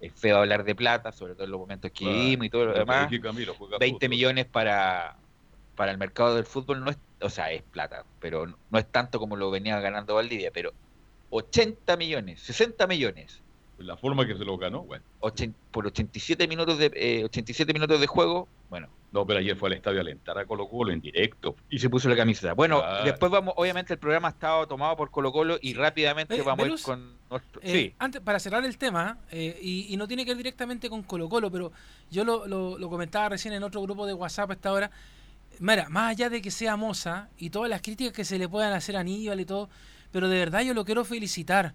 [0.00, 2.74] Es feo hablar de plata, sobre todo en los momentos que vivimos y todo lo
[2.74, 3.10] demás.
[3.20, 4.10] Camilo juega 20 fútbol.
[4.10, 5.16] millones para,
[5.74, 9.18] para el mercado del fútbol no es, o sea, es plata, pero no es tanto
[9.18, 10.72] como lo venía ganando Valdivia, pero
[11.30, 13.40] 80 millones, 60 millones.
[13.78, 15.04] La forma que se lo ganó, bueno.
[15.20, 18.88] Ochen- por 87 minutos de eh, 87 minutos de juego, bueno.
[19.12, 21.56] No, pero ayer fue al estadio a alentar a Colo Colo en directo.
[21.70, 22.52] Y se puso la camiseta.
[22.54, 26.42] Bueno, después vamos, obviamente el programa ha estado tomado por Colo Colo y rápidamente Eh,
[26.42, 27.60] vamos a ir con nuestro...
[27.62, 30.88] Eh, sí, Antes, para cerrar el tema, eh, y, y no tiene que ver directamente
[30.90, 31.72] con Colo Colo, pero
[32.10, 34.90] yo lo, lo- lo comentaba recién en otro grupo de WhatsApp a esta hora.
[35.60, 38.72] Mira, más allá de que sea Moza y todas las críticas que se le puedan
[38.74, 39.70] hacer a Aníbal y todo,
[40.12, 41.74] pero de verdad yo lo quiero felicitar.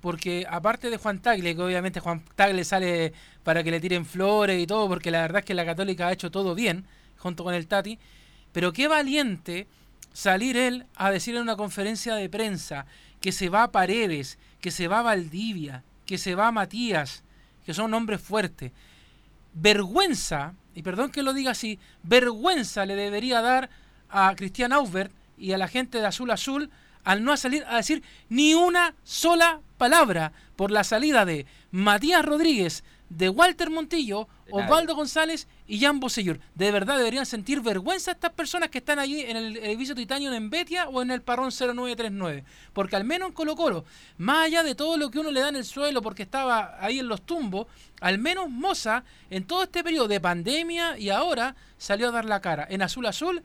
[0.00, 4.62] Porque aparte de Juan Tagle, que obviamente Juan Tagle sale para que le tiren flores
[4.62, 6.84] y todo, porque la verdad es que la Católica ha hecho todo bien,
[7.16, 7.98] junto con el Tati,
[8.52, 9.66] pero qué valiente
[10.12, 12.86] salir él a decir en una conferencia de prensa
[13.20, 17.24] que se va a Paredes, que se va a Valdivia, que se va a Matías,
[17.64, 18.72] que son hombres fuertes.
[19.54, 23.70] Vergüenza, y perdón que lo diga así, vergüenza le debería dar
[24.10, 26.70] a Cristian Aubert y a la gente de Azul Azul
[27.04, 32.84] al no salir a decir ni una sola palabra por la salida de Matías Rodríguez,
[33.08, 34.28] de Walter Montillo.
[34.50, 36.38] Osvaldo González y Jan Bosellur.
[36.54, 40.50] De verdad deberían sentir vergüenza estas personas que están allí en el edificio Titanio en
[40.50, 42.44] Betia o en el Parrón 0939.
[42.72, 43.84] Porque al menos en Colo Colo,
[44.18, 46.98] más allá de todo lo que uno le da en el suelo porque estaba ahí
[46.98, 47.66] en los tumbos,
[48.00, 52.40] al menos Moza en todo este periodo de pandemia y ahora salió a dar la
[52.40, 52.66] cara.
[52.68, 53.42] En Azul Azul,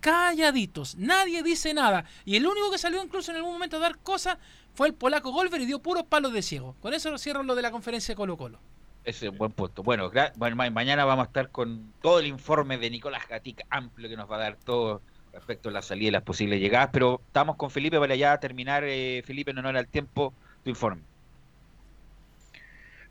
[0.00, 2.04] calladitos, nadie dice nada.
[2.24, 4.38] Y el único que salió incluso en algún momento a dar cosas
[4.74, 6.76] fue el polaco Golver y dio puros palos de ciego.
[6.80, 8.58] Con eso cierro lo de la conferencia de Colo Colo.
[9.04, 9.82] ese es un buen punto.
[9.82, 14.30] Bueno, mañana vamos a estar con todo el informe de Nicolás Gatica, amplio que nos
[14.30, 15.00] va a dar todo
[15.32, 18.84] respecto a la salida y las posibles llegadas, pero estamos con Felipe para ya terminar,
[18.84, 20.32] eh, Felipe, en honor al tiempo,
[20.64, 21.02] tu informe.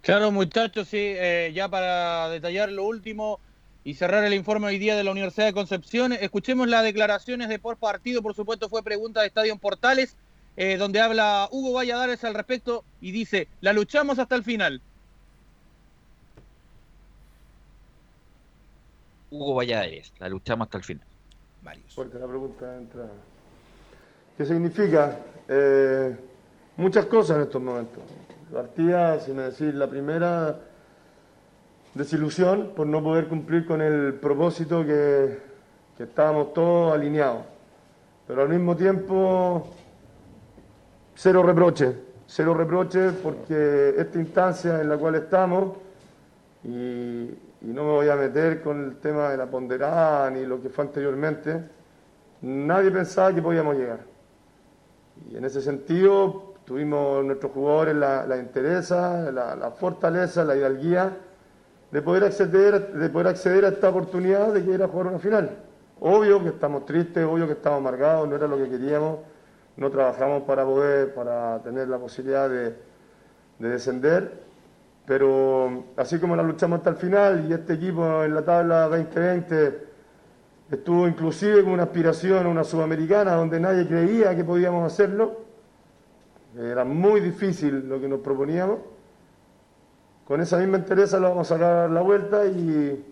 [0.02, 3.40] Claro, muchachos, sí, eh, ya para detallar lo último
[3.86, 7.60] y cerrar el informe hoy día de la Universidad de Concepción, escuchemos las declaraciones de
[7.60, 10.18] por partido, por supuesto fue pregunta de Estadio en Portales,
[10.58, 14.82] eh, donde habla Hugo Valladares al respecto y dice, la luchamos hasta el final.
[19.30, 21.08] Hugo Valladares, la luchamos hasta el final.
[21.90, 23.14] Fuerte la pregunta de entrada.
[24.36, 25.20] ¿Qué significa?
[25.48, 26.18] Eh,
[26.78, 28.02] muchas cosas en estos momentos.
[28.52, 30.60] Partida, si me decís la primera,
[31.96, 35.40] desilusión por no poder cumplir con el propósito que,
[35.98, 37.46] que estábamos todos alineados.
[38.28, 39.68] Pero al mismo tiempo,
[41.16, 41.96] cero reproches,
[42.28, 45.78] cero reproches porque esta instancia en la cual estamos,
[46.64, 47.30] y,
[47.62, 50.86] no me voy a meter con el tema de la ponderada ni lo que fue
[50.86, 51.64] anteriormente,
[52.42, 54.02] nadie pensaba que podíamos llegar.
[55.32, 61.18] Y en ese sentido tuvimos nuestros jugadores la, la entereza, la, la fortaleza, la hidalguía
[61.96, 65.52] de poder, acceder, de poder acceder a esta oportunidad de que era jugar una final.
[66.02, 69.20] Obvio que estamos tristes, obvio que estamos amargados, no era lo que queríamos,
[69.78, 72.76] no trabajamos para poder, para tener la posibilidad de,
[73.60, 74.44] de descender,
[75.06, 79.88] pero así como la luchamos hasta el final y este equipo en la tabla 2020
[80.72, 85.46] estuvo inclusive con una aspiración a una sudamericana donde nadie creía que podíamos hacerlo,
[86.60, 88.80] era muy difícil lo que nos proponíamos,
[90.26, 93.04] con esa misma entereza lo vamos a sacar la vuelta y,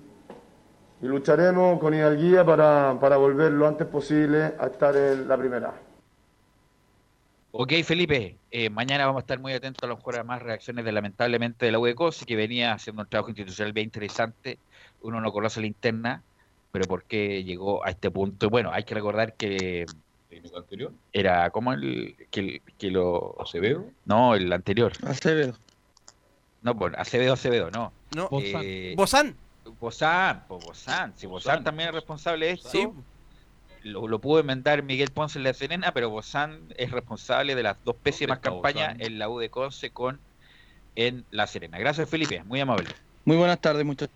[1.02, 5.73] y lucharemos con hidalguía para, para volver lo antes posible a estar en la primera.
[7.56, 10.84] Ok, Felipe, eh, mañana vamos a estar muy atentos a lo mejor a más reacciones
[10.85, 14.57] de lamentablemente de la UECOS, que venía haciendo un trabajo institucional bien interesante.
[15.03, 16.23] Uno no conoce la interna,
[16.72, 18.49] pero por qué llegó a este punto.
[18.49, 19.85] Bueno, hay que recordar que
[20.30, 20.91] ¿Técnico anterior?
[21.11, 23.85] era como el que, que lo ¿Acevedo?
[24.06, 24.94] No, el anterior.
[25.03, 25.53] Acevedo.
[26.64, 27.91] No, bueno, Acevedo, Acevedo, no.
[28.15, 29.35] No, Eh, Bozán.
[29.80, 31.14] Bozán, pues Bozán.
[31.15, 31.64] Si Bozán, Bozán.
[31.64, 32.69] también es responsable de esto.
[32.69, 32.88] Sí.
[33.84, 37.77] Lo, lo pudo enmendar Miguel Ponce en la Serena, pero Bozán es responsable de las
[37.84, 39.02] dos pésimas campañas Bozán?
[39.02, 40.19] en la U de Conce con
[40.95, 41.77] en la Serena.
[41.80, 42.90] Gracias, Felipe, muy amable.
[43.26, 44.15] Muy buenas tardes, muchachos.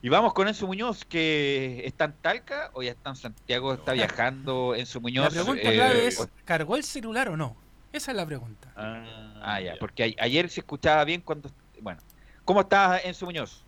[0.00, 3.92] Y vamos con Enzo Muñoz, que está en Talca o ya está en Santiago, está
[3.92, 5.24] viajando Enzo Muñoz.
[5.34, 7.56] La pregunta eh, clave es, ¿cargó el celular o no?
[7.92, 8.68] Esa es la pregunta.
[8.76, 11.50] Ah, ya, porque a- ayer se escuchaba bien cuando...
[11.80, 12.00] Bueno,
[12.44, 13.62] ¿cómo estás, Enzo Muñoz?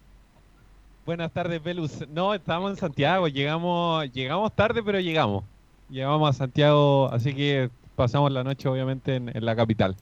[1.06, 2.06] Buenas tardes, Velus.
[2.08, 5.44] No, estábamos en Santiago, llegamos, llegamos tarde, pero llegamos.
[5.88, 9.96] Llegamos a Santiago, así que pasamos la noche obviamente en, en la capital.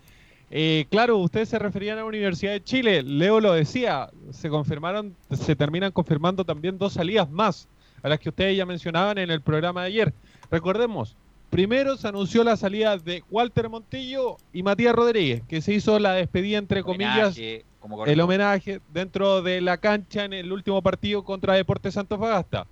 [0.50, 3.02] Eh, claro, ustedes se referían a la Universidad de Chile.
[3.02, 7.68] Leo lo decía, se confirmaron, se terminan confirmando también dos salidas más,
[8.02, 10.14] a las que ustedes ya mencionaban en el programa de ayer.
[10.50, 11.16] Recordemos,
[11.50, 16.12] primero se anunció la salida de Walter Montillo y Matías Rodríguez, que se hizo la
[16.12, 21.24] despedida entre comillas Homenaje, como el homenaje dentro de la cancha en el último partido
[21.24, 22.66] contra Deportes Antofagasta.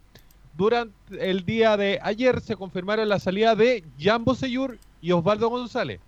[0.56, 6.00] Durante el día de ayer se confirmaron la salida de Jambo Seyur y Osvaldo González,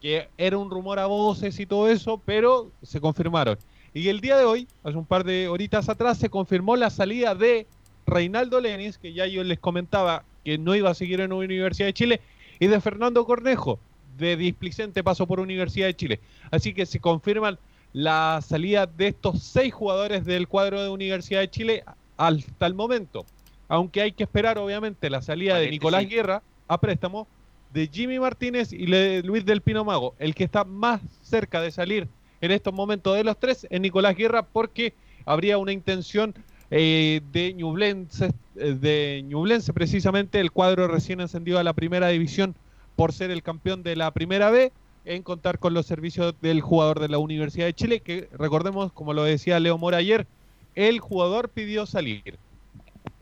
[0.00, 3.58] que era un rumor a voces y todo eso, pero se confirmaron.
[3.92, 7.34] Y el día de hoy, hace un par de horitas atrás, se confirmó la salida
[7.34, 7.66] de
[8.06, 11.92] Reinaldo Lenis, que ya yo les comentaba que no iba a seguir en Universidad de
[11.92, 12.20] Chile,
[12.60, 13.80] y de Fernando Cornejo,
[14.16, 16.20] de displicente paso por Universidad de Chile.
[16.52, 17.58] Así que se confirman
[17.92, 21.84] la salida de estos seis jugadores del cuadro de Universidad de Chile
[22.16, 23.26] hasta el momento.
[23.66, 25.68] Aunque hay que esperar, obviamente, la salida de.
[25.68, 27.26] Nicolás Guerra a préstamo,
[27.72, 30.14] de Jimmy Martínez y de Luis del Pino Mago.
[30.20, 32.06] El que está más cerca de salir
[32.40, 34.94] en estos momentos de los tres es Nicolás Guerra porque
[35.24, 36.36] habría una intención
[36.70, 42.54] eh, de Ñublense, eh, de precisamente el cuadro recién encendido a la primera división
[42.96, 44.72] por ser el campeón de la primera B,
[45.04, 49.12] en contar con los servicios del jugador de la Universidad de Chile, que recordemos, como
[49.12, 50.26] lo decía Leo Mora ayer,
[50.74, 52.38] el jugador pidió salir.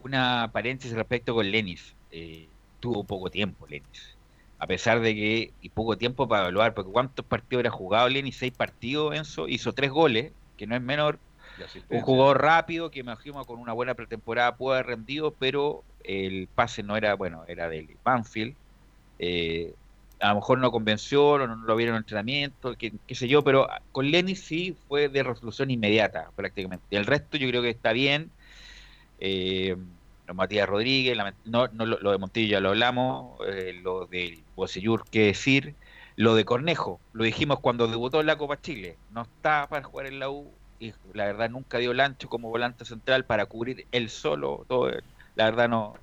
[0.03, 1.95] Una paréntesis respecto con Lenis.
[2.11, 2.49] Eh,
[2.81, 4.17] tuvo poco tiempo Lenis.
[4.59, 8.37] A pesar de que, y poco tiempo para evaluar, porque ¿cuántos partidos habrá jugado Lenis?
[8.37, 11.19] Seis partidos, Enzo, hizo tres goles, que no es menor.
[11.89, 16.83] Un jugador rápido que imagino con una buena pretemporada puede haber rendido, pero el pase
[16.83, 18.57] no era, bueno, era del Banfield.
[19.19, 19.77] Eh,
[20.21, 23.69] a lo mejor no convenció, no lo vieron en entrenamiento, qué, qué sé yo, pero
[23.93, 26.97] con Lenis sí fue de resolución inmediata prácticamente.
[26.97, 28.35] El resto yo creo que está bien.
[29.19, 29.77] Eh,
[30.35, 34.47] Matías Rodríguez, la- no, no, lo, lo de Montillo ya lo hablamos, eh, lo de
[34.55, 35.77] Bocellur, qué decir,
[36.17, 40.07] lo de Cornejo, lo dijimos cuando debutó en la Copa Chile, no está para jugar
[40.07, 43.87] en la U y la verdad nunca dio el ancho como volante central para cubrir
[43.93, 44.91] él solo, todo,
[45.37, 45.95] la verdad no,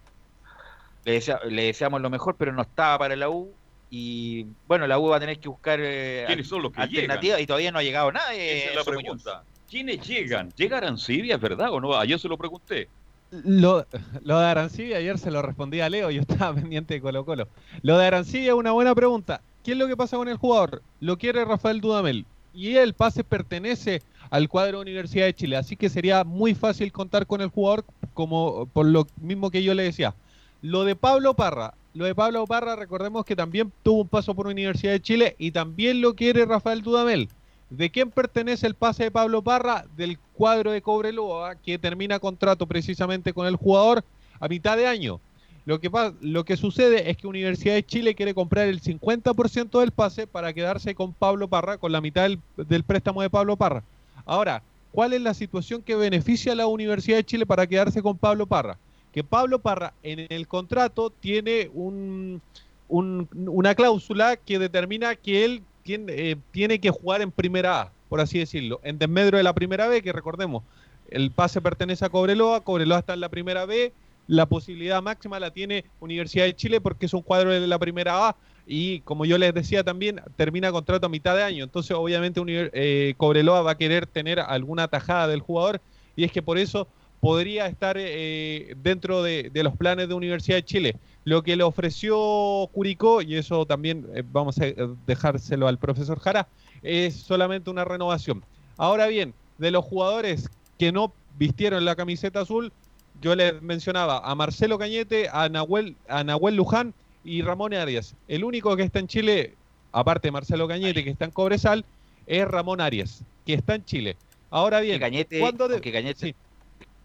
[1.06, 3.52] le, desea- le deseamos lo mejor, pero no estaba para la U
[3.90, 7.42] y bueno, la U va a tener que buscar eh, ¿Quiénes son los que alternativas
[7.42, 8.60] y todavía no ha llegado nadie.
[8.60, 9.02] Esa es la Muñoz.
[9.04, 9.44] pregunta.
[9.70, 10.52] ¿Quiénes llegan?
[10.56, 11.96] ¿Llega Arancibia, es verdad o no?
[11.98, 12.88] Ayer se lo pregunté.
[13.32, 13.86] Lo,
[14.24, 17.48] lo de Arancibia, ayer se lo respondí a Leo, yo estaba pendiente de Colo Colo.
[17.82, 19.42] Lo de Arancibia es una buena pregunta.
[19.64, 20.82] ¿Qué es lo que pasa con el jugador?
[21.00, 22.26] Lo quiere Rafael Dudamel.
[22.54, 24.02] Y el pase pertenece
[24.32, 25.58] al cuadro de Universidad de Chile.
[25.58, 27.86] Así que sería muy fácil contar con el jugador,
[28.16, 30.16] como por lo mismo que yo le decía.
[30.62, 31.76] Lo de Pablo Parra.
[31.94, 35.52] Lo de Pablo Parra, recordemos que también tuvo un paso por Universidad de Chile y
[35.52, 37.28] también lo quiere Rafael Dudamel.
[37.70, 39.86] ¿De quién pertenece el pase de Pablo Parra?
[39.98, 44.06] Del cuadro de Cobreloa, que termina contrato precisamente con el jugador
[44.40, 45.20] a mitad de año.
[45.66, 45.92] Lo que,
[46.22, 50.54] lo que sucede es que Universidad de Chile quiere comprar el 50% del pase para
[50.54, 53.84] quedarse con Pablo Parra, con la mitad del, del préstamo de Pablo Parra.
[54.26, 54.62] Ahora,
[54.92, 58.46] ¿cuál es la situación que beneficia a la Universidad de Chile para quedarse con Pablo
[58.46, 58.78] Parra?
[59.14, 62.42] Que Pablo Parra en el contrato tiene un,
[62.88, 67.92] un- una cláusula que determina que él tiene, eh, tiene que jugar en primera A,
[68.10, 70.64] por así decirlo, en desmedro de la primera B, que recordemos,
[71.10, 73.92] el pase pertenece a Cobreloa, Cobreloa está en la primera B,
[74.28, 78.30] la posibilidad máxima la tiene Universidad de Chile porque es un cuadro de la primera
[78.30, 78.36] A
[78.66, 82.72] y como yo les decía también, termina contrato a mitad de año, entonces obviamente Univer-
[82.74, 85.82] eh, Cobreloa va a querer tener alguna tajada del jugador
[86.16, 86.88] y es que por eso
[87.20, 90.96] podría estar eh, dentro de, de los planes de Universidad de Chile.
[91.24, 94.76] Lo que le ofreció Curicó, y eso también eh, vamos a eh,
[95.06, 96.48] dejárselo al profesor Jara,
[96.82, 98.44] es solamente una renovación.
[98.76, 102.74] Ahora bien, de los jugadores que no vistieron la camiseta azul,
[103.22, 108.16] yo les mencionaba a Marcelo Cañete, a Nahuel, a Nahuel Luján y Ramón Arias.
[108.28, 109.56] El único que está en Chile,
[109.92, 111.86] aparte de Marcelo Cañete, que está en Cobresal,
[112.26, 114.18] es Ramón Arias, que está en Chile.
[114.50, 116.36] Ahora bien, Cañete, ¿cuándo de- aunque Cañete,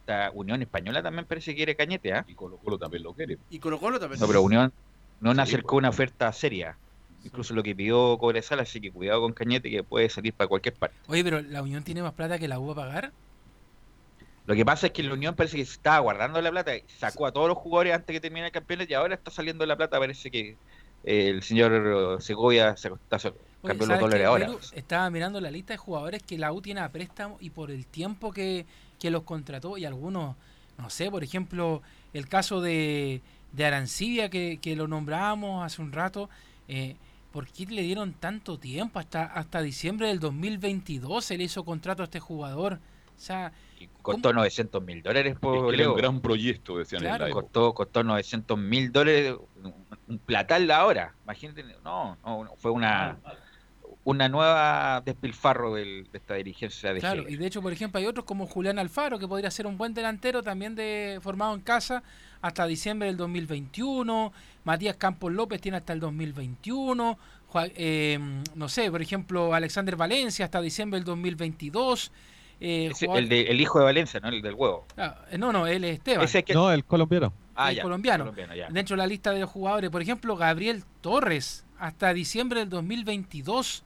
[0.06, 2.24] la Unión Española también parece que quiere Cañete, ¿ah?
[2.28, 3.38] Y Colo Colo también lo quiere.
[3.50, 4.20] Y Colo Colo también.
[4.20, 4.72] No, pero Unión
[5.20, 6.76] no Sí, acercó una oferta seria.
[7.24, 10.74] Incluso lo que pidió Cobresal, así que cuidado con Cañete que puede salir para cualquier
[10.76, 10.96] parte.
[11.08, 13.12] Oye, pero la Unión tiene más plata que la U a pagar.
[14.46, 17.26] Lo que pasa es que la Unión parece que se estaba guardando la plata, sacó
[17.26, 19.98] a todos los jugadores antes que termine el campeonato y ahora está saliendo la plata.
[19.98, 20.56] Parece que
[21.04, 23.18] eh, el señor Segovia se está,
[23.62, 24.56] Oye, cambió los ¿sabes dólares ahora.
[24.72, 27.86] Estaba mirando la lista de jugadores que la U tiene a préstamo y por el
[27.86, 28.66] tiempo que,
[29.00, 30.36] que los contrató y algunos,
[30.78, 31.82] no sé, por ejemplo,
[32.12, 36.28] el caso de, de Arancibia que, que lo nombrábamos hace un rato.
[36.68, 36.96] eh,
[37.32, 38.98] ¿por qué le dieron tanto tiempo?
[38.98, 42.78] Hasta, hasta diciembre del 2022 se le hizo contrato a este jugador.
[43.16, 43.52] O sea,
[44.02, 45.92] Costó 900 mil dólares Es por que era Leo.
[45.92, 47.32] un gran proyecto, decían en la Claro.
[47.34, 49.34] Costó, costó 900 mil dólares,
[50.08, 51.14] un, platal ahora.
[51.24, 52.16] Imagínate, no,
[52.58, 53.18] fue una
[54.04, 58.06] una nueva despilfarro del- de esta dirigencia de Claro, y de hecho, por ejemplo, hay
[58.06, 62.04] otros como Julián Alfaro, que podría ser un buen delantero también de formado en casa
[62.40, 64.32] hasta diciembre del 2021.
[64.62, 67.18] Matías Campos López tiene hasta el 2021.
[67.52, 68.20] Jua- eh,
[68.54, 72.12] no sé, por ejemplo, Alexander Valencia hasta diciembre del 2022.
[72.60, 74.28] Eh, Ese- jugador- el, de- el hijo de Valencia, ¿no?
[74.28, 74.86] El del huevo.
[74.96, 76.24] Ah, no, no, él es Esteban.
[76.24, 77.32] Ese que- No, el colombiano.
[77.54, 78.24] Ah, el ya, colombiano.
[78.24, 78.68] colombiano, ya.
[78.70, 83.82] Dentro de la lista de los jugadores, por ejemplo, Gabriel Torres, hasta diciembre del 2022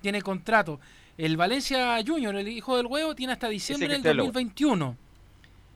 [0.00, 0.80] tiene contrato.
[1.18, 4.26] El Valencia Junior, el hijo del huevo, tiene hasta diciembre del está loco.
[4.32, 4.96] 2021.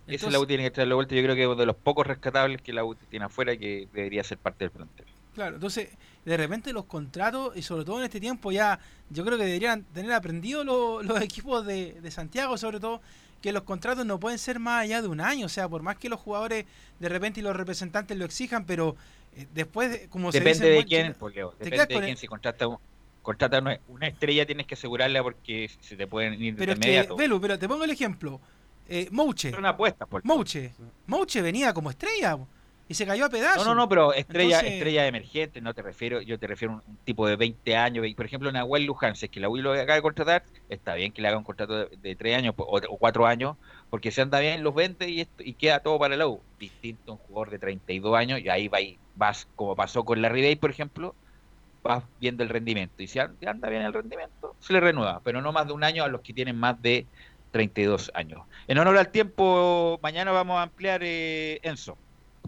[0.06, 1.14] Ese Entonces- la U tiene que traerlo de vuelta.
[1.16, 3.88] Yo creo que es de los pocos rescatables que la U tiene afuera y que
[3.92, 5.06] debería ser parte del plantel.
[5.36, 5.90] Claro, entonces,
[6.24, 8.80] de repente los contratos, y sobre todo en este tiempo ya,
[9.10, 13.00] yo creo que deberían tener aprendido lo- los equipos de, de Santiago, sobre todo,
[13.42, 15.46] que los contratos no pueden ser más allá de un año.
[15.46, 16.64] O sea, por más que los jugadores
[16.98, 18.96] de repente y los representantes lo exijan, pero
[19.36, 21.06] eh, después, de- como se Depende dice en de quién,
[21.58, 22.16] Depende de quién.
[22.16, 22.78] Si contrata, un-
[23.20, 26.86] contrata una, estrella, tienes que asegurarla porque se te pueden ir Pero de es que,
[26.88, 27.16] inmediato.
[27.16, 28.40] Pero te pongo el ejemplo.
[28.88, 29.52] Eh, Mouche.
[29.58, 30.72] una apuesta, por Mouche.
[31.06, 32.38] Mouche venía como estrella
[32.88, 33.64] y se cayó a pedazos.
[33.66, 36.76] No, no, no, pero estrella, Entonces- estrella emergente, no te refiero, yo te refiero a
[36.88, 39.72] un, tipo de 20 años, por ejemplo, Nahuel Luján, si es que la UI lo
[39.72, 42.76] acaba de contratar, está bien que le haga un contrato de, de 3 años o,
[42.88, 43.56] o 4 años,
[43.90, 46.40] porque si anda bien los vende y, esto- y queda todo para la U.
[46.58, 50.22] Distinto a un jugador de 32 años, y ahí va y vas, como pasó con
[50.22, 51.14] la Ribey, por ejemplo,
[51.82, 53.02] vas viendo el rendimiento.
[53.02, 55.84] Y si an- anda bien el rendimiento, se le renueva, pero no más de un
[55.84, 57.06] año a los que tienen más de
[57.52, 58.42] 32 años.
[58.68, 61.96] En honor al tiempo, mañana vamos a ampliar eh, Enzo.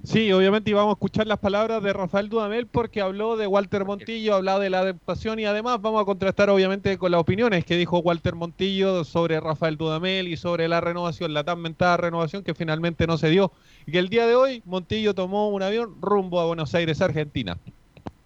[0.05, 4.35] Sí, obviamente íbamos a escuchar las palabras de Rafael Dudamel porque habló de Walter Montillo,
[4.37, 7.99] hablado de la adaptación y además vamos a contrastar obviamente con las opiniones que dijo
[7.99, 13.07] Walter Montillo sobre Rafael Dudamel y sobre la renovación, la tan mentada renovación que finalmente
[13.07, 13.53] no se dio
[13.87, 17.59] y que el día de hoy Montillo tomó un avión rumbo a Buenos Aires, Argentina.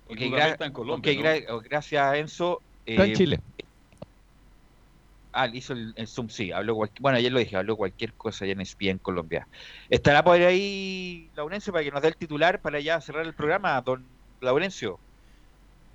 [0.08, 1.24] Ok, Dudamel gra- está en Colombia, ok, ¿no?
[1.24, 2.60] gra- oh, gracias Enzo.
[2.86, 3.40] Está en Eh, Chile.
[5.32, 8.44] Ah, hizo el, el Zoom, sí, habló cual- bueno, ayer lo dije, habló cualquier cosa
[8.44, 9.48] allá en ESPN Colombia.
[9.88, 13.80] ¿Estará por ahí Laurencio para que nos dé el titular para ya cerrar el programa,
[13.82, 15.00] don Laurencio?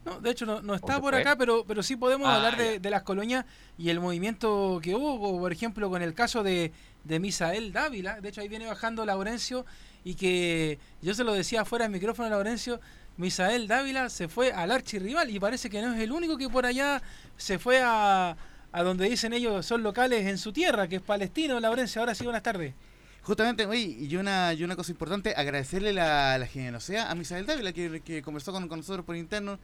[0.06, 2.80] No, de hecho no, no está por acá, pero, pero sí podemos Ah, hablar de,
[2.80, 3.46] de las colonias
[3.78, 6.72] y el movimiento que hubo, por ejemplo con el caso de,
[7.04, 8.22] de Misael Dávila.
[8.22, 9.66] De hecho ahí viene bajando Laurencio
[10.06, 12.80] y que yo se lo decía fuera del micrófono a Laurencio,
[13.18, 16.66] Misael Dávila se fue al archirrival y parece que no es el único que por
[16.66, 17.02] allá
[17.36, 18.38] se fue a,
[18.72, 21.60] a donde dicen ellos son locales en su tierra, que es palestino.
[21.60, 22.74] Laurencio, ahora sí, buenas tardes.
[23.22, 27.74] Justamente, oye, y una, y una cosa importante, agradecerle la, la generosidad a Misael Dávila,
[27.74, 29.60] que, que conversó con, con nosotros por interno.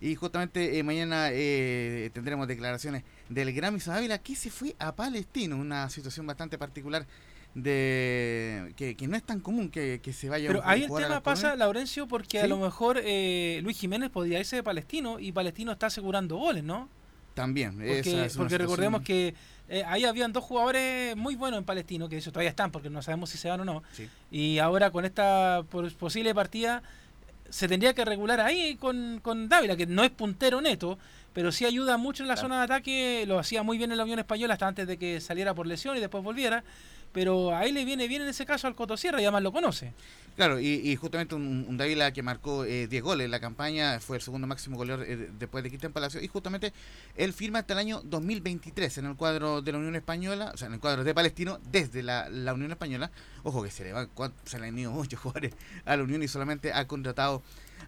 [0.00, 4.94] Y justamente eh, mañana eh, tendremos declaraciones del gran Misael Dávila, que se fue a
[4.94, 7.06] Palestino, una situación bastante particular
[7.54, 10.90] de que, que no es tan común que, que se vaya Pero un ahí el
[10.90, 11.54] a tema pasa.
[11.56, 15.86] Laurencio, porque a lo mejor eh, Luis Jiménez podría irse de Palestino y Palestino está
[15.86, 16.88] asegurando goles, ¿no?
[17.34, 19.34] También, Porque, es recordemos que
[19.68, 23.02] eh, ahí habían dos jugadores muy buenos en Palestino, que eso todavía están, porque no
[23.02, 23.82] sabemos si se van o no.
[23.92, 24.08] Sí.
[24.30, 26.82] Y ahora con esta pos- posible partida,
[27.48, 30.98] se tendría que regular ahí con, con Dávila, que no es puntero neto,
[31.32, 34.04] pero sí ayuda mucho en la zona de ataque, lo hacía muy bien en la
[34.04, 36.62] Unión Española hasta antes de que saliera por lesión y después volviera.
[37.14, 39.92] Pero ahí le viene bien en ese caso al Cotosierra y además lo conoce.
[40.36, 44.16] Claro, y, justamente un, un Dávila que marcó eh, 10 goles en la campaña, fue
[44.16, 46.72] el segundo máximo goleador eh, después de Cristian Palacio, y justamente
[47.14, 50.66] él firma hasta el año 2023 en el cuadro de la Unión Española, o sea,
[50.66, 53.12] en el cuadro de Palestino, desde la, la Unión Española.
[53.44, 54.10] Ojo que se le, van,
[54.44, 55.54] se le han ido muchos jugadores
[55.84, 57.40] a la Unión y solamente ha contratado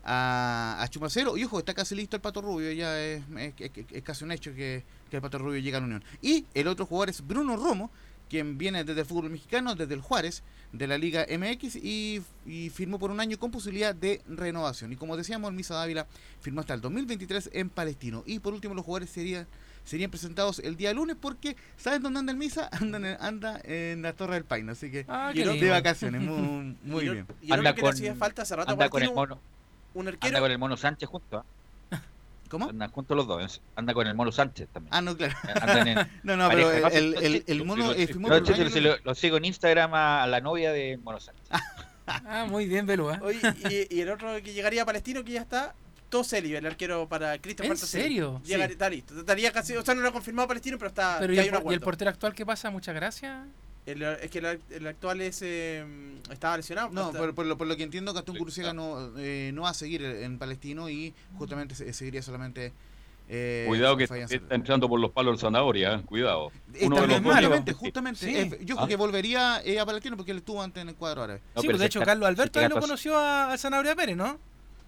[0.04, 1.36] a, a Chumacero.
[1.36, 4.30] Y ojo, está casi listo el Pato Rubio, ya es, es- es- es casi un
[4.30, 6.04] hecho que, que el Pato Rubio llega a la Unión.
[6.22, 7.90] Y el otro jugador es Bruno Romo,
[8.28, 10.42] quien viene desde el fútbol mexicano, desde el Juárez,
[10.72, 14.92] de la Liga MX, y, y firmó por un año con posibilidad de renovación.
[14.92, 16.06] Y como decíamos, el Misa Dávila
[16.40, 18.22] firmó hasta el 2023 en Palestino.
[18.26, 19.46] Y por último, los jugadores serían
[19.84, 22.68] serían presentados el día lunes porque ¿saben dónde anda el Misa?
[22.72, 25.70] Anda en, anda en la Torre del Paine, así que Ah, de lindo.
[25.70, 27.26] vacaciones, muy, muy Y bien.
[27.40, 29.38] y no lo que le hacía falta hace rato a anda con el mono,
[29.94, 30.40] un anda arquero.
[30.40, 31.44] con el mono Sánchez junto, ¿ah?
[32.48, 32.68] ¿Cómo?
[32.68, 34.94] Andan juntos los dos, anda con el mono Sánchez también.
[34.94, 35.35] Ah, no, claro.
[35.60, 39.36] Andan en No, no, pero el- el- el mono, eh, firmó No, lo, lo sigo
[39.36, 41.44] en Instagram a, la novia de Mono Sánchez.
[42.09, 43.18] Ah, muy bien, Belu, ¿eh?
[43.20, 45.74] Oye, y, y el otro que llegaría a Palestino que ya está,
[46.09, 48.40] Toselli, el arquero para Cristian ¿En serio?
[48.44, 48.73] Llegaría, Sí.
[48.74, 49.18] está listo.
[49.18, 51.48] Estaría casi, o sea, no lo ha confirmado Palestino, pero está Pero ¿y ya hay
[51.48, 52.70] el, un por- y el portero actual qué pasa?
[52.70, 53.48] Muchas gracias.
[53.86, 55.84] El, es que el, el actual es eh,
[56.30, 56.90] estaba lesionado.
[56.90, 59.74] No, por, por lo, por lo que entiendo, Gastón Curuciaga no, eh, no va a
[59.74, 62.72] seguir en Palestino y justamente se- seguiría solamente.
[63.28, 66.02] eh, Cuidado que está entrando por los palos de zanahoria, ¿eh?
[66.04, 66.50] cuidado.
[66.82, 68.20] Uno de los justamente, justamente.
[68.26, 68.36] Sí.
[68.36, 68.88] eh, yo creo Ah.
[68.88, 71.40] que volvería eh, a Palestino porque él estuvo antes en el cuadro árabe.
[71.54, 73.94] No, sí, pero pues de hecho Carlos Alberto si ahí lo conoció a, a Zanabria
[73.94, 74.38] Pérez, ¿no?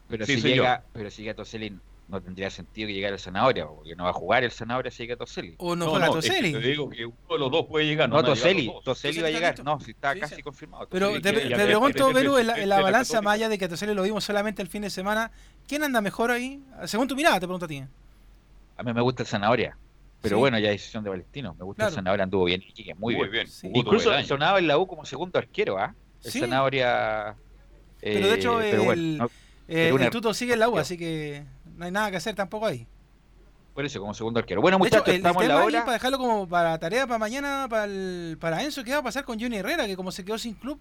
[0.09, 1.79] Pero Sí, si llega, pero si llega Toselli,
[2.09, 5.03] no tendría sentido que llegara el Zanahoria, porque no va a jugar el Zanahoria si
[5.03, 5.55] llega Toselli.
[5.59, 6.53] O no, No, juega no, es que Toselli.
[6.53, 8.09] te digo que uno de los dos puede llegar.
[8.09, 8.73] No, llegar Toselli.
[8.83, 9.63] Toselli va a llegar.
[9.65, 10.89] No, si está casi confirmado.
[10.91, 14.03] Pero te, pregunto, Beru, en la, en balanza, más allá de que a Toselli lo
[14.03, 15.31] vimos solamente el fin de semana,
[15.67, 16.63] ¿quién anda mejor ahí?
[16.87, 17.85] Según tu mirada, te pregunto a ti.
[18.77, 19.77] A mí me gusta el Zanahoria.
[20.21, 20.41] Pero Sí.
[20.41, 21.55] bueno, ya decisión de Palestino.
[21.59, 21.91] Me gusta Claro.
[21.91, 22.65] el Zanahoria, anduvo bien.
[22.97, 23.47] Muy, Muy bien.
[23.75, 25.95] Incluso sonaba en la U como segundo arquero, ¿ah?
[26.25, 26.41] El Sí.
[26.41, 27.37] Zanahoria.
[28.01, 28.73] Pero de hecho, eh,
[29.19, 29.31] no-
[29.69, 31.45] eh, el Tuto sigue en la U, así que
[31.79, 32.87] no hay nada que hacer tampoco ahí.
[33.75, 34.61] por eso, como segundo arquero.
[34.61, 35.81] Bueno, hecho, muchachos, el estamos en la ahí, hora.
[35.85, 39.25] para dejarlo como para tarea para mañana, para, el- para Enzo, ¿qué va a pasar
[39.25, 39.87] con Johnny Herrera?
[39.87, 40.81] Que como se quedó sin club,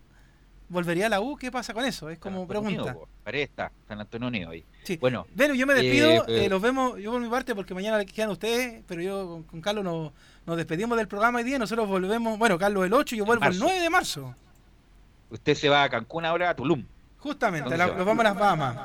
[0.68, 1.38] volvería a la U.
[1.38, 2.10] ¿Qué pasa con eso?
[2.10, 2.96] Es como pregunta.
[3.24, 4.66] Paredes está, San Antonio Unido ahí.
[4.84, 4.98] Sí.
[4.98, 7.76] Bueno, Bueno, yo me Eh, despido, eh, eh, los vemos, yo por mi parte, porque
[7.76, 10.12] mañana quedan ustedes, pero yo con, con Carlos nos,
[10.48, 13.44] nos despedimos del programa hoy día, nosotros volvemos, bueno, Carlos el 8 y yo vuelvo
[13.44, 13.64] el marzo.
[13.64, 14.36] 9 de marzo,
[15.30, 16.84] usted se va a Cancún ahora, a Tulum.
[17.20, 18.78] justamente, ¿Dónde la- nos vamos a las Bahamas.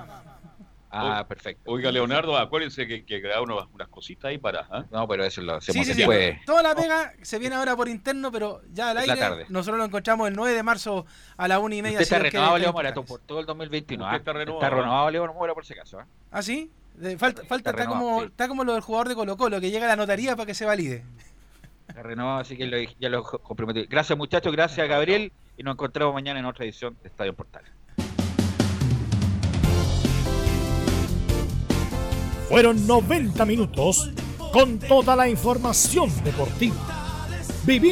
[0.94, 1.70] Ah, perfecto.
[1.70, 4.66] Oiga, Leonardo, acuérdense que, que graba unas, unas cositas ahí para.
[4.70, 4.84] ¿ah?
[4.90, 6.44] No, pero eso lo Sí, hacemos sí, sí, después.
[6.44, 9.46] toda la pega se viene ahora por interno, pero ya al Es la aire, tarde.
[9.48, 11.06] nosotros lo encontramos el 9 de marzo
[11.36, 11.98] a la 1 y media.
[12.00, 12.72] Usted está renovado, en Leo.
[12.72, 14.04] Morato, por todo el 2021.
[14.04, 14.18] Usted ¿ah?
[14.18, 14.62] está renovado.
[14.64, 15.98] Está renovado, Leo Mora, por si acaso.
[16.00, 16.06] ¿ah?
[16.30, 16.70] ¿Ah, sí?
[16.94, 18.26] De- falta, falta está, renovado, como, sí.
[18.26, 20.54] está como lo del jugador de Colo Colo, que llega a la notaría para que
[20.54, 21.04] se valide.
[21.88, 23.86] Está renovado, así que lo- ya lo comprometí.
[23.86, 24.52] Gracias, muchachos.
[24.52, 25.32] Gracias, Gabriel.
[25.56, 27.62] Y nos encontramos mañana en otra edición de Estadio Portal.
[32.52, 34.10] Fueron 90 minutos
[34.52, 36.76] con toda la información deportiva.